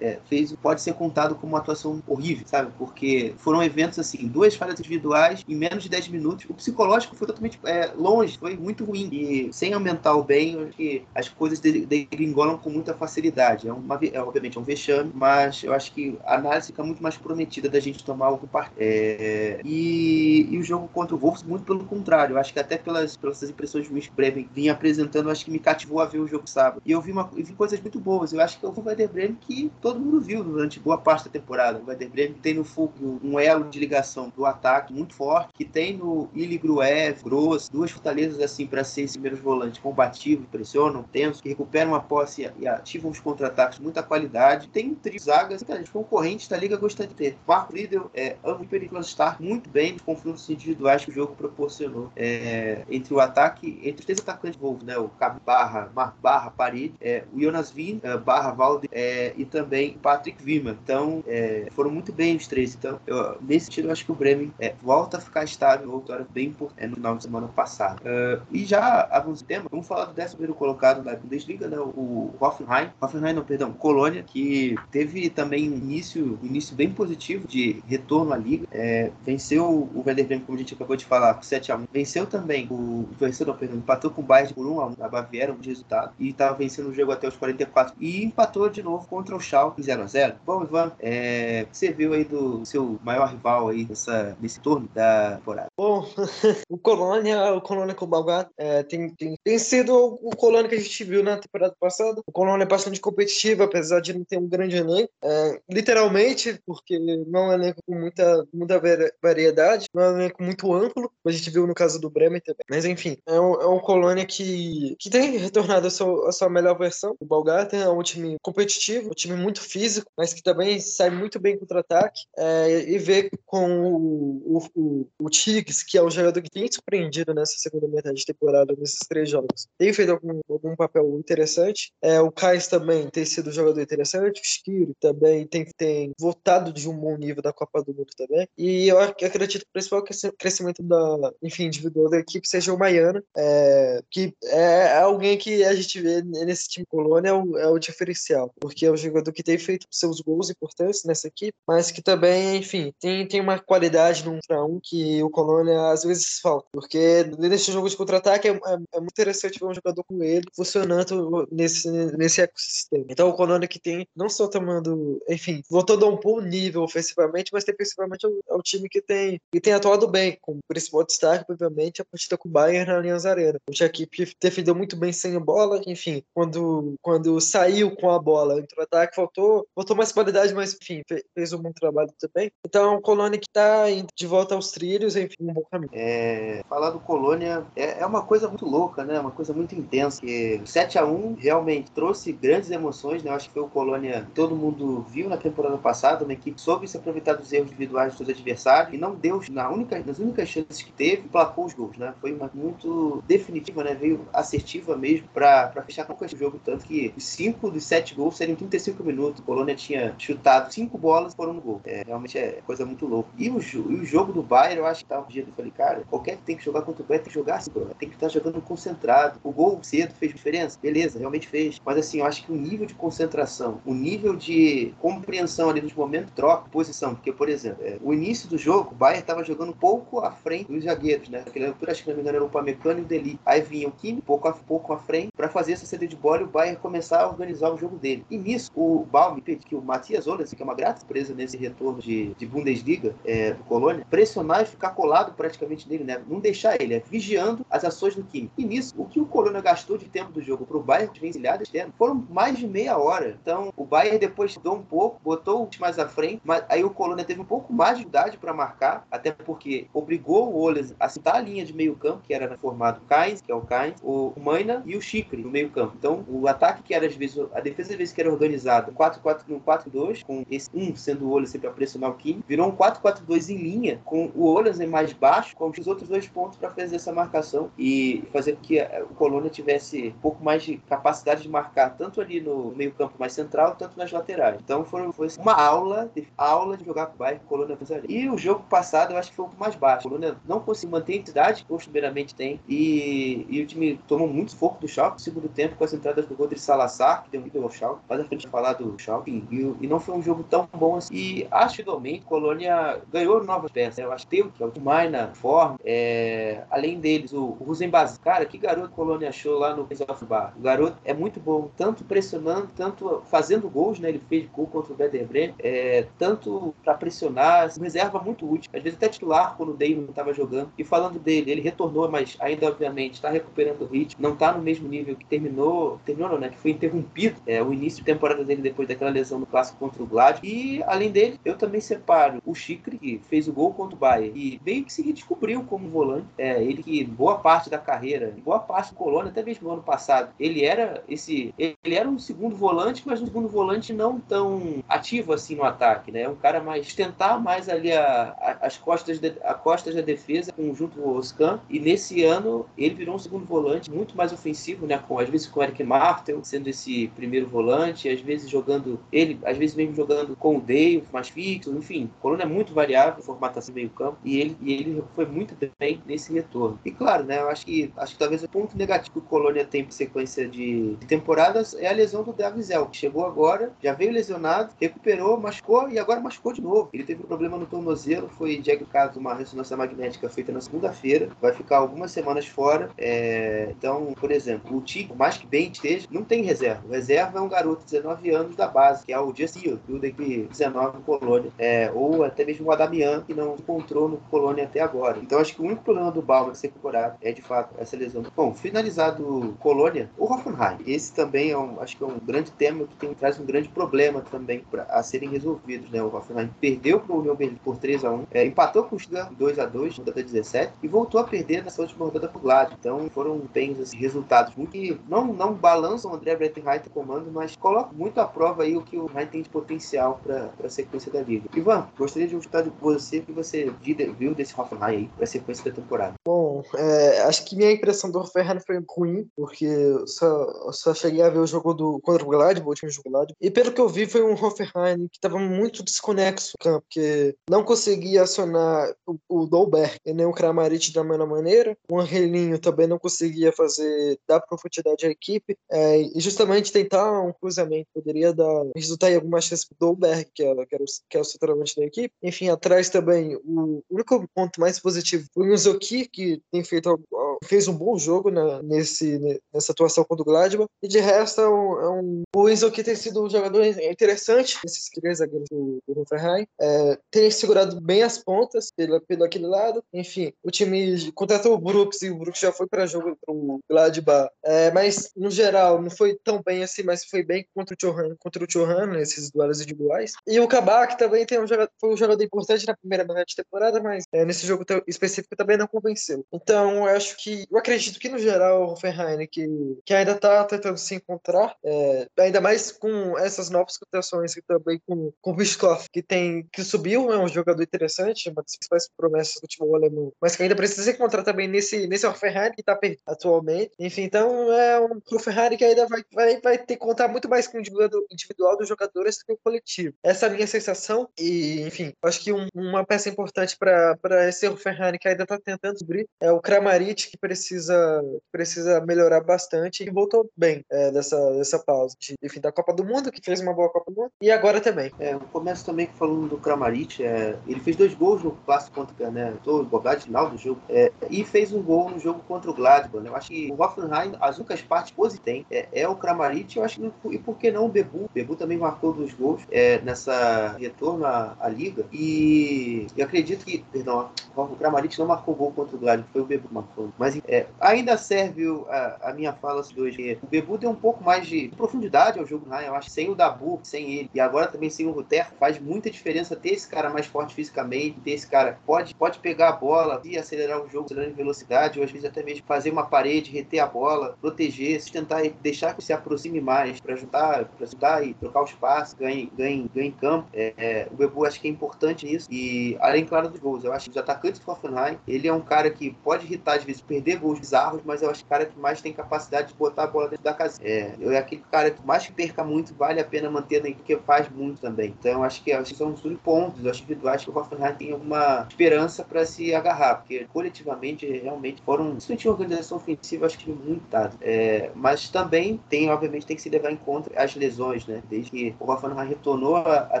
[0.00, 2.72] é, fez, pode ser contado como uma atuação horrível, sabe?
[2.78, 7.26] Porque foram eventos assim, duas falhas individuais em menos de 10 minutos, o psicológico foi
[7.26, 11.60] totalmente é, longe, foi muito ruim, e sem aumentar o bem, acho que as coisas
[11.60, 16.18] degringolam com muita facilidade, é, uma, é obviamente é um vexame, mas eu acho que
[16.24, 20.88] a análise fica muito mais prometida da gente tomar algo é, e, e o jogo
[20.88, 24.12] contra o Wolves, muito pelo contrário, eu acho que até pelas, pelas impressões que o
[24.14, 26.82] Bremen vinha apresentando, acho que me cativou a ver o jogo sábado.
[26.84, 28.32] E eu vi, uma, eu vi coisas muito boas.
[28.32, 31.78] Eu acho que o Werder Bremen que todo mundo viu durante boa parte da temporada.
[31.78, 35.64] O Werder Bremen tem no fogo um elo de ligação do ataque muito forte, que
[35.64, 41.40] tem no Ili Gruev, Gross, duas fortalezas assim para esses primeiros volantes combativos, pressionam, tensos,
[41.40, 44.68] que recuperam a posse e ativam os contra-ataques muita qualidade.
[44.68, 47.38] Tem um trio zagas que concorrentes da liga gostam de ter.
[47.46, 48.66] Marco Riedel é ambos
[49.06, 54.00] estar muito bem nos confrontos individuais que o jogo proporcionou é, entre o ataque, entre
[54.00, 54.98] os três atacantes envolvidos, né?
[54.98, 59.44] O Cabo barra, Mar, barra Parede, é, o Jonas Vin, é, barra Valde é, e
[59.44, 60.76] também Patrick Wimmer.
[60.82, 62.74] Então, é, foram muito bem os três.
[62.74, 65.98] Então, eu, nesse sentido, eu acho que o Bremen é, volta a ficar estável, uma
[65.98, 68.00] vitória bem importante no final de semana passado.
[68.00, 71.78] Uh, e já avançando tema, vamos falar do décimo primeiro colocado da Bundesliga, né?
[71.78, 77.82] O Hoffenheim, Hoffenheim não, perdão, Colônia, que teve também um início, início bem positivo de
[77.86, 78.66] retorno à liga.
[78.70, 81.86] É, venceu o Werder Bremen, como a gente acabou de falar, por 7x1.
[81.92, 83.08] Venceu também o.
[83.18, 86.12] Venceu, não, perdão, empatou com o Bayern por 1x1 na Baviera, um resultado.
[86.18, 87.94] E estava vencendo o jogo até os 44.
[87.98, 90.36] E empatou de novo contra o Schalke 0x0.
[90.46, 95.36] Bom, Ivan, é, você viu aí do seu maior rival aí nessa, nesse turno da
[95.38, 95.66] temporada?
[95.76, 96.08] Bom,
[96.70, 99.92] o Colônia, o Colônia com o Balgat, é, tem, tem, tem sido
[100.22, 102.22] o Colônia que a gente viu na temporada passada.
[102.28, 105.10] O Colônia é bastante competitivo, apesar de não ter um grande elenco.
[105.24, 106.96] É, literalmente, porque
[107.26, 108.80] não é um elenco com muita, muita
[109.20, 112.64] variedade, não é um elenco muito amplo, a gente viu no caso do Bremen também.
[112.70, 116.48] Mas enfim, é um, é um Colônia que, que tem retornado a sua, a sua
[116.48, 117.16] melhor versão.
[117.18, 121.38] O Balgarten é um time competitivo, um time muito físico, mas que também sai muito
[121.38, 122.22] bem contra-ataque.
[122.36, 127.34] É, e vê com o, o, o, Tigres, que é um jogador que tem surpreendido
[127.34, 131.92] nessa segunda metade de temporada, nesses três jogos, tem feito algum, algum papel interessante.
[132.02, 136.72] É, o Kais também tem sido um jogador interessante, o Skiri também tem, tem voltado
[136.72, 138.48] de um bom nível da Copa do Mundo também.
[138.56, 140.04] E eu acredito que o principal
[140.38, 145.74] crescimento da, enfim, individual da equipe seja o Maiana, é, que é alguém que a
[145.74, 149.42] gente vê nesse time Colônia é o, é o diferencial, porque é um jogador que
[149.42, 154.28] tem feito seus gols importantes nessa equipe, mas que também, enfim, tem, tem uma qualidade
[154.28, 158.52] 1 para 1 que o Colônia às vezes falta, porque nesse jogo de contra-ataque é,
[158.52, 163.06] é, é, muito interessante ver um jogador com ele funcionando nesse, nesse ecossistema.
[163.08, 167.50] Então o Colônia que tem, não só tomando, enfim, voltando a um bom nível ofensivamente,
[167.52, 170.60] mas tem principalmente é o, é time que tem, que tem atuado bem, com o
[170.66, 173.58] principal destaque, obviamente, a partida com o Bayern na Allianz Arena.
[173.68, 178.60] A equipe defendeu muito bem sem a bola, enfim, quando, quando saiu com a bola,
[178.60, 181.02] entrou ataque, faltou, faltou mais qualidade, mas enfim,
[181.34, 182.50] fez um bom trabalho também.
[182.66, 183.84] Então, o Colônia que está
[184.14, 185.90] de volta aos trilhos, enfim, um bom caminho.
[185.92, 189.20] É, falar do Colônia é, é uma coisa muito louca, né?
[189.20, 190.20] Uma coisa muito intensa.
[190.20, 193.30] Que 7 a 1 realmente trouxe grandes emoções, né?
[193.30, 196.60] Eu acho que foi o Colônia que todo mundo viu na temporada passada, uma equipe
[196.60, 200.18] soube se aproveitar dos erros individuais dos seus adversários e não deu, na única, nas
[200.18, 202.14] únicas chances que teve, placou os gols, né?
[202.20, 203.94] Foi uma muito definitiva, né?
[203.94, 208.36] Veio assertiva mesmo para fechar com esse jogo, tanto que os 5 dos 7 gols
[208.36, 209.40] seriam 35 minutos.
[209.40, 211.80] O Colônia tinha chutado 5 bolas por um gol.
[211.84, 213.30] É, realmente é coisa muito louca.
[213.36, 215.70] E o, e o jogo do Bayern, eu acho que tava um dia eu falei,
[215.70, 218.14] cara, qualquer que tem que jogar contra o Bayern tem que jogar assim, tem que
[218.14, 219.38] estar jogando concentrado.
[219.42, 220.78] O gol cedo fez diferença?
[220.80, 221.80] Beleza, realmente fez.
[221.84, 225.94] Mas assim, eu acho que o nível de concentração, o nível de compreensão ali nos
[225.94, 229.74] momentos troca, posição, porque, por exemplo, é, o início do jogo, o Bayern tava jogando
[229.74, 231.44] pouco à frente dos zagueiros, né?
[231.46, 233.38] Aquele altura, acho que não me engano, era o Pamecano e o Deli.
[233.44, 236.40] Aí vinha o Kimi, pouco a pouco à frente, para fazer essa saída de bola
[236.40, 238.24] e o Bayern começar a organizar o jogo dele.
[238.30, 242.00] E nisso, o Baum, que o Matias Olas, que é uma grata surpresa nesse retorno
[242.00, 246.20] de, de Bundesliga é, do Colônia, pressionar e ficar colado praticamente nele, né?
[246.28, 248.50] Não deixar ele, é vigiando as ações do Kimi.
[248.58, 251.92] E nisso, o que o Colônia gastou de tempo do jogo pro Bayern de externa
[251.96, 253.38] foram mais de meia hora.
[253.40, 256.90] Então, o Bayern depois deu um pouco, botou o mais à frente, mas aí o
[256.90, 261.08] Colônia teve um pouco mais de dificuldade para marcar, até porque obrigou o Oles a
[261.08, 264.32] citar a linha de meio campo, que era formado Kainz, que é o Kainz, o
[264.36, 265.94] Maina e o Chicre no meio campo.
[265.98, 269.42] Então, o ataque que era às vezes, a defesa às vezes que era organizada 4-4
[269.48, 272.72] no 4-2, com esse um sendo o Oles sempre a pressionar o Kim, virou um
[272.72, 276.96] 4-4-2 em linha, com o Oles mais baixo, com os outros dois pontos para fazer
[276.96, 278.80] essa marcação e fazer com que
[279.10, 283.14] o Colônia tivesse um pouco mais de capacidade de marcar, tanto ali no meio campo
[283.18, 284.58] mais central, tanto nas laterais.
[284.62, 288.06] Então, foi, foi uma aula, aula de jogar com o Bayern, Colônia fez ali.
[288.08, 290.06] E o jogo passado, eu acho que foi um pouco mais baixo.
[290.06, 294.28] O Colônia não conseguiu manter a intensidade que costumeiramente tem e, e o time tomou
[294.28, 297.40] muito foco do Schalke no segundo tempo com as entradas do Rodrigo Salazar, que deu
[297.40, 300.42] muito ao Schalke, mas a de falar do Schalke e, e, não foi um jogo
[300.42, 301.14] tão bom assim.
[301.14, 303.98] E acho que igualmente Colônia ganhou novas peças.
[303.98, 304.04] Né?
[304.04, 307.78] Eu acho que tem o Maina, forma, é, além deles, o, o.
[308.22, 310.54] Cara, que garoto Colônia achou lá no Face of Bar.
[310.58, 314.08] O garoto é muito bom, tanto pressionando, tanto fazendo gols, né?
[314.08, 318.70] Ele fez gol contra o Werder Bremen, é, tanto para pressionar, reserva muito útil.
[318.74, 320.70] Às vezes até titular quando o Damon estava jogando.
[320.76, 324.62] E falando dele, ele retornou, mas ainda obviamente está recuperando o ritmo, não está no
[324.62, 326.48] mesmo nível que terminou, terminou não, né?
[326.48, 329.78] Que foi interrompido é, o início de temporada temporada dele depois daquela lesão no clássico
[329.78, 330.40] contra o Gladbach.
[330.42, 334.32] E, além dele, eu também separo o Chicre, que fez o gol contra o Bayern
[334.38, 336.26] e meio que se redescobriu como volante.
[336.36, 339.82] É, ele que boa parte da carreira, boa parte do Colônia, até mesmo no ano
[339.82, 344.82] passado, ele era esse, ele era um segundo volante, mas um segundo volante não tão
[344.88, 346.28] ativo assim no ataque, né?
[346.28, 350.52] Um cara mais tentar mais ali a, a, as costas de, a costas da defesa
[350.74, 351.60] junto com o Oscan.
[351.68, 354.98] E nesse ano ele virou um segundo volante muito mais ofensivo, né?
[354.98, 359.38] Com às vezes com o Eric Martel sendo esse primeiro volante, às vezes jogando ele,
[359.44, 362.10] às vezes mesmo jogando com o Dale mais fixo, enfim.
[362.18, 366.02] O Colônia é muito variável, formatação meio campo e ele e ele foi muito bem
[366.06, 366.78] nesse retorno.
[366.84, 367.40] E claro, né?
[367.40, 370.48] Eu acho que acho que talvez o ponto negativo que o Colônia tem por sequência
[370.48, 375.38] de, de temporadas é a lesão do Davizel, que chegou agora, já veio lesionado, recuperou,
[375.38, 376.88] machucou e agora machucou de novo.
[376.92, 381.52] Ele teve um problema no tornozelo, foi diagnosticado uma ressonância magnética feita na segunda-feira, vai
[381.52, 382.90] ficar algumas semanas fora.
[382.96, 383.68] É...
[383.70, 386.82] Então, por exemplo, o Tico, mais que bem esteja, não tem reserva.
[386.86, 389.96] O reserva é um garoto de 19 anos da base, que é o Jessil, do
[390.04, 391.90] equipe 19 no Colônia, é...
[391.94, 395.18] ou até mesmo o Adamian, que não encontrou no Colônia até agora.
[395.18, 398.22] Então, acho que o único problema do Balma nessa temporada é de fato essa lesão.
[398.36, 400.78] Bom, finalizado Colônia, o Hoffenheim.
[400.86, 403.68] Esse também é um, acho que é um grande tema que tem, traz um grande
[403.68, 406.02] problema também pra, a serem resolvidos, né?
[406.02, 408.98] O Hoffenheim perdeu para o União Berlim por 3 a 1 é, empatou com o
[408.98, 412.40] Stuttgart 2 a 2 no rodada 17 e voltou a perder nessa última rodada pro
[412.40, 412.76] Gladbach.
[412.78, 417.56] Então foram bem assim, resultados muito que não, não balançam o André Brettenreiter comando, mas
[417.56, 421.10] colocam muito à prova aí o que o Rhein tem de potencial para a sequência
[421.10, 421.48] da liga.
[421.54, 423.70] Ivan, gostaria de escutar de você o que você
[424.18, 426.14] viu desse Hoffenheim aí para a sequência da temporada.
[426.24, 431.22] Bom, é, acho que minha impressão do Hoffenheim foi ruim, porque eu só, só cheguei
[431.22, 433.80] a ver o jogo do contra o Gladbach, o jogo do Gladbach, e pelo que
[433.80, 438.94] eu vi foi um Hoffenheim que estava muito desconexo no campo, porque não conseguia acionar
[439.06, 443.52] o, o Dolberg e nem o Kramaric da mesma maneira, o Angelinho também não conseguia
[443.52, 449.16] fazer, dar profundidade à equipe, é, e justamente tentar um cruzamento poderia dar, resultar em
[449.16, 452.14] alguma chance pro Dolberg, que, é, que, era o, que é o centralmente da equipe.
[452.22, 456.98] Enfim, atrás também, o único ponto mais positivo foi o Zoki, que tem feito
[457.44, 458.30] fez um bom jogo
[458.62, 459.18] nesse,
[459.52, 460.70] nessa atuação contra o Gladbach.
[460.82, 464.88] E de resto, é um, é um, o que tem sido um jogador interessante nesses
[464.90, 466.46] três zagueiros do, do Hoffenheim.
[466.60, 469.82] É, tem segurado bem as pontas pelo, pelo aquele lado.
[469.92, 473.60] Enfim, o time contratou o Brooks e o Brooks já foi para jogo para o
[473.68, 474.30] Gladbach.
[474.44, 478.16] É, mas, no geral, não foi tão bem assim, mas foi bem contra o Chorran,
[478.18, 480.12] contra o Chorran nesses duelos individuais.
[480.26, 483.36] E o Kabak também tem um jogador, foi um jogador importante na primeira metade de
[483.36, 486.24] temporada, mas é, nesse jogo específico também não convenceu.
[486.32, 489.46] Então, eu acho que eu acredito que no geral o Hoffenheim que,
[489.84, 494.80] que ainda está tentando se encontrar, é, ainda mais com essas novas contratações e também
[494.86, 498.88] com, com o Bischkoff, que tem que subiu, é um jogador interessante, uma das principais
[498.96, 502.60] promessas do futebol alemão, mas que ainda precisa se encontrar também nesse, nesse Hoffenheim que
[502.60, 503.72] está perdido atualmente.
[503.78, 507.46] Enfim, então é um Hoffenheim que ainda vai, vai, vai ter que contar muito mais
[507.46, 509.94] com individual dos jogadores do que o coletivo.
[510.02, 514.48] Essa é a minha sensação e, enfim, acho que um, uma peça importante para esse
[514.48, 519.90] Hoffenheim que ainda está tentando subir é o Kramaric, que precisa, precisa melhorar bastante e
[519.90, 521.96] voltou bem é, dessa, dessa pausa.
[521.98, 524.60] De, enfim, da Copa do Mundo, que fez uma boa Copa do Mundo, e agora
[524.60, 524.90] também.
[524.98, 527.04] É, eu começo também falando do Kramaric.
[527.04, 530.92] É, ele fez dois gols no clássico contra né, o Gladbach, final do jogo, é,
[531.10, 533.02] e fez um gol no jogo contra o Gladbach.
[533.02, 533.08] Né?
[533.08, 536.64] Eu acho que o Hoffenheim, as únicas partes positivas tem é, é, o Kramaric, eu
[536.64, 538.04] acho que e por que não o Bebu?
[538.04, 543.44] O Bebu também marcou dois gols é, nessa retorno à, à liga e eu acredito
[543.44, 546.90] que, perdão, o Kramaric não marcou gol contra o Gladbach, foi o Bebu que marcou.
[546.98, 550.18] Mas é, ainda serve a, a minha fala de hoje.
[550.22, 552.90] O Bebu tem um pouco mais de profundidade ao jogo do eu acho.
[552.90, 556.50] Sem o Dabu, sem ele, e agora também sem o Ruter, faz muita diferença ter
[556.50, 560.62] esse cara mais forte fisicamente, ter esse cara pode, pode pegar a bola e acelerar
[560.62, 563.66] o jogo, acelerar em velocidade, ou às vezes até mesmo fazer uma parede, reter a
[563.66, 568.42] bola, proteger, sustentar e deixar que se aproxime mais para ajudar, para ajudar e trocar
[568.42, 570.28] o espaço, ganhe, ganhe, ganhe campo.
[570.32, 572.28] É, é, o Bebu acho que é importante nisso.
[572.30, 575.40] E além, claro, dos gols, eu acho que os atacantes do Hoffenheim, ele é um
[575.40, 578.46] cara que pode irritar às vezes, perder gols bizarros, mas eu acho que o cara
[578.46, 580.58] que mais tem capacidade de botar a bola dentro da casa.
[580.62, 583.78] É, eu é aquele cara que mais que perca muito, vale a pena manter dentro,
[583.78, 584.94] porque faz muito também.
[584.98, 588.46] Então acho que, acho que são os pontos, acho individuais que o Hoffenheim tem alguma
[588.48, 593.88] esperança para se agarrar, porque coletivamente realmente foram, principalmente a organização ofensiva, acho que muito
[593.90, 594.16] dado.
[594.20, 598.02] É, mas também tem, obviamente, tem que se levar em conta as lesões, né?
[598.08, 600.00] Desde que o Hoffenheim retornou a,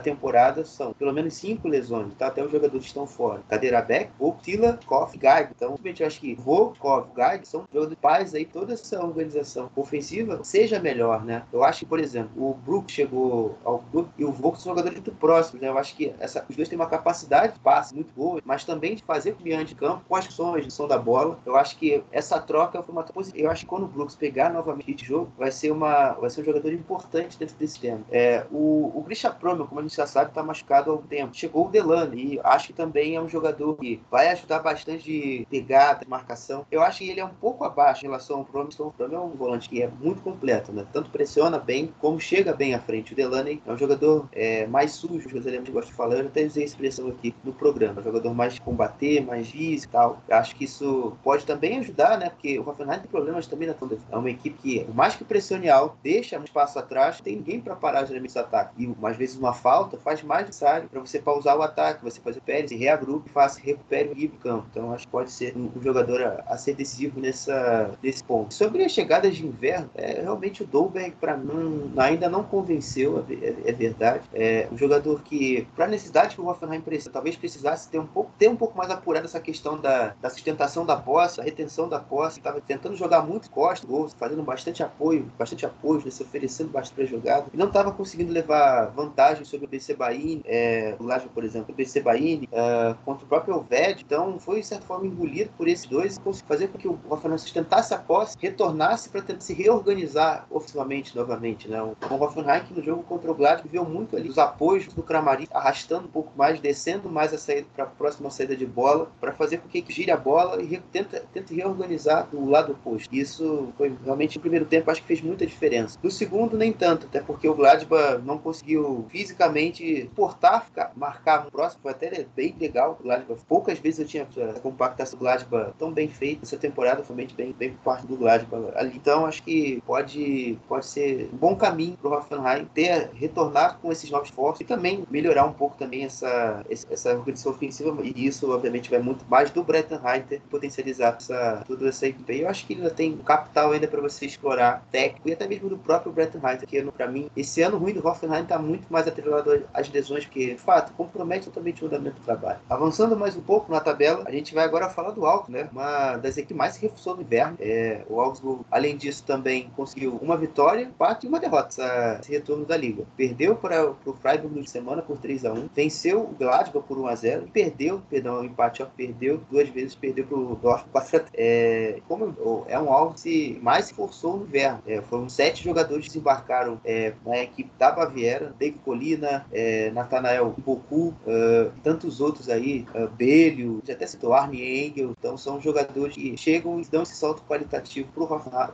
[0.00, 2.28] temporada, são pelo menos cinco lesões, tá?
[2.28, 3.42] Até os jogadores estão fora.
[3.48, 4.10] Cadeira Beck,
[4.42, 5.50] Tila, Koff, Gaib.
[5.54, 6.34] Então, simplesmente eu acho que
[6.78, 11.44] Barkov, o Gag, são jogadores pais aí, toda essa organização ofensiva seja melhor, né?
[11.52, 14.96] Eu acho que, por exemplo, o Brook chegou ao clube e o Volk são jogadores
[14.96, 15.68] muito próximos, né?
[15.68, 18.94] Eu acho que essa, os dois têm uma capacidade de passe muito boa, mas também
[18.94, 21.38] de fazer com de campo com as ações da bola.
[21.44, 23.46] Eu acho que essa troca foi uma positiva.
[23.46, 26.42] Eu acho que quando o Brooks pegar novamente de jogo, vai ser, uma, vai ser
[26.42, 28.00] um jogador importante dentro desse tema.
[28.10, 31.34] É, o, o Christian Promer, como a gente já sabe, está machucado há algum tempo.
[31.34, 35.46] Chegou o Delane e acho que também é um jogador que vai ajudar bastante de
[35.50, 36.66] pegada, de marcação.
[36.70, 38.70] Eu acho que ele é um pouco abaixo em relação ao Promer.
[38.72, 40.86] Então, o Promer é um volante que é muito completo, né?
[40.92, 43.12] Tanto pressiona bem, como chega bem à frente.
[43.12, 46.16] O Delane é um jogador é, mais sujo, os brasileiros gostam de falar.
[46.16, 48.00] Eu até usei a expressão aqui no programa.
[48.00, 50.22] Um jogador mais de combater, mais físico e tal.
[50.28, 52.30] Eu acho que isso pode também ajudar, né?
[52.30, 53.74] Porque o Hoffenheim tem problemas também na
[54.10, 57.60] É uma equipe que, por mais que pressione alto, deixa um espaço atrás, tem ninguém
[57.60, 58.72] para parar os elementos ataque.
[58.78, 62.38] E, às vezes, uma falta faz mais necessário para você pausar o ataque, você fazer
[62.38, 64.66] o Pérez, reagrupe, faça, recupere o livre campo.
[64.70, 68.52] Então, acho que pode ser um, um jogador a, a, ser decisivo nessa, nesse ponto.
[68.54, 73.34] Sobre as chegadas de inverno, é, realmente o Dolberg, para mim, ainda não convenceu, é,
[73.34, 74.22] é, é verdade.
[74.32, 78.06] É um jogador que, para a necessidade que o Hoffenheim precisa, talvez precisasse ter um
[78.06, 81.88] pouco, ter um pouco mais apurado essa questão da, da sustentação da posse, a retenção
[81.88, 83.86] da posse, estava tentando jogar muito costa,
[84.18, 88.32] fazendo bastante apoio, bastante apoio, né, se oferecendo bastante para jogada, e não estava conseguindo
[88.32, 92.94] levar vantagem sobre o BC Bahia, é, o Laje, por exemplo, o BC Bahia, é,
[93.04, 96.68] contra o próprio Elved, então foi, de certa forma, engolido por esses dois conseguiu fazer
[96.68, 101.68] com que o Hoffenheim sustentasse a posse, retornasse para se reorganizar ofensivamente novamente.
[101.68, 101.82] Né?
[101.82, 105.48] O Hoffenheim, que no jogo contra o Gladbach, viu muito ali os apoios do Kramaric,
[105.52, 109.32] arrastando um pouco mais, descendo mais a saída para a próxima saída de bola, para
[109.32, 113.12] fazer com que gire a bola e tenta, tenta reorganizar do lado oposto.
[113.14, 115.98] Isso foi realmente no primeiro tempo, acho que fez muita diferença.
[116.02, 121.50] No segundo, nem tanto, até porque o Gladbach não conseguiu fisicamente portar, ficar, marcar no
[121.50, 122.96] próximo, foi até bem legal.
[122.98, 126.44] O Gladbach, poucas vezes eu tinha a compactação do Gladbach tão bem feita.
[126.44, 128.96] Essa temporada foi bem, bem, por parte do Gladbach ali.
[128.96, 133.90] Então, acho que pode, pode ser um bom caminho para o Hoffenheim ter, retornar com
[133.90, 137.96] esses novos esforços e também melhorar um pouco também essa, essa organização ofensiva.
[138.02, 142.40] E isso, obviamente, vai muito mais do Breton Reiter potencializar essa, toda essa equipe.
[142.40, 145.68] Eu acho que ele ainda tem capital ainda para você explorar técnico e até mesmo
[145.68, 149.06] do próprio Breton Reiter, que para mim, esse ano ruim do Hoffenheim está muito mais
[149.06, 152.58] atrelado às lesões, porque, de fato, compromete totalmente o andamento do trabalho.
[152.68, 155.68] Avançando mais um pouco na tabela, a gente vai agora falar do Augsburg, né?
[155.72, 157.56] Uma das equipes mais se reforçou no inverno.
[157.60, 162.64] É, o Augsburg, além disso, também conseguiu uma vitória, quatro e uma derrota esse retorno
[162.64, 163.04] da liga.
[163.16, 167.06] Perdeu para o Freiburg no semana por 3 a 1 venceu o Gladbach por 1
[167.06, 170.90] a 0 e perdeu, perdão, o empate, ó, perdeu duas vezes, perdeu para o Dortmund
[170.92, 171.30] 4 a 3.
[171.34, 174.82] É, como é um Augsburg que mais se forçou no inverno.
[174.86, 176.12] É, foram sete jogadores que
[176.58, 182.86] desembarcaram é, na equipe da Baviera, David Colina, é, Nathanael Boku, uh, tantos outros aí,
[182.94, 187.14] uh, Belio, já até citou Arne Engel, então são jogadores que chegam e dão esse
[187.14, 188.26] salto qualitativo pro,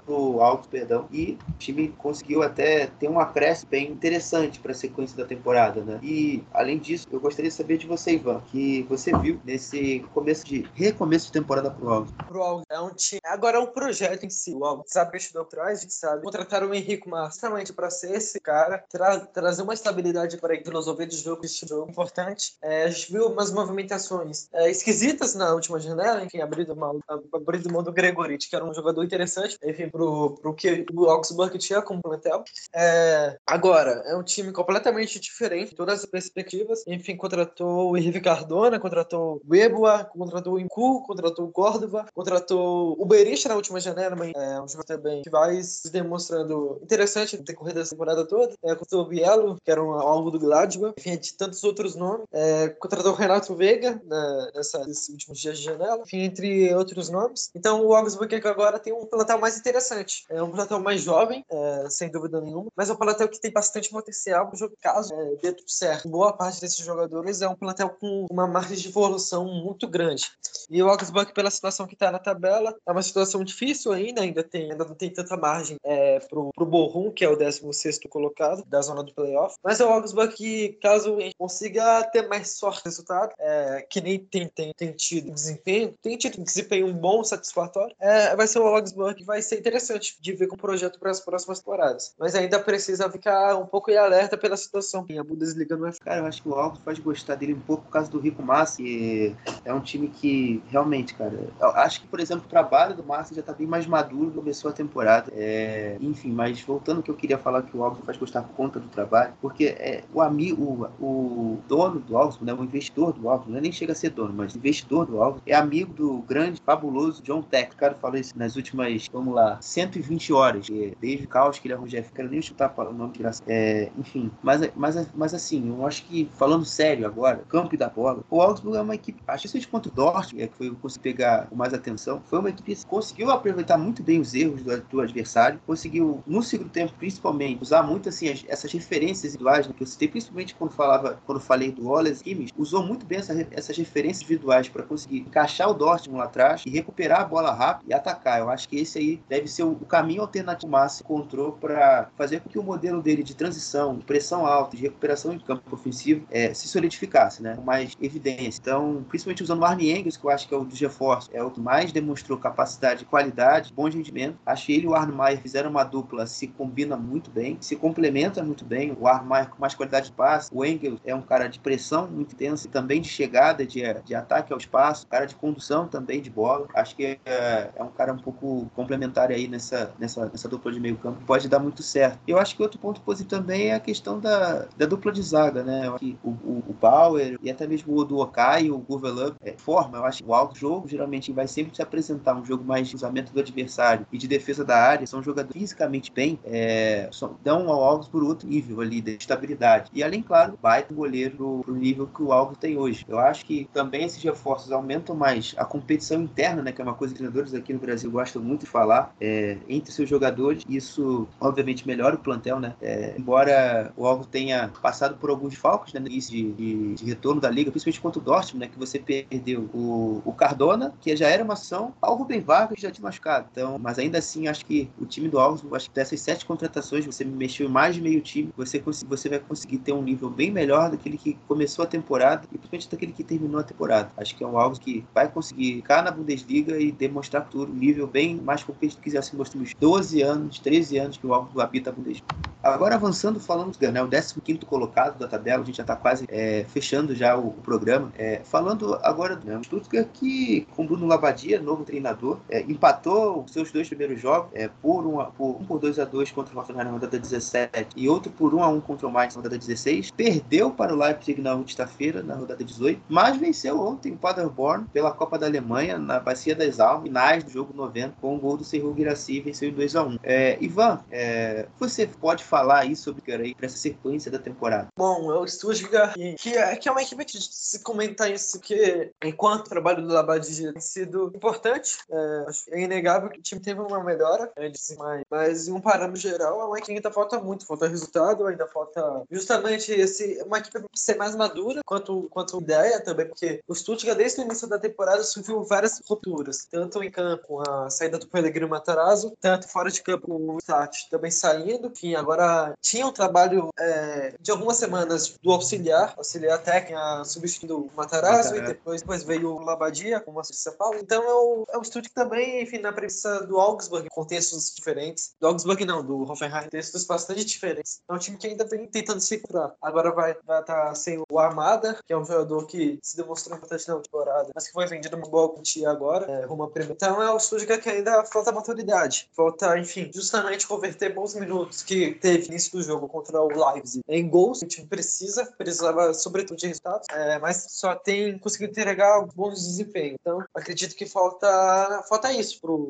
[0.05, 4.75] pro Alto, perdão, e o time conseguiu até ter um acréscimo bem interessante para a
[4.75, 5.99] sequência da temporada, né?
[6.03, 10.45] E além disso, eu gostaria de saber de você, Ivan, que você viu nesse começo
[10.47, 12.13] de recomeço de temporada pro Alto.
[12.27, 15.41] Pro Alto é um time, agora é um projeto em si, o Alto sabe o
[15.41, 19.63] atrás, a gente sabe, contrataram o Henrique Massa justamente para ser esse cara, tra trazer
[19.63, 22.57] uma estabilidade para a filosofia de jogo, esse jogo importante.
[22.63, 27.01] É, a gente viu umas movimentações é, esquisitas na última janela, enfim, abrindo mão,
[27.33, 31.57] abrindo mão do Gregorit, que era um jogador interessante, enfim, pro, pro que o Augsburg
[31.59, 32.45] tinha como plantel.
[32.75, 36.85] É, agora, é um time completamente diferente todas as perspectivas.
[36.87, 42.97] Enfim, contratou o Henrique Cardona, contratou o Ebua, contratou o Incu, contratou o Córdova, contratou
[42.99, 47.37] o Berisha na última janela, mas é um jogador também que vai se demonstrando interessante
[47.65, 48.55] decorrer da temporada toda.
[48.63, 52.27] É, contratou o Bielo, que era um alvo do Gladbach, enfim, de tantos outros nomes.
[52.33, 57.09] É, contratou o Renato Veiga né, nessa, nesses últimos dias de janela, enfim, entre outros
[57.09, 57.51] nomes.
[57.55, 60.25] Então o Augsburg agora tem um plantel mais interessante.
[60.29, 63.53] É um plantel mais jovem, é, sem dúvida nenhuma, mas é um plantel que tem
[63.53, 66.09] bastante potencial para o jogo caso é, dê tudo certo.
[66.09, 70.31] Boa parte desses jogadores é um plantel com uma margem de evolução muito grande.
[70.71, 74.43] E o Augsburg, pela situação que está na tabela, é uma situação difícil ainda, ainda,
[74.43, 78.65] tem, ainda não tem tanta margem é, pro, pro Borrom, que é o 16 colocado
[78.67, 79.57] da zona do playoff.
[79.63, 83.87] Mas é o Augsburg que, caso a gente consiga ter mais sorte no resultado, é,
[83.89, 88.59] que nem tem, tem, tem tido desempenho, tem tido desempenho bom, satisfatório, é, vai ser
[88.59, 92.15] o Augsburg que vai ser interessante de ver com o projeto para as próximas temporadas.
[92.19, 95.07] Mas ainda precisa ficar um pouco em alerta pela situação.
[95.19, 95.93] A Bundesliga não é.
[95.93, 98.43] Cara, eu acho que o Augsburg faz gostar dele um pouco por causa do Rico
[98.43, 101.39] Massa, que é um time que realmente, cara,
[101.77, 104.75] acho que, por exemplo, o trabalho do Massa já tá bem mais maduro, começou a
[104.75, 105.33] temporada.
[105.35, 108.81] É, enfim, mas voltando ao que eu queria falar que o Augsburg faz por conta
[108.81, 113.53] do trabalho, porque é, o amigo, o, dono do Augsburg, né, o investidor do Augsburg,
[113.53, 116.61] não é nem chega a ser dono, mas investidor do Augsburg, é amigo do grande,
[116.65, 117.73] fabuloso John Tech.
[117.73, 120.67] O cara falou isso nas últimas, vamos lá, 120 horas.
[121.01, 123.43] Desde o caos que ele arrumou Jeff, quero nem chutar o nome graça.
[123.47, 128.25] É, enfim, mas, mas, mas assim, eu acho que, falando sério agora, campo da bola,
[128.31, 131.03] o Augsburg é uma equipe, acho que contra o Dortmund, é que foi eu consegui
[131.03, 134.81] pegar com mais atenção, foi uma equipe que conseguiu aproveitar muito bem os erros do,
[134.83, 139.75] do adversário, conseguiu, no segundo tempo, principalmente, usar muito assim, as, essas referências individuais né,
[139.77, 143.47] que eu citei, principalmente quando falava, quando falei do Wallace Kimmich, usou muito bem essa,
[143.51, 147.89] essas referências individuais para conseguir encaixar o Dortmund lá atrás e recuperar a bola rápido
[147.89, 148.41] e atacar.
[148.41, 152.09] Eu acho que esse aí deve ser o, caminho alternativo que o Massa encontrou para
[152.17, 155.63] fazer com que o modelo dele de transição, de pressão alta, de recuperação em campo
[155.75, 157.55] ofensivo é, se solidificasse, né?
[157.57, 158.61] Com mais evidência.
[158.61, 161.43] Então, principalmente usando o Arne Engels, que eu acho que é o dos reforços, é
[161.43, 164.39] o que mais demonstrou capacidade, qualidade, bom rendimento.
[164.65, 168.43] Que ele e o Arne Maier fizeram uma dupla, se combina muito bem, se complementa
[168.43, 168.97] muito bem.
[168.99, 172.09] O Arne Maier com mais qualidade de passe, o Engels é um cara de pressão
[172.09, 176.21] muito intensa e também de chegada, de, de ataque ao espaço, cara de condução também
[176.21, 176.67] de bola.
[176.75, 180.81] Acho que é, é um cara um pouco complementar aí nessa, nessa, nessa dupla de
[180.81, 182.19] meio campo, pode dar muito certo.
[182.27, 185.63] Eu acho que outro ponto positivo também é a questão da, da dupla de zaga,
[185.63, 185.93] né?
[185.99, 189.99] Que o, o, o Bauer e até mesmo o do Okai, o Guvelan, é, forma.
[189.99, 192.97] Eu acho que o alto jogo geralmente vai sempre se apresentar um jogo mais de
[192.97, 195.07] usamento do adversário e de defesa da área.
[195.07, 197.04] São jogadores fisicamente bem, é,
[197.43, 199.91] dão ao por outro nível ali de estabilidade.
[199.95, 203.05] E além, claro, baita goleiro pro, nível que o Alves tem hoje.
[203.09, 206.73] Eu acho que também esses reforços aumentam mais a competição interna, né?
[206.73, 209.59] Que é uma coisa que os treinadores aqui no Brasil gostam muito de falar, é,
[209.69, 210.65] entre seus jogadores.
[210.69, 212.75] Isso, obviamente, melhora o plantel, né?
[212.81, 217.05] É, embora o Alves tenha passado por alguns falcos né, no início de, de, de,
[217.05, 218.69] retorno da liga, principalmente contra o Dortmund, né?
[218.73, 222.91] Que você perdeu o, o Cardona, que já era uma ação, ao Rubem Vargas já
[222.91, 223.47] tinha machucado.
[223.51, 226.94] Então, mas ainda assim, acho que o time do Alves, acho que dessas sete contratações,
[227.03, 230.91] você mexeu mais de meio time, você, você vai conseguir ter um nível bem melhor
[230.91, 234.11] daquele que começou a temporada e principalmente daquele que terminou a temporada.
[234.17, 237.77] Acho que é um Alves que vai conseguir ficar na Bundesliga e demonstrar tudo, um
[237.77, 239.05] nível bem mais competitivo
[239.37, 242.27] mostrou nos 12 anos, 13 anos que o Alves habita a Bundesliga.
[242.63, 246.25] Agora avançando, falando do né, o 15 colocado da tabela, a gente já está quase
[246.29, 248.11] é, fechando já o, o programa.
[248.17, 253.53] É, falando agora do né, Stuttgart que com Bruno Labadia, novo treinador, é, empatou os
[253.53, 255.03] seus dois primeiros jogos é, por,
[255.37, 258.55] por um por 2 a 2 contra o Hoffenheim na rodada 17 e outro por
[258.55, 260.11] 1 a 1 contra o Mainz na rodada 16.
[260.11, 265.13] Perdeu para o Leipzig na sexta-feira, na rodada 18, mas venceu ontem o Paderborn pela
[265.13, 268.95] Copa da Alemanha na Bacia das Almas, do jogo 90, com o gol do Serru
[268.97, 273.55] Girassi, venceu em 2 a 1 é, Ivan, é, você pode falar aí sobre aí
[273.55, 274.89] para essa sequência da temporada?
[274.97, 279.11] Bom, é o Stuttgart, que é, que é uma equipe que se comentar isso, que
[279.23, 283.81] enquanto o trabalho do Labadia tem sido importante, é, é inegável que o time teve
[283.81, 284.97] uma melhora, mas,
[285.31, 289.23] mas em um parâmetro geral, é uma que ainda falta muito, falta resultado, ainda falta
[289.31, 294.41] justamente esse, uma equipe ser mais madura quanto, quanto ideia também, porque o Stuttgart desde
[294.41, 299.33] o início da temporada sofreu várias rupturas, tanto em campo, a saída do Pellegrino Matarazzo,
[299.41, 304.51] tanto fora de campo, o Start também saindo, enfim, agora tinha um trabalho é, de
[304.51, 310.21] algumas semanas do auxiliar, auxiliar técnica substituindo o Matarazzo, e depois, depois veio o Labadia
[310.21, 310.99] como assistente de São Paulo.
[311.01, 315.35] Então é o, é o Stuttgart também, enfim, na premissa do Augsburg, contextos diferentes.
[315.41, 318.01] Do Augsburg não, do Hoffenheim, contextos bastante diferentes.
[318.09, 319.75] É um time que ainda vem tentando se curar.
[319.81, 323.89] Agora vai estar tá sem o Armada, que é um jogador que se demonstrou importante
[323.89, 326.95] na temporada, mas que foi vendido uma boa quantia agora, é, rumo a primeira.
[326.95, 329.29] Então é o Stuttgart que ainda falta maturidade.
[329.35, 334.29] Falta, enfim, justamente converter bons minutos que teve início do jogo contra o Leipzig em
[334.29, 334.63] gols.
[334.63, 340.17] O time precisa, precisava sobretudo de resultados, é, mas só tem conseguido entregar bons desempenhos.
[340.21, 342.89] Então acredito que falta, falta isso pro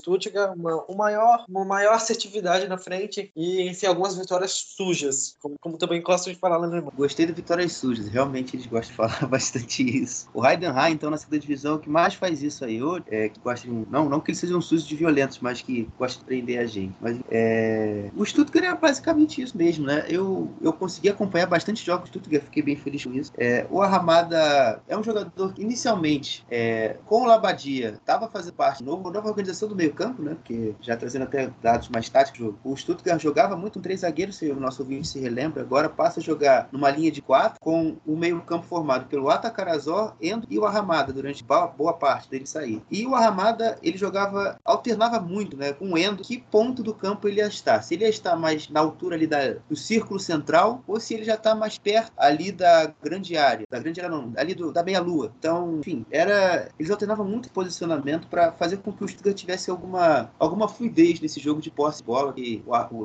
[0.57, 5.79] uma, uma, maior, uma maior assertividade na frente e, enfim, algumas vitórias sujas, como, como
[5.79, 9.27] também gostam de falar lá no Gostei de vitórias sujas, realmente eles gostam de falar
[9.29, 10.29] bastante isso.
[10.35, 13.67] O Heidenheim, então, na segunda divisão, que mais faz isso aí hoje, é que gosta
[13.67, 16.67] de, não, não que eles sejam sujos de violentos, mas que gosta de prender a
[16.67, 16.95] gente.
[17.01, 20.05] Mas é, o Stuttgart é basicamente isso mesmo, né?
[20.09, 23.33] Eu, eu consegui acompanhar bastante jogos do Stuttgart, fiquei bem feliz com isso.
[23.37, 28.83] É, o Arramada é um jogador que, inicialmente, é, com o Labadia, estava fazendo parte
[28.83, 30.35] da nova organização do meio-campo, né?
[30.35, 34.51] Porque já trazendo até dados mais táticos, o Stuttgart jogava muito com três zagueiros, se
[34.51, 38.17] o nosso ouvinte se relembra, agora passa a jogar numa linha de quatro, com o
[38.17, 42.83] meio-campo formado pelo Atacarazó, Endo e o Arramada, durante boa parte dele sair.
[42.91, 45.73] E o Arramada, ele jogava, alternava muito, né?
[45.73, 47.83] Com o Endo, que ponto do campo ele ia estar.
[47.83, 51.25] Se ele ia estar mais na altura ali da, do círculo central ou se ele
[51.25, 53.67] já está mais perto ali da grande área.
[53.71, 55.33] Da grande área não, ali do, da meia-lua.
[55.39, 56.69] Então, enfim, era.
[56.79, 61.41] Eles alternavam muito posicionamento para fazer com que o Stuttgart tivesse alguma, alguma fluidez nesse
[61.41, 63.05] jogo de posse de bola que o,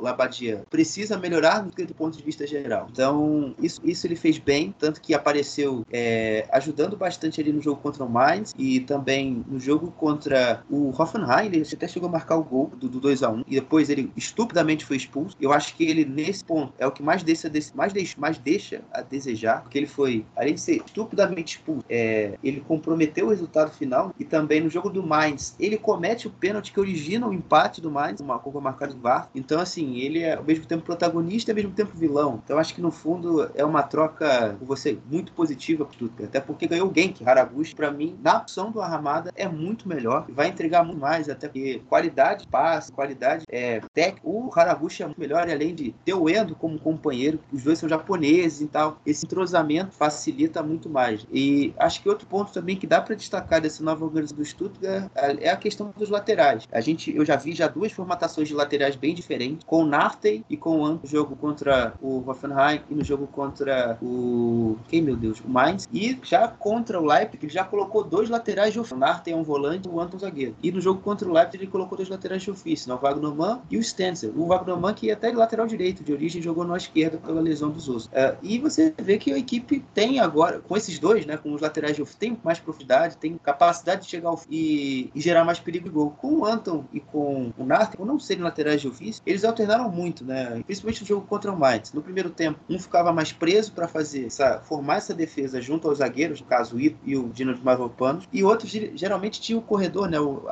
[0.70, 2.88] Precisa melhorar do ponto de vista geral.
[2.90, 7.80] Então, isso, isso ele fez bem, tanto que apareceu é, ajudando bastante ali no jogo
[7.80, 11.46] contra o Mainz e também no jogo contra o Hoffenheim.
[11.46, 14.12] Ele até chegou a marcar o gol do, do 2 a 1 e depois ele
[14.16, 15.36] estupidamente foi expulso.
[15.40, 18.82] Eu acho que ele, nesse ponto, é o que mais deixa, mais deixa, mais deixa
[18.92, 23.70] a desejar, porque ele foi, além de ser estupidamente expulso, é, ele comprometeu o resultado
[23.70, 27.80] final e também no jogo do Mainz, ele comete o pênalti que origina o empate
[27.80, 29.28] do Mainz, uma curva marcada do VAR.
[29.34, 32.40] Então, assim, ele é ao mesmo tempo protagonista e ao mesmo tempo vilão.
[32.44, 36.24] Então, acho que no fundo é uma troca, você, muito positiva para tudo.
[36.24, 37.26] Até porque ganhou o Genk.
[37.26, 40.26] Haraguchi, para mim, na opção do Arramada, é muito melhor.
[40.28, 44.26] Vai entregar muito mais, até porque qualidade passe, qualidade é, técnica.
[44.26, 47.78] O Haraguchi é muito melhor, e além de ter o Endo como companheiro, os dois
[47.78, 48.98] são japoneses e tal.
[49.04, 51.26] Esse entrosamento facilita muito mais.
[51.32, 55.10] E acho que outro ponto também que dá para destacar dessa nova organização do Stuttgart
[55.14, 56.66] é a questão dos laterais.
[56.72, 60.44] A gente, eu já vi já duas formatações de laterais bem diferentes, com o Naftey
[60.50, 65.16] e com o no jogo contra o Hoffenheim e no jogo contra o quem meu
[65.16, 68.96] Deus, o Mainz e já contra o Leipzig ele já colocou dois laterais de ofício.
[68.96, 70.54] O é um volante, o Anton zagueiro.
[70.62, 72.94] E no jogo contra o Leipzig ele colocou dois laterais de ofício, né?
[72.94, 74.32] o Wagnerman e o Stenzel.
[74.36, 77.70] O Wagnerman que é até de lateral direito, de origem jogou na esquerda pela lesão
[77.70, 78.06] dos ossos.
[78.06, 81.60] Uh, e você vê que a equipe tem agora com esses dois, né, com os
[81.60, 85.60] laterais de ofício, tem mais profundidade, tem capacidade de chegar ao e, e gerar mais
[85.60, 86.10] perigo de gol.
[86.10, 89.90] Com o Anton e com o Narten, por não serem laterais de ofício, eles alternaram
[89.90, 90.62] muito, né?
[90.64, 91.92] Principalmente no jogo contra o Mainz.
[91.92, 95.98] No primeiro tempo, um ficava mais preso para fazer essa, formar essa defesa junto aos
[95.98, 99.62] zagueiros, no caso o Ito e o Dino de Mavropanos, e outros geralmente tinha o
[99.62, 100.42] corredor, né, o,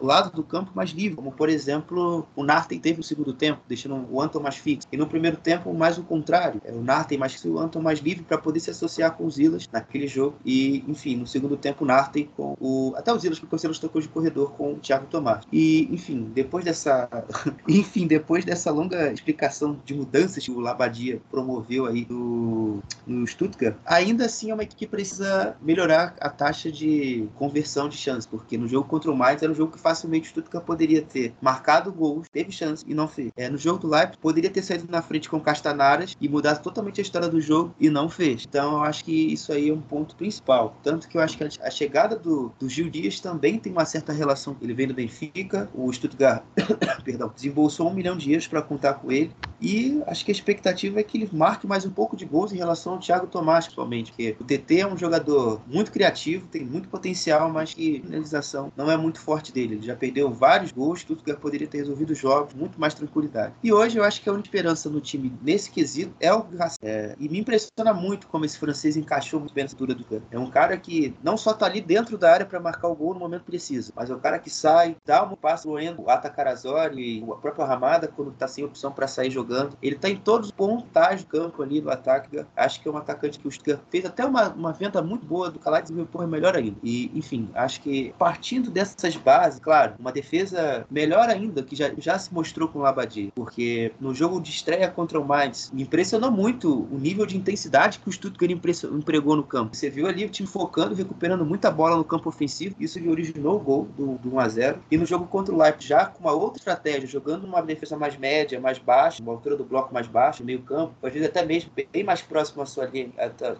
[0.00, 3.60] o, lado do campo mais livre, como por exemplo o Narten teve no segundo tempo,
[3.68, 4.86] deixando o Anton mais fixo.
[4.90, 8.00] E no primeiro tempo, mais o contrário, é o Narten mais fixo o Anton mais
[8.00, 10.36] livre para poder se associar com os Illas naquele jogo.
[10.44, 12.92] E, enfim, no segundo tempo, o Narten com o.
[12.96, 15.44] Até os Illas, porque o Silas tocou de corredor com o Thiago Tomás.
[15.52, 17.08] E, enfim, depois dessa.
[17.68, 23.76] enfim, depois dessa longa explicação de mudanças que o Labadia promoveu aí no, no Stuttgart,
[23.84, 28.56] ainda assim é uma equipe que precisa melhorar a taxa de conversão de chances, porque
[28.56, 31.92] no jogo contra o Mainz era um jogo que facilmente o Stuttgart poderia ter marcado
[31.92, 33.32] gols, teve chance e não fez.
[33.36, 37.00] É, no jogo do Leipzig, poderia ter saído na frente com Castanaras e mudado totalmente
[37.00, 38.46] a história do jogo e não fez.
[38.48, 40.76] Então eu acho que isso aí é um ponto principal.
[40.82, 44.12] Tanto que eu acho que a chegada do, do Gil Dias também tem uma certa
[44.12, 44.56] relação.
[44.62, 46.44] Ele veio do Benfica, o Stuttgart
[47.04, 49.32] perdão, desembolsou um milhão de euros para contar com ele.
[49.60, 52.56] E acho que a expectativa é que ele marque mais um pouco de gols em
[52.56, 54.12] relação ao Thiago Tomás, principalmente.
[54.12, 58.72] Porque o TT é um jogador muito criativo, tem muito potencial, mas que a finalização
[58.76, 59.74] não é muito forte dele.
[59.74, 63.54] Ele já perdeu vários gols, tudo que poderia ter resolvido os jogos, muito mais tranquilidade.
[63.62, 66.46] E hoje eu acho que a única esperança no time nesse quesito é o
[66.82, 70.26] é, E me impressiona muito como esse francês encaixou muito bem na cintura do campo.
[70.30, 73.14] É um cara que não só tá ali dentro da área para marcar o gol
[73.14, 77.36] no momento preciso, mas é o cara que sai, dá um passo o Atakarazori, a
[77.36, 79.76] própria Ramada, quando tá sem opção para sair jogando.
[79.82, 82.44] Ele tá em todos os pontos do campo ali do ataque.
[82.56, 85.50] Acho que é um atacante que o Stuttgart fez até uma, uma venda muito boa
[85.50, 86.76] do Calais e melhor ainda.
[86.82, 92.18] E, enfim, acho que partindo dessas bases, claro, uma defesa melhor ainda, que já, já
[92.18, 96.30] se mostrou com o Labadie, porque no jogo de estreia contra o Mainz, me impressionou
[96.30, 99.74] muito o nível de intensidade que o Stuttgart empregou no campo.
[99.74, 103.56] Você viu ali o time focando, recuperando muita bola no campo ofensivo, isso que originou
[103.56, 106.20] o gol do, do 1 a 0 E no jogo contra o Leipzig, já com
[106.20, 110.06] uma outra estratégia, jogando uma defesa mais média, mais baixa, uma altura do bloco mais
[110.06, 113.10] baixa, meio campo, às vezes até mesmo bem mais próximo à sua linha,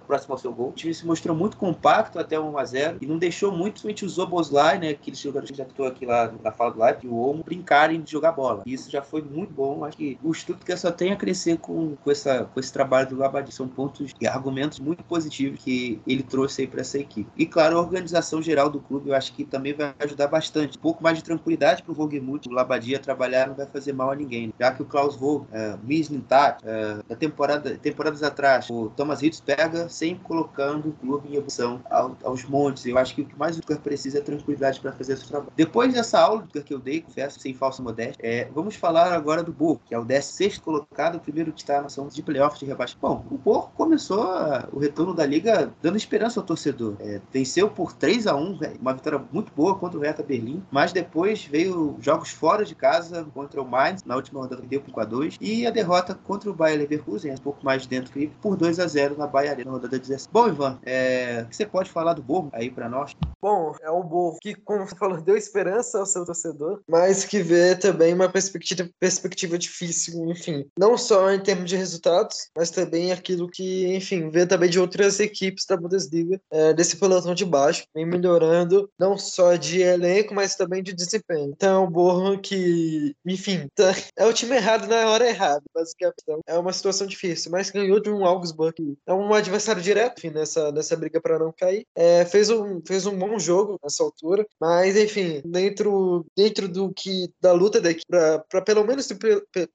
[0.06, 0.68] próximo ao seu gol.
[0.68, 3.80] O time se mostrou muito compacto até o 1 a 0 e não deixou muito,
[3.80, 7.06] somente usou Boslai, né, aqueles jogadores que já estou aqui lá na fala do Leipzig,
[7.06, 8.62] e o Olmo, brincarem de jogar bola.
[8.66, 9.84] E isso já foi muito bom.
[9.84, 13.16] Acho que o Stuttgart só tem a crescer com, com, essa, com esse trabalho do
[13.16, 13.52] Labadie.
[13.52, 17.30] São pontos e argumentos muito positivos que ele trouxe aí para essa equipe.
[17.36, 20.76] E claro, a organização geral do clube, eu acho que também vai ajudar bastante.
[20.76, 24.10] Um pouco mais de tranquilidade para o Vogemuth, o Labadia trabalhar não vai fazer mal
[24.10, 24.52] a ninguém.
[24.58, 29.40] Já que o Klaus Vogel, uh, Mislintat, uh, na temporada, temporadas atrás, o Thomas Hitz
[29.40, 32.86] pega sempre colocando o clube em ebulição ao, aos montes.
[32.86, 35.52] Eu acho que o que mais o Stuttgart precisa é tranquilidade para fazer esse trabalho.
[35.56, 39.52] Depois dessa aula que eu dei, confesso, sem falsa modéstia, é, vamos falar agora do
[39.52, 42.66] Borro, que é o 16 colocado, o primeiro que está na ação de playoff de
[42.66, 43.00] rebaixamento.
[43.00, 46.96] Bom, o Borro começou a, o retorno da liga dando esperança ao torcedor.
[47.00, 50.92] É, venceu por 3 a 1 uma vitória muito boa contra o Hertha Berlim, mas
[50.92, 55.36] depois veio jogos fora de casa contra o Mainz, na última rodada deu por 2
[55.40, 58.86] e a derrota contra o Bayer Leverkusen, um pouco mais dentro que por 2 a
[58.86, 60.28] 0 na Bahia na rodada 17.
[60.32, 63.14] Bom, Ivan, é, o que você pode falar do Borro aí para nós?
[63.40, 67.40] Bom, é um Borro que, como você falou, deu esperança ao seu torcedor, mas que
[67.42, 70.66] vê também uma perspectiva, perspectiva difícil, enfim.
[70.78, 75.20] Não só em termos de resultados, mas também aquilo que, enfim, vê também de outras
[75.20, 80.56] equipes da Bundesliga, é, desse pelotão de baixo, vem melhorando não só de elenco, mas
[80.56, 81.52] também de desempenho.
[81.54, 86.16] Então, o Borro que, enfim, tá, é o time errado na hora errada, basicamente.
[86.22, 90.30] Então, é uma situação difícil, mas ganhou de um Augsburg é um adversário direto, enfim,
[90.30, 91.86] nessa, nessa briga para não cair.
[91.94, 97.30] É, fez, um, fez um bom jogo nessa altura, mas, enfim, dentro, dentro do que
[97.40, 99.08] da luta daqui para pelo menos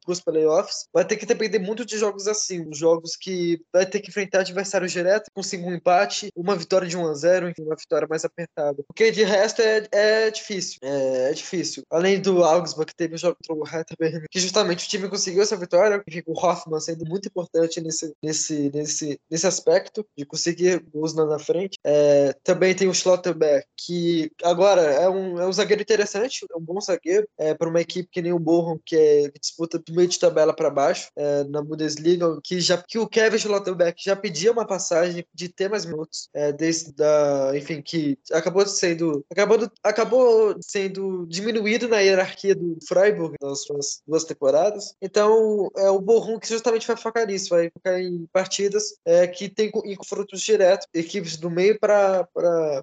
[0.07, 4.09] os playoffs, vai ter que depender muito de jogos assim, jogos que vai ter que
[4.09, 8.07] enfrentar adversários diretos, conseguir um empate, uma vitória de 1 a 0 enfim, uma vitória
[8.07, 8.83] mais apertada.
[8.87, 11.83] Porque de resto é, é difícil, é, é difícil.
[11.89, 13.95] Além do Augsburg, que teve o jogo contra o Hertha
[14.29, 19.19] que justamente o time conseguiu essa vitória, o Hoffmann sendo muito importante nesse, nesse, nesse,
[19.29, 21.77] nesse aspecto, de conseguir gols na frente.
[21.83, 26.61] É, também tem o Schlotterbeck, que agora é um, é um zagueiro interessante, é um
[26.61, 29.93] bom zagueiro, é, para uma equipe que nem o Bochum, que, é, que disputa do
[29.93, 34.15] meio de tabela para baixo, é, na Bundesliga, que, já, que o Kevin Schlotterbeck já
[34.15, 39.71] pedia uma passagem de ter mais minutos, é, desde da, enfim, que acabou sendo, acabou,
[39.83, 44.72] acabou sendo diminuído na hierarquia do Freiburg nas últimas duas temporadas.
[45.01, 49.49] Então, é o Bochum que justamente vai focar nisso, vai focar em partidas é, que
[49.49, 52.27] tem em confrontos diretos, equipes do meio para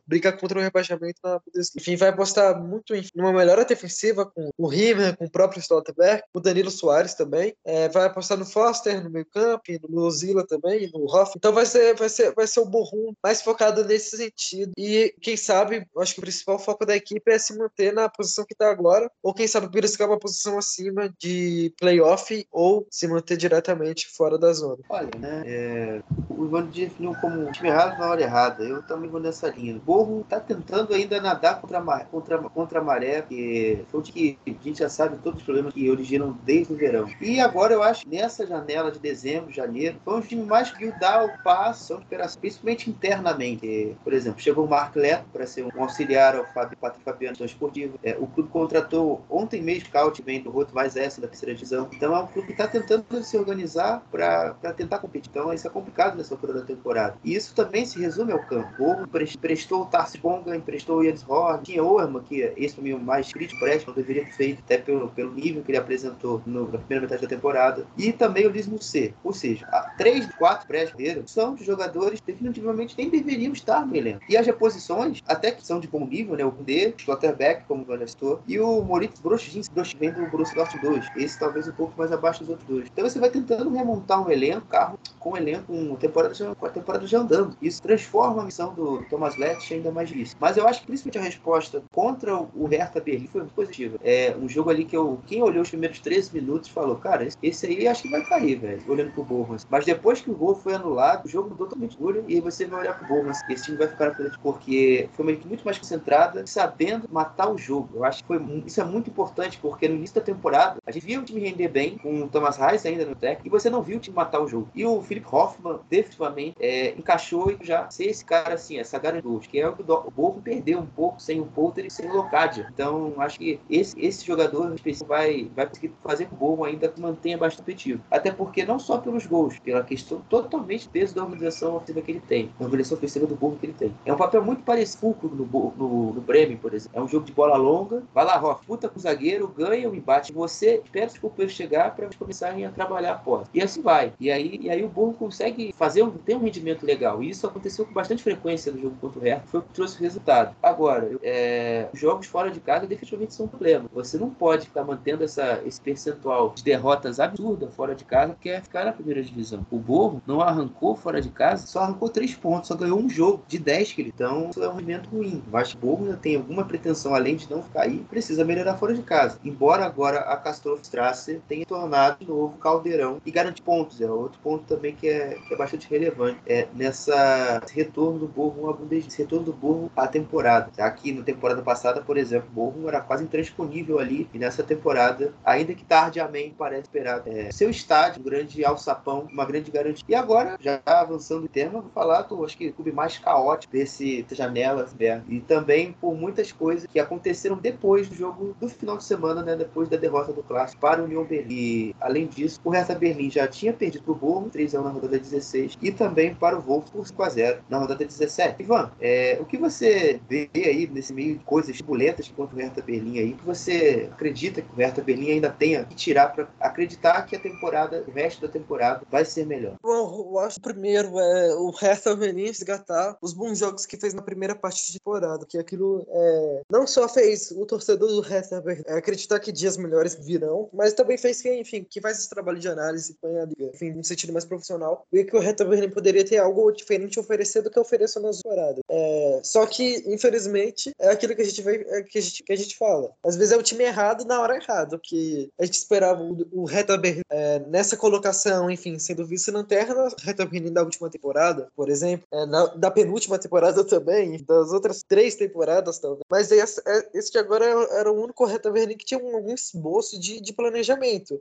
[0.07, 1.81] brigar contra o rebaixamento na Bundesliga.
[1.81, 6.23] Enfim, vai apostar muito em uma melhora defensiva com o Riemer, com o próprio Stoltenberg,
[6.35, 7.55] o Danilo Soares também.
[7.65, 11.33] É, vai apostar no Foster, no meio campo, no Ozila também, no Hoff.
[11.37, 14.73] Então vai ser, vai ser, vai ser o Borrom mais focado nesse sentido.
[14.77, 18.45] E quem sabe, acho que o principal foco da equipe é se manter na posição
[18.45, 23.39] que está agora, ou quem sabe beliscar uma posição acima de playoff ou se manter
[23.39, 24.79] diretamente fora da zona.
[24.89, 25.43] Olha, né?
[25.47, 28.63] É, o Ivan definiu como time errado na hora errada.
[28.63, 29.77] Eu também vou nessa linha.
[29.77, 34.03] O Borro tá tentando ainda nadar contra a, contra, contra a maré, que foi o
[34.03, 37.09] que a gente já sabe todos os problemas que originam desde o verão.
[37.21, 40.91] E agora eu acho que nessa janela de dezembro, janeiro, foi um time mais que
[40.99, 42.01] dar o passo,
[42.41, 43.97] principalmente internamente.
[44.05, 47.99] Por exemplo, chegou o Mark Leto para ser um auxiliar ao Fábio Patrick Fabiano esportivo.
[48.03, 51.70] É, o clube contratou ontem mesmo Scout, vem do Roto Mais S da terceira divisão.
[51.93, 55.31] Então é um clube que está tentando se organizar para tentar competir.
[55.31, 57.17] Então isso é complicado nessa altura da temporada.
[57.25, 58.71] E isso também se resume ao campo.
[58.79, 62.89] O emprestou o Tarsi Bonga, emprestou o Jens Horn, tinha o Orma, que esse para
[62.89, 66.43] é o mais crítico, não deveria ter feito, até pelo, pelo nível que ele apresentou
[66.47, 67.87] no, na primeira metade da temporada.
[67.97, 69.15] E também o Liz Musset.
[69.23, 69.67] Ou seja,
[69.97, 74.21] três, quatro pré-brasileiros são de jogadores definitivamente nem deveriam estar no elenco.
[74.29, 76.45] E as reposições, até que são de bom nível, né?
[76.45, 80.87] O D, Schlotterbeck, como o citou, e o Moritz Broschins, que vem do Borussia Dortmund
[80.87, 81.07] 2.
[81.17, 82.89] Esse talvez um pouco mais abaixo dos outros dois.
[82.93, 86.67] Então você vai tentando remontar um elenco, carro com um elenco, com, temporada já, com
[86.67, 87.57] a temporada já andando.
[87.61, 90.37] Isso transforma a missão do Thomas Letch ainda mais difícil.
[90.41, 93.99] Mas eu acho que principalmente a resposta contra o Hertha Berlim foi muito positiva.
[94.03, 97.67] É um jogo ali que eu, quem olhou os primeiros 13 minutos falou, cara, esse
[97.67, 99.67] aí acho que vai cair, velho, olhando pro Bournemouth.
[99.69, 102.81] Mas depois que o gol foi anulado, o jogo mudou totalmente de e você vai
[102.81, 103.39] olhar pro Bournemouth.
[103.49, 107.51] Esse time vai ficar na frente porque foi uma equipe muito mais concentrada, sabendo matar
[107.51, 107.91] o jogo.
[107.95, 111.05] Eu acho que foi, isso é muito importante porque no início da temporada a gente
[111.05, 113.83] via o time render bem com o Thomas Reis ainda no técnico e você não
[113.83, 114.69] viu o time matar o jogo.
[114.75, 119.21] E o Philip Hoffman definitivamente é, encaixou e já ser esse cara assim, essa garantia,
[119.51, 122.15] que é o que o Bournemouth perdeu um pouco sem o Poulter e sem o
[122.15, 122.69] Locadia.
[122.73, 126.93] Então acho que esse, esse jogador específico vai, vai conseguir fazer com o Bournemouth ainda
[126.99, 128.03] mantenha bastante competitivo.
[128.11, 132.21] Até porque não só pelos gols, pela questão totalmente peso da organização ofensiva que ele
[132.21, 133.95] tem, a organização ofensiva do Bournemouth que ele tem.
[134.05, 136.99] É um papel muito parecido no, no, no Bremen, por exemplo.
[136.99, 139.95] É um jogo de bola longa, vai lá, Rock, puta com o zagueiro, ganha o
[139.95, 140.33] embate.
[140.33, 143.51] Você espera companheiros chegar para começarem a trabalhar a posse.
[143.55, 144.13] E assim vai.
[144.21, 147.23] E aí, e aí o Burro consegue fazer um, ter um rendimento legal.
[147.23, 149.47] E isso aconteceu com bastante frequência no jogo contra o Hertha.
[149.47, 150.55] Foi o que trouxe o resultado.
[150.63, 153.89] Agora, é, os jogos fora de casa definitivamente são um problema.
[153.93, 158.49] Você não pode ficar mantendo essa, esse percentual de derrotas absurda fora de casa, que
[158.49, 159.65] é ficar na primeira divisão.
[159.71, 163.43] O Borro não arrancou fora de casa, só arrancou três pontos, só ganhou um jogo
[163.47, 164.13] de 10 que ele.
[164.15, 165.43] Então, isso é um rendimento ruim.
[165.51, 168.95] Que o Borro ainda tem alguma pretensão, além de não ficar aí, precisa melhorar fora
[168.95, 169.39] de casa.
[169.45, 170.83] Embora agora a Castroff
[171.21, 174.01] Strasser tenha tornado de novo caldeirão e garantir pontos.
[174.01, 176.41] É outro ponto também que é, que é bastante relevante.
[176.47, 180.71] É nessa retorno do Borro a Bundesliga, retorno do Borro à temporada.
[180.79, 185.33] Aqui na temporada passada, por exemplo, o Borro era quase intransponível ali e nessa temporada,
[185.45, 190.05] ainda que tardiamente parece esperar, é, seu estádio, um grande alçapão, uma grande garantia.
[190.09, 193.73] E agora, já avançando o tema, vou falar do, acho que o clube mais caótico
[193.73, 194.89] desse janela
[195.29, 199.57] e também por muitas coisas que aconteceram depois do jogo do final de semana, né,
[199.57, 201.51] depois da derrota do clássico para o União Berlim.
[201.51, 204.91] E, além disso, o Hertha Berlim já tinha perdido para o Borro, 3 x na
[204.91, 208.63] rodada 16, e também para o Wolf por 5 x 0 na rodada 17.
[208.63, 212.83] Ivan, é, o que você vê aí nesse meio de coisas turbulentas contra o Hertha
[212.83, 217.23] Berlim aí, que você acredita que o Hertha Berlim ainda tenha que tirar para acreditar
[217.27, 219.77] que a temporada, o resto da temporada vai ser melhor?
[219.83, 224.23] Bom, eu acho primeiro é o Hertha Berlim resgatar os bons jogos que fez na
[224.23, 228.85] primeira parte de temporada, que aquilo é, não só fez o torcedor do Hertha Berlim
[228.87, 232.69] acreditar que dias melhores virão, mas também fez que, enfim, que faz esse trabalho de
[232.69, 236.39] análise, põe a liga, enfim, num sentido mais profissional, e que o Berlim poderia ter
[236.39, 238.81] algo diferente a oferecer do que ofereceu nas temporadas.
[238.89, 242.53] É, só que, infelizmente, é aquilo que a gente vai, é que a gente, que
[242.53, 243.13] a gente fala.
[243.25, 246.67] Às vezes é o time errado na hora errada, que a gente esperava o, o
[246.99, 250.09] Berlim é, nessa colocação, enfim, sendo vice-lanterna,
[250.51, 255.35] Berlim da última temporada, por exemplo, é, na, da penúltima temporada também, das outras três
[255.35, 256.25] temporadas talvez.
[256.31, 260.19] Mas esse, é, esse de agora era o único Berlim que tinha um, algum esboço
[260.19, 260.90] de, de planejamento,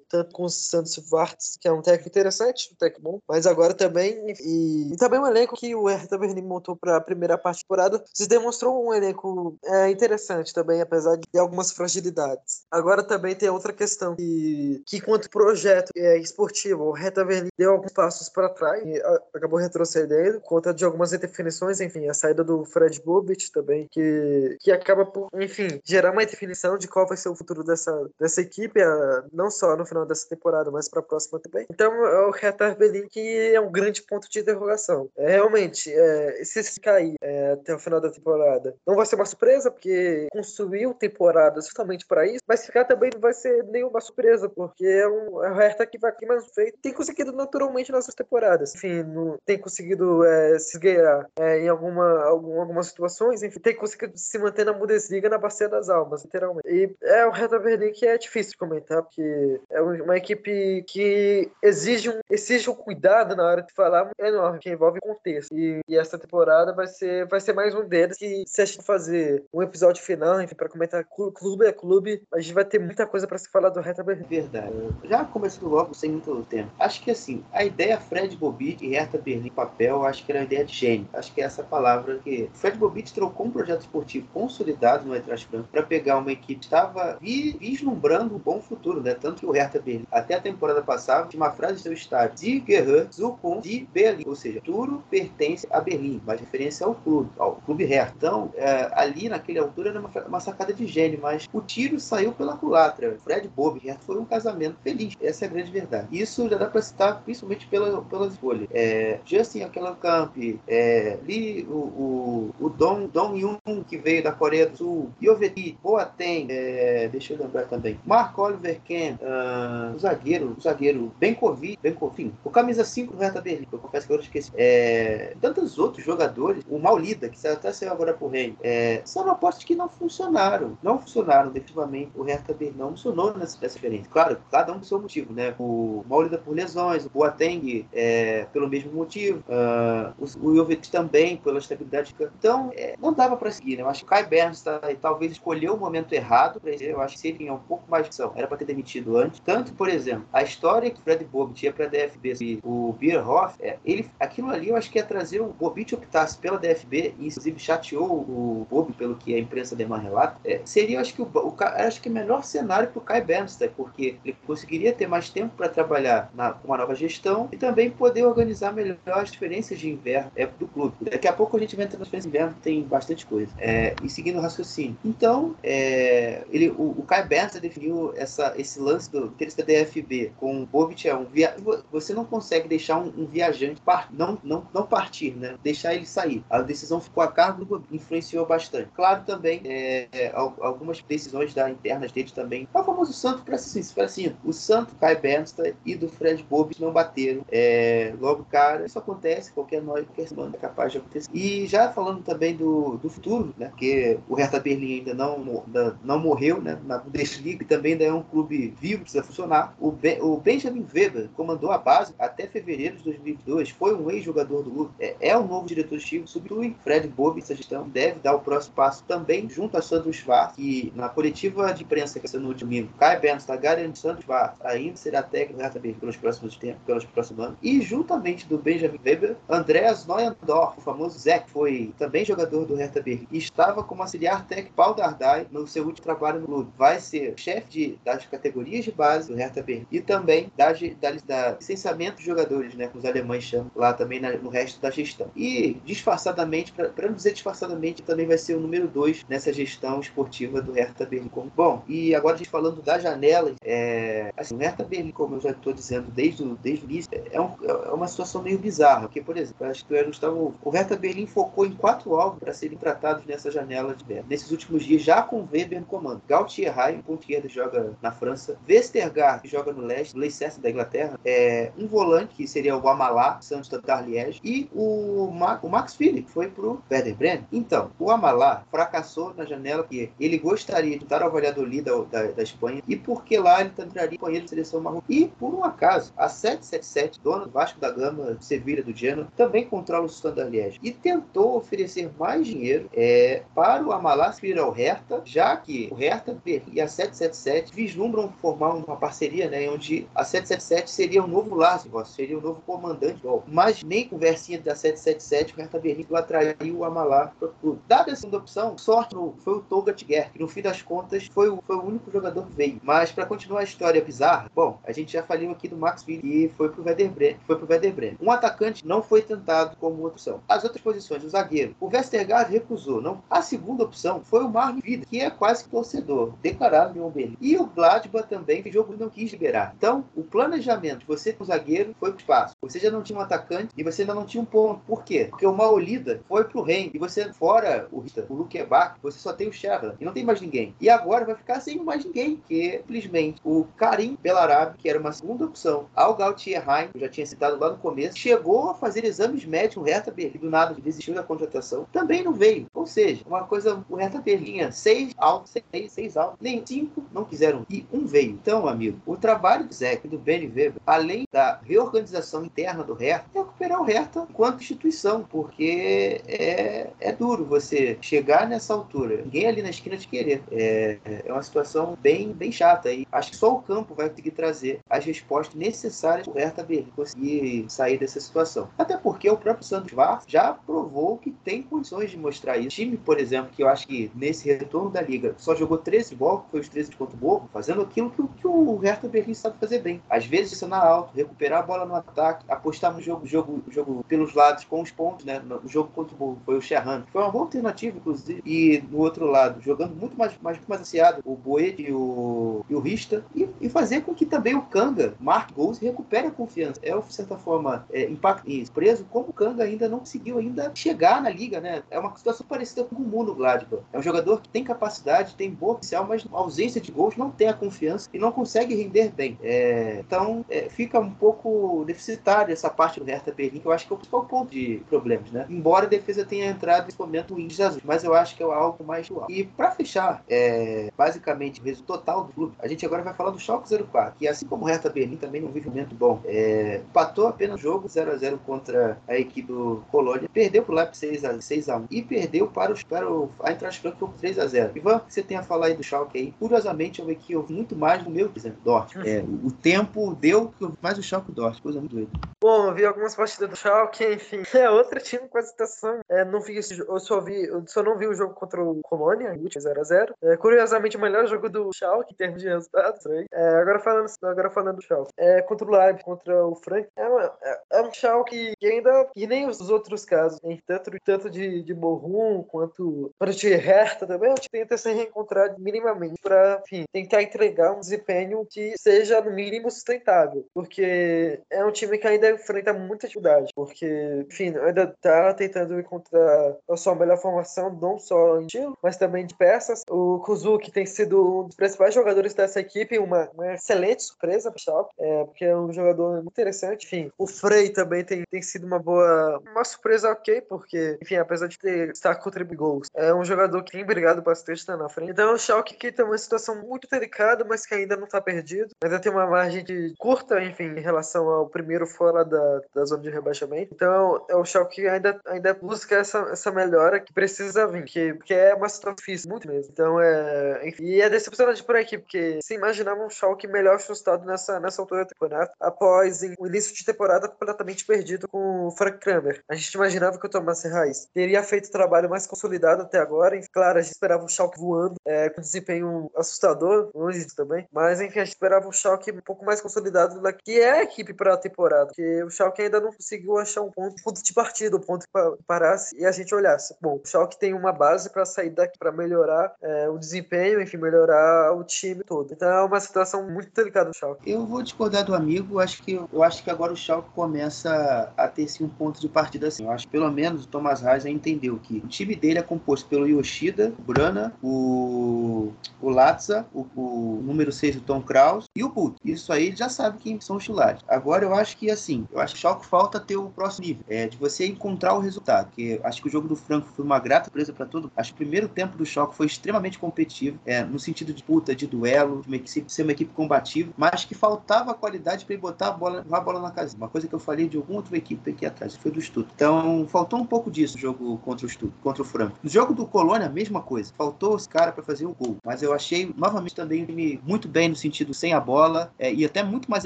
[0.10, 3.74] tanto com o Santos Vartes, que é um técnico interessante, um técnico bom, mas agora
[3.74, 7.60] também e, e também um elenco que o Hertha Berlim montou para a primeira parte
[7.60, 12.64] da temporada se demonstrou um elenco é, interessante também, apesar de algumas fragilidades.
[12.72, 17.72] Agora também tem outra questão que, que quanto projeto é, esportivo, o Hertha Berlim deu
[17.72, 22.44] alguns passos para trás e a, acabou retrocedendo, conta de algumas indefinições, enfim, a saída
[22.44, 27.18] do Fred Bobbitt também, que, que acaba por, enfim, gerar uma definição de qual vai
[27.18, 31.00] ser o futuro dessa, dessa equipe, a, não só no final dessa temporada, mas para
[31.00, 31.66] a próxima também.
[31.70, 35.10] Então, é o Hertha Berlim que é um grande ponto de interrogação.
[35.18, 39.16] É, realmente, é, se se cair é, até o final da temporada, não vai ser
[39.16, 44.02] uma surpresa, porque construiu temporada justamente para isso, mas ficar também não vai ser nenhuma
[44.02, 47.92] surpresa, porque é, um, é o Hertha que vai aqui mais feito, tem conseguido naturalmente
[47.92, 48.76] nessas temporadas.
[48.76, 53.76] Enfim, não, tem conseguido é, se esgueirar é, em alguma, algum, algumas situações, enfim, tem
[53.76, 56.68] conseguido se manter na Bundesliga na bacia das almas, literalmente.
[56.68, 59.22] E é o Hertha Berlim que é difícil de comentar, porque
[59.70, 64.70] é uma equipe que exige um, exige um cuidado na hora de falar enorme, que
[64.70, 65.56] envolve contexto.
[65.56, 68.84] E, e essa temporada vai ser, vai ser mais um deles que se a gente
[68.84, 73.06] fazer um episódio final, enfim, para comentar clube a clube, a gente vai ter muita
[73.06, 74.26] coisa para se falar do Hertha Berlim.
[74.30, 74.74] Verdade.
[75.04, 76.72] Já começando logo, sem muito tempo.
[76.80, 80.46] Acho que assim, a ideia Fred Bobbitt e Hertha Berlim papel, acho que era uma
[80.46, 81.08] ideia de gênio.
[81.14, 85.50] Acho que é essa palavra que Fred Bobbitt trocou um projeto esportivo consolidado no Eintracht
[85.72, 89.14] para pegar uma equipe que estava vislumbrando um bom futuro, né?
[89.20, 92.36] Tanto que o Hertha Berlim, até a temporada passada, tinha uma frase do seu estádio:
[92.38, 97.30] Die gehört zu de Berlim, ou seja, tudo pertence a Berlim, mas referência ao clube,
[97.38, 98.14] ao clube Hertha.
[98.18, 102.32] Então, é, ali naquela altura era uma, uma, sacada de gênio, mas o tiro saiu
[102.34, 103.18] pela culatra.
[103.24, 105.16] Fred Bob e Hertha foi um casamento feliz.
[105.22, 106.08] Essa é a grande verdade.
[106.12, 108.68] Isso já dá para citar principalmente pela, pelas escolhas.
[108.72, 109.68] É, Justin
[110.02, 110.36] Camp,
[110.68, 115.78] é, Lee, o, o, o Dong, Dong Yun, que veio da Coreia do Sul, Yoveti,
[115.82, 121.78] Boateng, é, deixa eu lembrar também, Mark Oliver Ken, uh, o zagueiro, o zagueiro Benkovic,
[121.82, 124.52] Benkovic, o camisa 5 do Hertha Berlim, eu confesso que eu esqueci.
[124.56, 129.64] É, tantos outros jogadores, o Maulida, que até saiu agora por Rei, é, são apostas
[129.64, 130.78] que não funcionaram.
[130.84, 132.12] Não funcionaram definitivamente.
[132.16, 134.10] O Hertha Berlim não funcionou nessa, nessa experiência.
[134.12, 135.56] Claro, cada um com seu motivo, né?
[135.60, 141.38] O Maulida por lesões, o Boateng é, pelo mesmo motivo, uh, o, o Jovetic também
[141.38, 142.16] pela estabilidade.
[142.20, 143.84] Então, é, não dava para seguir, né?
[143.84, 147.28] Eu acho que o Kai Bernstein talvez escolheu o momento errado Eu acho que se
[147.30, 149.40] ele tinha um pouco mais de ação, era para ter demitido antes.
[149.40, 153.78] Tanto, por exemplo, a história que Fred Bob tinha para a DFB, o Bierhoff, é,
[153.86, 157.60] ele, aquilo ali eu acho que ia trazer o Bobit optasse pela DFB e inclusive
[157.60, 160.38] chateou o Bob pelo que a imprensa demais relata.
[160.44, 163.70] É, seria, acho que o, o acho que o melhor cenário para o Kai Bernstein,
[163.76, 167.90] porque ele conseguiria ter mais tempo para trabalhar na, com uma nova gestão e também
[167.90, 170.96] poder organizar melhor as diferenças de inverno é, do clube.
[171.02, 173.52] Daqui a pouco a gente vai entrar nas diferenças de inverno, tem bastante coisa.
[173.58, 174.98] É, e seguindo o raciocínio.
[175.04, 180.64] Então, é, ele, o, o Kai Bernstein definiu essa, esse lance do da DFB com
[180.64, 181.56] o Bobit é um via,
[181.92, 185.56] você não consegue deixar um, um viajante par, não, não, não partir, né?
[185.64, 186.44] deixar ele sair.
[186.50, 188.90] A decisão ficou a cargo do influenciou bastante.
[188.96, 192.68] Claro, também é, é, algumas decisões da internas dele também.
[192.74, 196.82] É o famoso santo para assim, assim, o santo Kai Bernstein e do Fred Bobbitt
[196.82, 197.46] não bateram.
[197.52, 201.30] É, logo, cara, isso acontece, qualquer noite, qualquer semana é capaz de acontecer.
[201.34, 203.68] E já falando também do, do futuro, né?
[203.70, 205.64] Porque o Hertha Berlim ainda não,
[206.04, 206.80] não morreu, né?
[206.86, 209.76] Na Bundesliga também ainda é um clube vivo, precisa funcionar.
[209.80, 214.70] O, o Benjamin Weber comandou a base até fevereiro de 2002, foi um ex-jogador do
[214.70, 218.40] Lula, é, é novo diretor de time, substitui Fred Bob, essa gestão deve dar o
[218.40, 222.54] próximo passo também junto a Sandro Schwarz, que na coletiva de imprensa que ser no
[222.54, 226.82] domingo, Kai Berns está garantindo Sandro Schwarz ainda será técnico do Hertha pelos próximos tempos,
[226.86, 232.26] pelos próximos anos, e juntamente do Benjamin Weber, Andreas Neuendorf, o famoso que foi também
[232.26, 236.48] jogador do Hertha e estava como auxiliar técnico Paul Dardai no seu último trabalho no
[236.48, 236.72] clube.
[236.78, 241.52] Vai ser chefe das categorias de base do Hertha Berlim e também da, da, da
[241.52, 245.30] licenciamento de jogadores, né, que os alemães chamam lá também na, no resto da gestão.
[245.36, 250.62] E disfarçadamente, para não dizer disfarçadamente, também vai ser o número 2 nessa gestão esportiva
[250.62, 251.30] do Hertha Berlim.
[251.56, 255.42] Bom, e agora a gente falando da janela, é, assim, o Hertha Berlim, como eu
[255.42, 259.02] já estou dizendo desde o, desde o início, é, um, é, uma situação meio bizarra,
[259.02, 262.54] porque, por exemplo, acho que o Gustavo, o Hertha Berlim focou em quatro alvos para
[262.54, 264.26] serem tratados nessa janela de Berlim.
[264.30, 266.22] Nesses últimos dias, já com Weber no comando.
[266.28, 268.49] Gautier Rai, ponto esquerda, joga na França.
[268.68, 271.20] Westergaard, que joga no leste, Leicester da Inglaterra.
[271.26, 274.40] É, um volante, que seria o Amalá, Santos da Darliège.
[274.44, 277.48] E o, Ma o Max Philip, foi pro Werder Bremen.
[277.52, 282.32] Então, o Amalá fracassou na janela, porque ele gostaria de dar ao Valladolid da, da,
[282.32, 285.02] da Espanha, e porque lá ele entraria companheiro de seleção marrom.
[285.10, 289.66] E, por um acaso, a 777, dona do Vasco da Gama, Sevilha do Genoa, também
[289.66, 290.80] controla o Standard Liège.
[290.84, 295.96] E tentou oferecer mais dinheiro é, para o Amalá vir ao Hertha, já que o
[295.96, 301.28] Hertha e a 777 vislumbram formar uma parceria, né, onde a 777 seria o um
[301.28, 303.22] novo laço, seria o um novo comandante.
[303.48, 307.82] Mas nem conversinha da 777, o Hertha Berlim atraiu o Amalá para o clube.
[307.88, 311.50] Dada a segunda opção, sorte foi o Toga Tiger, que no fim das contas foi
[311.50, 312.80] o, foi o único jogador que veio.
[312.84, 316.30] Mas para continuar a história bizarra, bom, a gente já falou aqui do Max Phillips,
[316.30, 317.40] que foi pro Werder Bremen.
[317.46, 318.18] Foi pro Werder Bremen.
[318.22, 320.42] Um atacante não foi tentado como opção.
[320.48, 323.02] As outras posições, o zagueiro, o Westergaard recusou.
[323.02, 323.22] Não.
[323.30, 327.38] A segunda opção foi o Marvin Vida, que é quase que torcedor, declarado em Berlim.
[327.42, 329.74] E o Gladbach também, que o jogo não quis liberar.
[329.76, 332.56] Então, o planejamento você com o zagueiro foi pro espaço.
[332.62, 334.82] Você já não tinha um atacante e você ainda não tinha um ponto.
[334.86, 335.28] Por quê?
[335.30, 336.92] Porque o Maolida foi pro Reino.
[336.94, 339.96] E você, fora o, o Luke Bach, você só tem o Sheva.
[340.00, 340.76] E não tem mais ninguém.
[340.80, 342.42] E agora vai ficar sem mais ninguém.
[342.48, 347.02] Que simplesmente o Karim Belarabe, que era uma segunda opção, ao Gautier Heim, que eu
[347.02, 350.40] já tinha citado lá no começo, chegou a fazer exames médicos no Hertha Berlim.
[350.40, 351.88] Do nada desistiu da contratação.
[351.92, 352.68] Também não veio.
[352.74, 357.06] Ou seja, uma coisa, o Hertha Berlim tinha seis altos, seis, seis altos, nem cinco
[357.14, 358.32] não quiseram e um veio.
[358.32, 363.30] Então, amigo, o trabalho do Zé e do Weber, além da reorganização interna do Hertha,
[363.34, 369.48] é recuperar o Hertha enquanto instituição, porque é, é duro você chegar nessa altura, ninguém
[369.48, 370.44] ali na esquina te querer.
[370.52, 374.32] É, é uma situação bem, bem chata e acho que só o campo vai conseguir
[374.32, 378.70] trazer as respostas necessárias para o Hertha Berlim conseguir sair dessa situação.
[378.78, 382.68] Até porque o próprio Santos Vaz já provou que tem condições de mostrar isso.
[382.68, 386.16] O time, por exemplo, que eu acho que nesse retorno da liga só jogou 13
[386.16, 389.58] bolas, foi os 13 contra o Borgo, fazendo aquilo que, que o Hertha Berlim sabe
[389.60, 390.02] fazer bem.
[390.10, 394.34] Às vezes, pressionar alto, recuperar a bola no ataque, apostar no jogo, jogo, jogo pelos
[394.34, 395.40] lados com os pontos, né?
[395.40, 397.04] No jogo contra o foi o Sherran.
[397.12, 398.42] Foi uma boa alternativa, inclusive.
[398.46, 402.66] E no outro lado, jogando muito mais, mais, muito mais ansiado, o Boed e o,
[402.70, 403.24] e o Rista.
[403.36, 406.80] E, e, fazer com que também o Kanga marque gols e recupere a confiança.
[406.84, 411.22] É, de certa forma, é, impacto, preso, como o Kanga ainda não conseguiu ainda chegar
[411.22, 411.84] na liga, né?
[411.90, 413.84] É uma situação parecida com o Mundo Gladbach.
[413.92, 417.48] É um jogador que tem capacidade, tem boa potencial, mas ausência de gols não tem
[417.48, 419.38] a confiança e não consegue render bem.
[419.42, 423.88] É, então, é, fica um pouco deficitário essa parte do Hertha Berlim, que eu acho
[423.88, 425.46] que é o principal ponto de problemas, né?
[425.50, 428.84] Embora a defesa tenha entrado nesse momento em Jesus, mas eu acho que é algo
[428.84, 429.28] mais atual.
[429.30, 433.40] E para fechar, é, basicamente, o total do clube, a gente agora vai falar do
[433.40, 436.22] Schalke 04, que assim como o Hertha Berlim também não vive um momento bom.
[436.26, 440.72] É, empatou apenas o jogo 0 a 0 contra a equipe do Colônia, perdeu para
[440.72, 444.12] o Leipzig 6 a, 6 a 1 e perdeu para, os, para o Eintracht Frankfurt
[444.12, 446.34] por 3 a 0 Ivan, o que você tem a falar aí do Schalke aí?
[446.40, 449.10] Curiosamente, vi que houve muito mais no meu exemplo, Dortmund.
[449.10, 452.12] É, o tempo deu mais o Schalke Dortmund, coisa muito doida.
[452.42, 454.44] Bom, eu vi algumas partidas do Schalke, enfim.
[454.60, 456.00] É outro time com a situação.
[456.10, 458.82] É, não vi esse, eu só vi, eu só não vi o jogo contra o
[458.82, 462.42] Colônia, o último 0 a 0 é, Curiosamente, o melhor jogo do Schalke em termos
[462.42, 463.06] de resultados.
[463.32, 467.08] É, agora falando, agora falando do Schalke, é, contra o Leipzig, contra o Frank, é,
[467.08, 471.64] uma, é, é um Schalke que ainda que nem os outros casos, tanto tanto de
[471.64, 476.86] de Morrum quanto para de Hertha também, a gente tenta se reencontrar minimamente para, enfim,
[476.92, 482.32] tentar entregar um desempenho que seja no mínimo sustentável, porque é um time que ainda
[482.32, 488.40] enfrenta muita dificuldade, porque, enfim, ainda tá tentando encontrar a sua melhor formação, não só
[488.40, 489.84] em estilo, mas também de peças.
[489.90, 494.58] O Kuzuki tem sido um dos principais jogadores dessa equipe, uma, uma excelente surpresa para
[494.58, 496.86] o Schalke, é, porque é um jogador muito interessante.
[496.86, 501.48] Enfim, o Frey também tem, tem sido uma boa, uma surpresa ok, porque, enfim, apesar
[501.48, 505.12] de ter estar contribuindo gols, é um jogador que tem brigado bastante tá na frente.
[505.12, 508.74] Então, o Schalke que tem uma situação muito delicada, mas que ainda não está perdido.
[508.84, 513.04] Ainda tem uma margem de curta, enfim, em relação ao primeiro fora da, da zona
[513.04, 513.74] de rebaixamento.
[513.74, 518.34] Então, é o Schalke ainda, ainda busca essa, essa melhora que precisa vir, que, que
[518.34, 519.72] é uma situação difícil, muito mesmo.
[519.72, 520.68] Então, é.
[520.68, 524.82] Enfim, e é decepcionante por aqui, porque se imaginava um Schalke melhor ajustado nessa, nessa
[524.82, 529.42] altura do campeonato, após o início de temporada completamente perdido com o Frank Kramer.
[529.50, 533.36] A gente imaginava que o Thomas Reis teria feito o trabalho mais consolidado até agora.
[533.36, 537.68] E, claro, a gente esperava o Schalke voando, é, com desempenho assustador, longe disso também.
[537.74, 540.84] Mas, enfim, a gente esperava um Schalke um pouco mais consolidado do que é a
[540.84, 541.88] equipe para a temporada.
[541.88, 545.44] Porque o Schalke ainda não conseguiu achar um ponto, ponto de partida, um ponto que
[545.48, 545.98] parasse.
[545.98, 549.54] E a gente olhasse, bom, o Schalke tem uma base para sair daqui, para melhorar
[549.62, 552.32] é, o desempenho, enfim, melhorar o time todo.
[552.32, 554.30] Então é uma situação muito delicada do Schalke.
[554.30, 558.28] Eu vou discordar do amigo, acho que eu acho que agora o Schalke começa a
[558.28, 559.64] ter sim um ponto de partida assim.
[559.64, 562.44] Eu acho que pelo menos o Thomas Reis já entendeu que o time dele é
[562.44, 565.52] composto pelo Yoshida, o Brana, o,
[565.82, 568.98] o Latza, o, o número 6, o Tom Kraus e o Bult.
[569.04, 570.82] Isso aí ele já sabe quem são os titulares.
[570.88, 574.08] Agora eu acho que assim, eu acho que Schalke falta ter o próximo nível, é
[574.08, 577.32] de você encontrar o resultado, porque acho que o jogo do Franco foi uma grata
[577.32, 577.90] presa para todo.
[577.96, 581.56] Acho que o primeiro tempo do Schalke foi extremamente competitivo, é, no sentido de puta,
[581.56, 585.68] de duelo, de uma equipe, ser uma equipe combativa, mas que faltava qualidade para botar
[585.70, 586.78] a bola, a bola na casinha.
[586.78, 589.30] Uma coisa que eu falei de alguma outra equipe aqui atrás, foi do Stutt.
[589.34, 592.38] Então, faltou um pouco disso no jogo contra o Stutt, contra o Franco.
[592.44, 593.94] No jogo do Colônia, a mesma coisa.
[593.98, 595.38] Faltou esse cara para fazer o gol.
[595.46, 596.86] Mas eu achei, novamente, também
[597.30, 599.86] muito bem no sentido sem a bola, é, e até muito mais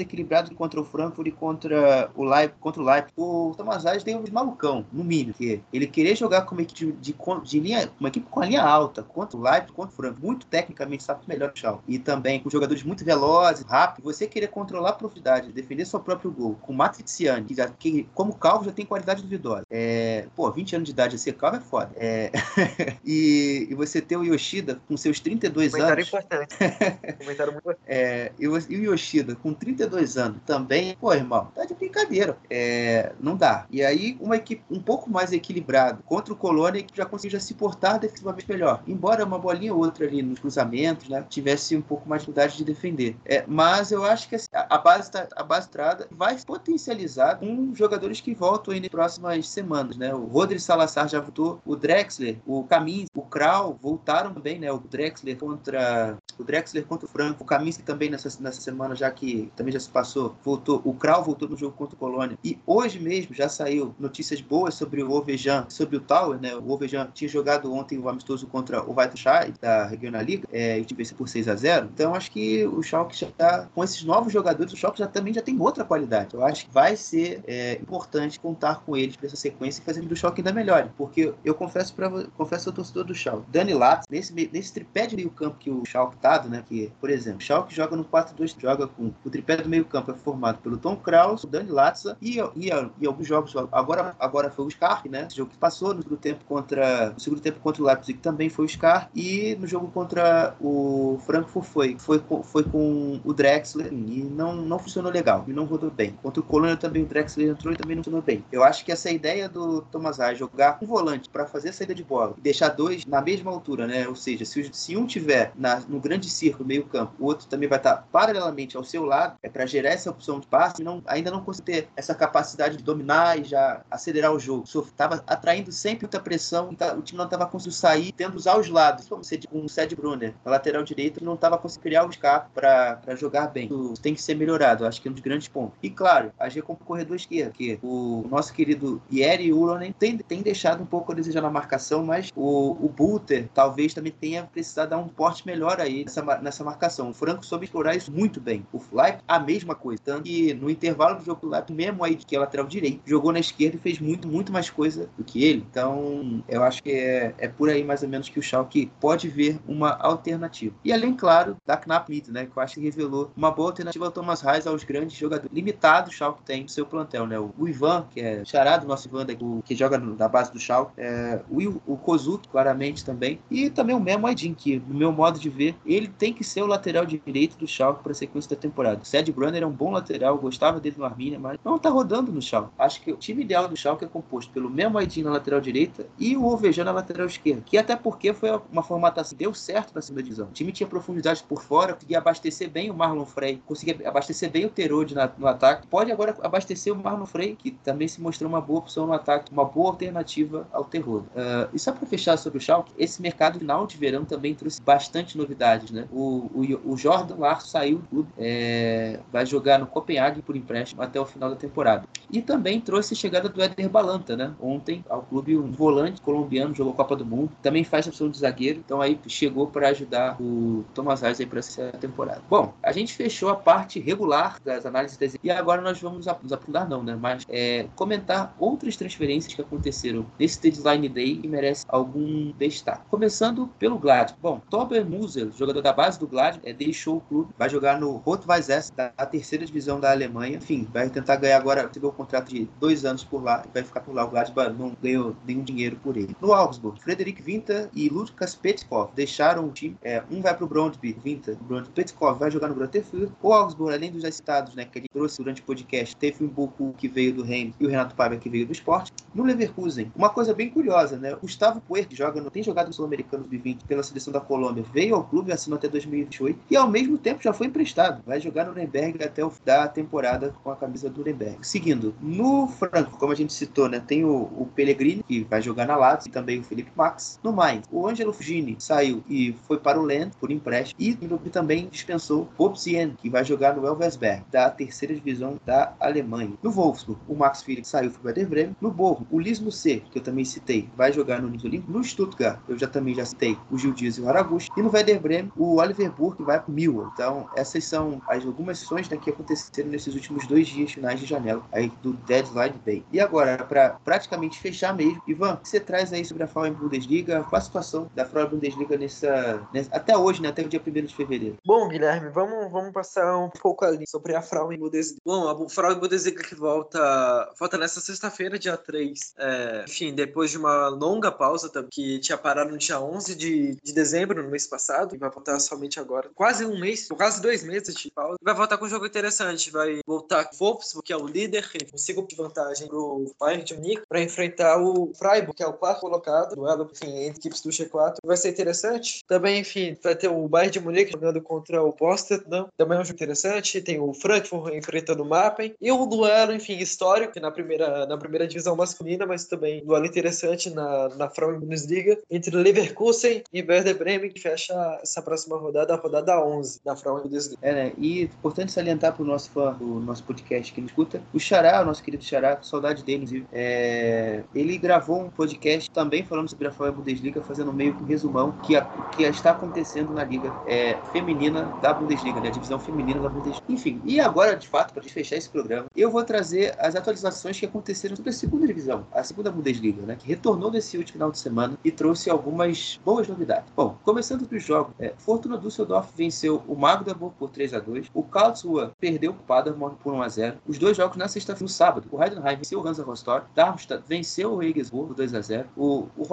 [0.00, 2.58] equilibrado que contra o Frankfurt e contra o Leipzig.
[2.58, 3.12] Contra o, Leipzig.
[3.18, 6.92] o Thomas Reis deu um malucão, no mínimo, que ele querer jogar com uma equipe
[6.92, 7.14] de, de,
[7.44, 10.46] de, linha, uma equipe com a linha alta, contra o Leipzig, contra o Frankfurt, muito
[10.46, 11.80] tecnicamente sabe melhor o chão.
[11.86, 16.30] E também com jogadores muito velozes, rápidos, você querer controlar a profundidade, defender seu próprio
[16.30, 19.64] gol, com o Matriciani, que, já, que como calvo já tem qualidade duvidosa.
[19.70, 21.90] É, pô, 20 anos de idade ser calvo é foda.
[21.96, 22.30] É,
[23.04, 26.08] e, e, você ter o Yoshida com seus 32 Comentário anos.
[26.08, 26.56] Importante.
[27.24, 27.78] Comentário muito.
[27.86, 32.36] É, e, o, Yoshida com 32 anos também, pô, irmão, tá de brincadeira.
[32.50, 33.66] É, não dá.
[33.70, 37.44] E aí, uma equipe um pouco mais equilibrada contra o Colônia que já conseguiu já
[37.44, 38.82] se portar defensivamente melhor.
[38.86, 42.56] Embora uma bolinha ou outra ali nos cruzamentos, né, tivesse um pouco mais de dificuldade
[42.56, 43.16] de defender.
[43.24, 47.74] É, mas eu acho que assim, a base tá, a base trada vai potencializar com
[47.74, 50.14] jogadores que voltam aí nas próximas semanas, né?
[50.14, 54.70] O Rodri Salazar já voltou, o Drexler, o Camin, o Kral voltaram também, né?
[54.72, 59.08] O Drexler contra o Drexler contra o Franco, o Kaminski também nessa, nessa semana, já
[59.10, 60.82] que também já se passou, voltou.
[60.84, 62.36] O Kral voltou no jogo contra o Colônia.
[62.42, 66.56] E hoje mesmo já saiu notícias boas sobre o Ovejan, sobre o Tower, né?
[66.56, 70.94] O Ovejan tinha jogado ontem o amistoso contra o Weitschai, da Regional Liga, é, e
[70.94, 74.32] venceu por 6 a 0 Então acho que o Schalke já tá, com esses novos
[74.32, 76.34] jogadores, o Schalke já também já tem outra qualidade.
[76.34, 80.02] Eu acho que vai ser é, importante contar com eles para essa sequência e fazer
[80.02, 80.90] do Schalke ainda melhor.
[80.96, 85.16] Porque eu confesso para confesso ao torcedor do Schalke, Dani Latz, nesse, nesse tripé de
[85.16, 86.16] meio campo que o Schalke
[86.48, 86.64] né?
[86.66, 90.56] Que, por exemplo, Schalke joga no 4-2, joga com o tripé do meio-campo é formado
[90.62, 93.54] pelo Tom Kraus, o Dani Latza e, e, e, alguns jogos.
[93.70, 95.26] Agora, agora foi o Scar, né?
[95.26, 98.48] Esse jogo que passou no segundo tempo contra no segundo tempo contra o Leipzig também
[98.48, 103.34] foi o Scar e no jogo contra o Frankfurt foi foi com, foi com o
[103.34, 106.12] Drexler e não não funcionou legal e não rodou bem.
[106.22, 108.42] Contra o Colônia também o Drexler entrou e também não funcionou bem.
[108.50, 111.94] Eu acho que essa ideia do Thomas Rai jogar com volante para fazer a saída
[111.94, 114.08] de bola e deixar dois na mesma altura, né?
[114.08, 117.68] Ou seja, se, se um tiver na, no grande círculo meio campo, o outro também
[117.68, 121.30] vai estar paralelamente ao seu lado, é para gerar essa opção de passe, não, ainda
[121.30, 124.64] não conseguir ter essa capacidade de dominar e já acelerar o jogo.
[124.64, 129.08] Estava atraindo sempre muita pressão, o time não estava conseguindo sair, tendo usar os lados,
[129.08, 133.16] como com o Sed Brunner, na lateral direita, não estava conseguindo criar o escape para
[133.16, 133.66] jogar bem.
[133.66, 135.76] Isso tem que ser melhorado, acho que é um dos grandes pontos.
[135.82, 140.82] E claro, agir como corredor esquerdo, que o nosso querido Yeri Uronen tem, tem deixado
[140.82, 144.98] um pouco a desejar na marcação, mas o, o Buter talvez também tenha precisado dar
[144.98, 146.83] um porte melhor aí nessa, nessa marcação.
[147.10, 148.66] O Franco soube explorar isso muito bem.
[148.72, 150.00] O Fly, a mesma coisa.
[150.04, 153.32] Tanto que no intervalo do jogo do Leipzig, mesmo aí que é lateral direito, jogou
[153.32, 155.64] na esquerda e fez muito, muito mais coisa do que ele.
[155.70, 159.28] Então, eu acho que é, é por aí mais ou menos que o Schalke pode
[159.28, 160.74] ver uma alternativa.
[160.84, 164.04] E além, claro, da Knapp Mid, né, que eu acho que revelou uma boa alternativa
[164.04, 167.38] ao Thomas Reis aos grandes jogadores limitados o Schalke tem no seu plantel, né?
[167.38, 169.26] O Ivan, que é charado nosso Ivan
[169.64, 174.00] que joga na base do Schalke, é, o, o Kozuki, claramente também, e também o
[174.00, 177.56] Memo Aydin, que no meu modo de ver, ele tem que ser o lateral direito
[177.56, 179.00] do Schalke para a sequência da temporada.
[179.02, 182.32] O Sed Brunner é um bom lateral, gostava dele no Arminia, mas não está rodando
[182.32, 182.70] no Schalke.
[182.78, 186.06] Acho que o time ideal do Schalke é composto pelo Memo Aydin na lateral direita
[186.18, 190.02] e o Ovejão na lateral esquerda, que até porque foi uma formatação deu certo na
[190.02, 190.46] segunda divisão.
[190.46, 194.64] O time tinha profundidade por fora, conseguia abastecer bem o Marlon Frey, conseguia abastecer bem
[194.64, 195.86] o Terode no ataque.
[195.86, 199.52] Pode agora abastecer o Marlon Frey, que também se mostrou uma boa opção no ataque,
[199.52, 201.26] uma boa alternativa ao Terode.
[201.28, 204.80] Uh, e só para fechar sobre o Schalke, esse mercado final de verão também trouxe
[204.80, 206.06] bastante novidades, né?
[206.12, 211.02] O, o, o Jordan Larson saiu do clube, é, vai jogar no Copenhague por empréstimo
[211.02, 212.04] até o final da temporada.
[212.30, 214.52] E também trouxe a chegada do Éder Balanta, né?
[214.60, 218.38] Ontem ao clube um volante colombiano, jogou Copa do Mundo, também faz a opção de
[218.38, 222.42] zagueiro, então aí chegou para ajudar o Thomas Reis aí para essa temporada.
[222.48, 225.36] Bom, a gente fechou a parte regular das análises das...
[225.42, 227.16] e agora nós vamos nos aprofundar não, né?
[227.20, 233.02] Mas é, comentar outras transferências que aconteceram nesse deadline day que merece algum destaque.
[233.10, 234.34] Começando pelo Gladbach.
[234.40, 238.16] Bom, Tober Muser, jogador da base do Gladbach, é, deixou o clube, vai jogar no
[238.16, 240.56] Rot-Weiss da terceira divisão da Alemanha.
[240.56, 243.82] Enfim, vai tentar ganhar agora, recebeu um contrato de dois anos por lá, e vai
[243.82, 244.24] ficar por lá.
[244.24, 246.36] O Gladbach não ganhou nenhum dinheiro por ele.
[246.40, 249.96] No Augsburg, Frederic Winter e Lukas Petkov deixaram o time.
[250.02, 251.90] É, um vai para o Brondby, Winter, Brondby.
[251.90, 253.30] Petkov vai jogar no Grotefur.
[253.42, 256.48] O Augsburg, além dos já citados, né, que ele trouxe durante o podcast, teve um
[256.48, 259.12] Boku que veio do Reims e o Renato Paiva que veio do esporte.
[259.34, 261.34] No Leverkusen, uma coisa bem curiosa, né?
[261.40, 264.84] Gustavo Puer, que joga no, tem jogado no Sul-Americano de 20 pela seleção da Colômbia,
[264.92, 265.88] veio ao clube, assinou até
[266.38, 268.22] 2028 e ao mesmo tempo já foi emprestado.
[268.26, 271.58] Vai jogar no Nuremberg até o da temporada com a camisa do Nuremberg.
[271.62, 275.86] Seguindo, no Franco, como a gente citou, né, tem o, o Pellegrini, que vai jogar
[275.86, 277.38] na Lazio, e também o Felipe Max.
[277.42, 281.14] No Mainz, o Angelo Fugini saiu e foi para o Lens por empréstimo e
[281.50, 286.54] também dispensou Bob Zien, que vai jogar no Elversberg, da terceira divisão da Alemanha.
[286.62, 288.76] No Wolfsburg, o Max Phillips saiu para o Werder Bremen.
[288.80, 291.92] No Borro, o Liz C, que eu também citei, vai jogar no Olímpico.
[291.92, 294.68] No Stuttgart, eu já também já citei o Gil Dias e o Araguchi.
[294.76, 297.10] E no Werder Bremen, o Oliver Burke vai para Millwall.
[297.12, 301.26] Então, essas são as algumas sessões né, que aconteceram nesses últimos dois dias finais de
[301.26, 303.04] janela aí do Deadline Day.
[303.12, 306.72] E agora, para praticamente fechar mesmo, Ivan, o que você traz aí sobre a Frauen
[306.72, 307.44] Bundesliga?
[307.44, 310.92] Qual a situação da Frauen Bundesliga nessa, nessa, até hoje, né, até o dia 1
[311.04, 311.58] de fevereiro?
[311.64, 315.20] Bom, Guilherme, vamos, vamos passar um pouco ali sobre a Frauen Bundesliga.
[315.24, 319.34] Bom, a Frauen Bundesliga que volta, volta nessa sexta-feira, dia 3.
[319.38, 323.92] É, enfim, depois de uma longa pausa que tinha parado no dia 11 de, de
[323.92, 326.13] dezembro, no mês passado, e vai voltar somente agora.
[326.34, 328.38] Quase um mês, quase dois meses de pausa.
[328.42, 329.70] Vai voltar com um jogo interessante.
[329.70, 333.64] Vai voltar com o Wolfsburg, que é o líder, ele conseguiu de vantagem pro Bayern
[333.64, 337.60] de Munique para enfrentar o Freiburg, que é o quarto colocado, duelo, enfim, entre equipes
[337.60, 338.16] do G4.
[338.24, 339.24] Vai ser interessante.
[339.26, 343.04] Também, enfim, vai ter o Bayern de Munique jogando contra o Potsdam, também é um
[343.04, 343.80] jogo interessante.
[343.80, 345.74] Tem o Frankfurt enfrentando o Mappen.
[345.80, 350.06] E um duelo, enfim, histórico na primeira, na primeira divisão masculina, mas também um duelo
[350.06, 355.94] interessante na, na Frauen Bundesliga entre Leverkusen e Werder Bremen, que fecha essa próxima rodada,
[356.04, 357.58] rodada 11 da Frauen Bundesliga.
[357.62, 357.92] É, né?
[357.96, 361.80] E importante salientar para o nosso fã, o nosso podcast que ele escuta, o Xará,
[361.82, 364.42] o nosso querido Xará, saudade dele, inclusive, é...
[364.54, 368.52] ele gravou um podcast também falando sobre a Frauen Bundesliga, fazendo meio que um resumão
[368.62, 368.84] que, a,
[369.16, 372.48] que está acontecendo na liga é, feminina da Bundesliga, né?
[372.48, 373.64] A divisão feminina da Bundesliga.
[373.68, 377.66] Enfim, e agora, de fato, para fechar esse programa, eu vou trazer as atualizações que
[377.66, 380.16] aconteceram sobre a segunda divisão, a segunda Bundesliga, né?
[380.18, 383.72] Que retornou nesse último final de semana e trouxe algumas boas novidades.
[383.74, 388.22] Bom, começando dos jogos, é, Fortuna Düsseldorf venceu o Magdeburg por 3 a 2 o
[388.22, 392.08] Karlsruhe perdeu o Paderborn por 1 a 0 Os dois jogos na sexta-feira, no sábado,
[392.10, 396.08] o Heidenheim venceu o Hansa Rostock, Darmstadt venceu o Regensburg por 2 a 0 o,
[396.16, 396.24] o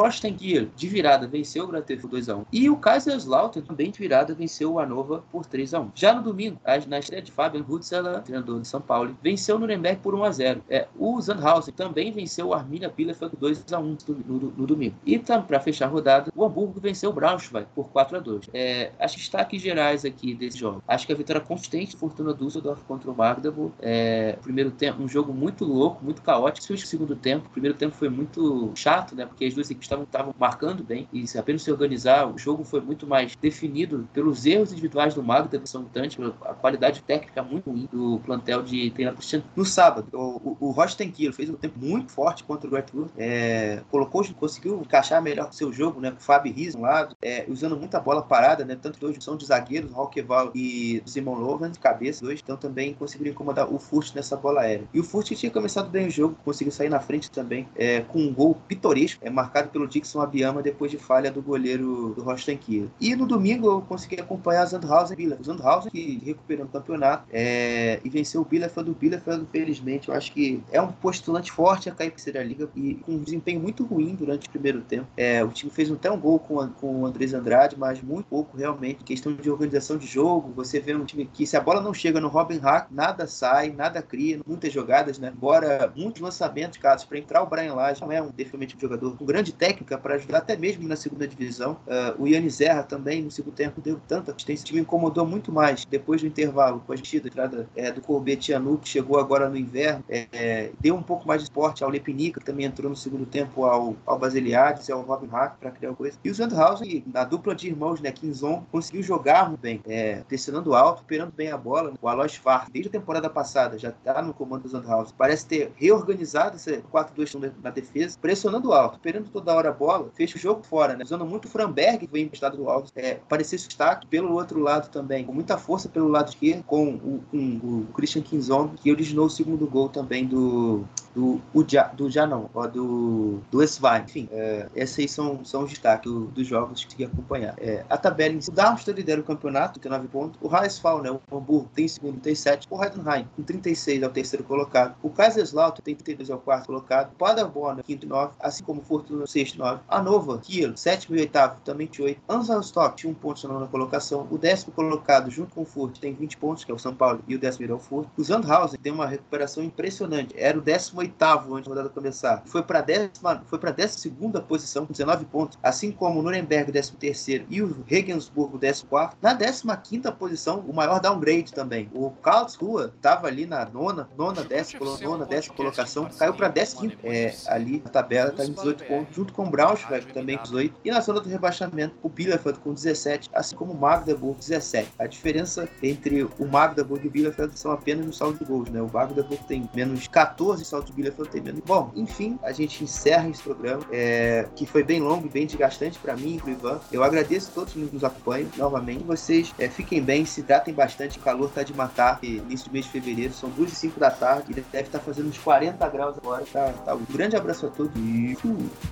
[0.75, 4.33] de virada, venceu o Grater por 2 a 1 e o Kaiserslautern, também de virada,
[4.33, 8.21] venceu o Hannover por 3 a 1 Já no domingo, na estreia de Fabian Hutzeler,
[8.21, 12.11] treinador de São Paulo, venceu o Nuremberg por 1 a 0 é, O Sandhausen também
[12.11, 14.95] venceu o Arminia Bielefeld por 2 a 1 no, no, no domingo.
[15.05, 18.91] E para fechar a rodada, o Hamburgo venceu o Braunschweig por 4 a 2 é,
[18.99, 19.13] As
[19.51, 20.83] destaques gerais aqui desse jogo.
[20.87, 23.73] Acho que a vitória consistente Fortuna Düsseldorf contra o Magdeburg.
[23.81, 26.73] É, primeiro tempo, um jogo muito louco, muito caótico.
[26.73, 29.25] O segundo tempo, o primeiro tempo foi muito chato, né?
[29.25, 32.81] Porque as duas equipes estavam marcando bem e se apenas se organizar, o jogo foi
[32.81, 37.87] muito mais definido pelos erros individuais do Magdeburg, são tantos, pela qualidade técnica muito ruim
[37.91, 39.43] do plantel de treinador Cristiano.
[39.55, 44.23] No sábado, o, o, o fez um tempo muito forte contra o Great é, colocou,
[44.33, 46.11] conseguiu encaixar melhor o seu jogo, né?
[46.11, 48.77] Com o Fábio Riz um lado, é, usando muita bola parada, né?
[48.79, 53.31] Tanto dois são de zagueiros, Roqueval e Simon Logan, de cabeça, dois, então também conseguiram
[53.31, 54.85] incomodar o Furt nessa bola aérea.
[54.93, 58.19] E o Furt tinha começado bem o jogo, conseguiu sair na frente também, é, com
[58.19, 62.57] um gol pitoresco, é, marcado pelo Dixon Abiyama depois de falha do goleiro do Rosten
[62.57, 62.87] Kiel.
[62.99, 67.25] E no domingo eu consegui acompanhar a Sandhausen e O Sandhausen que recuperou o campeonato
[67.31, 68.89] é, e venceu o Bielefeld.
[68.89, 72.69] O Bielefeld, infelizmente, eu acho que é um postulante forte a cair para a Liga
[72.75, 75.07] e com um desempenho muito ruim durante o primeiro tempo.
[75.15, 78.25] É, o time fez até um gol com, a, com o Andrés Andrade, mas muito
[78.25, 79.03] pouco realmente.
[79.03, 82.19] Questão de organização de jogo, você vê um time que se a bola não chega
[82.19, 85.31] no Robin Hack, nada sai, nada cria, muitas jogadas, né?
[85.35, 89.17] Embora muitos lançamentos, casos, para entrar o Brian Lage não é um definitivamente um jogador
[89.17, 91.77] com grande técnica para ajudar até mesmo na segunda divisão.
[91.85, 95.51] Uh, o Yannis Zerra também no segundo tempo deu tanta assistência, o time incomodou muito
[95.51, 99.57] mais depois do intervalo, com a partida, entrada é, do Corbetianu, que chegou agora no
[99.57, 102.95] inverno, é, é, deu um pouco mais de esporte ao Lepinica, que também entrou no
[102.95, 106.17] segundo tempo ao, ao Basiliades ao Robin Hack para criar coisa.
[106.23, 110.73] E o Sandhausen, na dupla de irmãos, né, Kinzon, conseguiu jogar muito bem, é, pressionando
[110.73, 111.93] alto, esperando bem a bola.
[112.01, 115.13] O Alois Farr, desde a temporada passada, já está no comando do Sandhausen.
[115.17, 120.37] Parece ter reorganizado esse 4-2 na defesa, pressionando alto, esperando toda hora a bola, fecha
[120.37, 121.03] o jogo fora, né?
[121.03, 124.89] Usando muito o Framberg, que foi emprestado do Alves, é, parecia destaque pelo outro lado
[124.89, 129.29] também, com muita força pelo lado esquerdo, com o, o Christian Kinzon, que originou o
[129.29, 134.01] segundo gol também do, do Uja, do já não, ó, do, do Esvai.
[134.01, 137.55] Enfim, é, esses aí são, são os destaques do, dos jogos que consegui acompanhar.
[137.57, 140.39] É, a tabela em si, o Darmstadt lidera o campeonato, tem 9 pontos.
[140.41, 142.67] O Haisfall, né, o Hamburgo, tem segundo, tem 7.
[142.69, 144.95] O Heidenheim, com 36, é o terceiro colocado.
[145.01, 147.11] O Kaiserslautern tem 32, é o quarto colocado.
[147.13, 149.81] O Paderborn, quinto e 9, assim como o Fortuna, sexto e 9.
[149.87, 152.21] A Nova, Kiel, sétimo e oitavo, também tinha 8.
[152.29, 154.27] Ansalstock, tinha um ponto na nona colocação.
[154.29, 157.23] O décimo colocado, junto com o Furt, tem 20 pontos, que é o São Paulo,
[157.27, 158.07] e o décimo é o Furt.
[158.17, 160.33] O Sandhausen tem uma recuperação impressionante.
[160.37, 160.61] Era o
[161.07, 162.43] 18 antes da rodada começar.
[162.45, 166.23] Foi para a décima, foi para décima segunda posição com 19 pontos, assim como o
[166.23, 169.17] Nuremberg 13 terceiro e o Regensburg 14 quarto.
[169.21, 171.89] Na 15 quinta posição, o maior downgrade também.
[171.93, 176.97] O Karlsruhe estava ali na nona, nona, décima, nona, décima colocação, caiu para 15 quinta.
[177.03, 180.75] É, ali a tabela está em 18 pontos, junto com o Braunschweig também com 18.
[180.83, 184.91] E na zona do rebaixamento, o Bielefeld com 17, assim como o Magdeburg 17.
[184.99, 188.81] A diferença entre o Magdeburg e o Bielefeld são apenas no saldo de gols, né?
[188.81, 191.61] O Magdeburg tem menos 14 saldo de Bielefeld tem menos.
[191.65, 195.97] Bom, enfim, a gente encerra esse programa, é, que foi bem longo e bem desgastante
[195.99, 196.79] para mim e para o Ivan.
[196.91, 199.03] Eu agradeço a todos que nos acompanham novamente.
[199.03, 201.17] Vocês é, fiquem bem, se hidratem bastante.
[201.17, 202.19] O calor tá de matar.
[202.21, 204.53] Início do mês de fevereiro, são 2 e 5 da tarde.
[204.53, 206.45] Deve estar tá fazendo uns 40 graus agora.
[206.51, 206.95] Tá, tá.
[206.95, 207.91] Um grande abraço a todos.
[207.95, 208.37] E,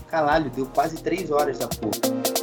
[0.08, 2.39] caralho, deu quase 3 horas da porra.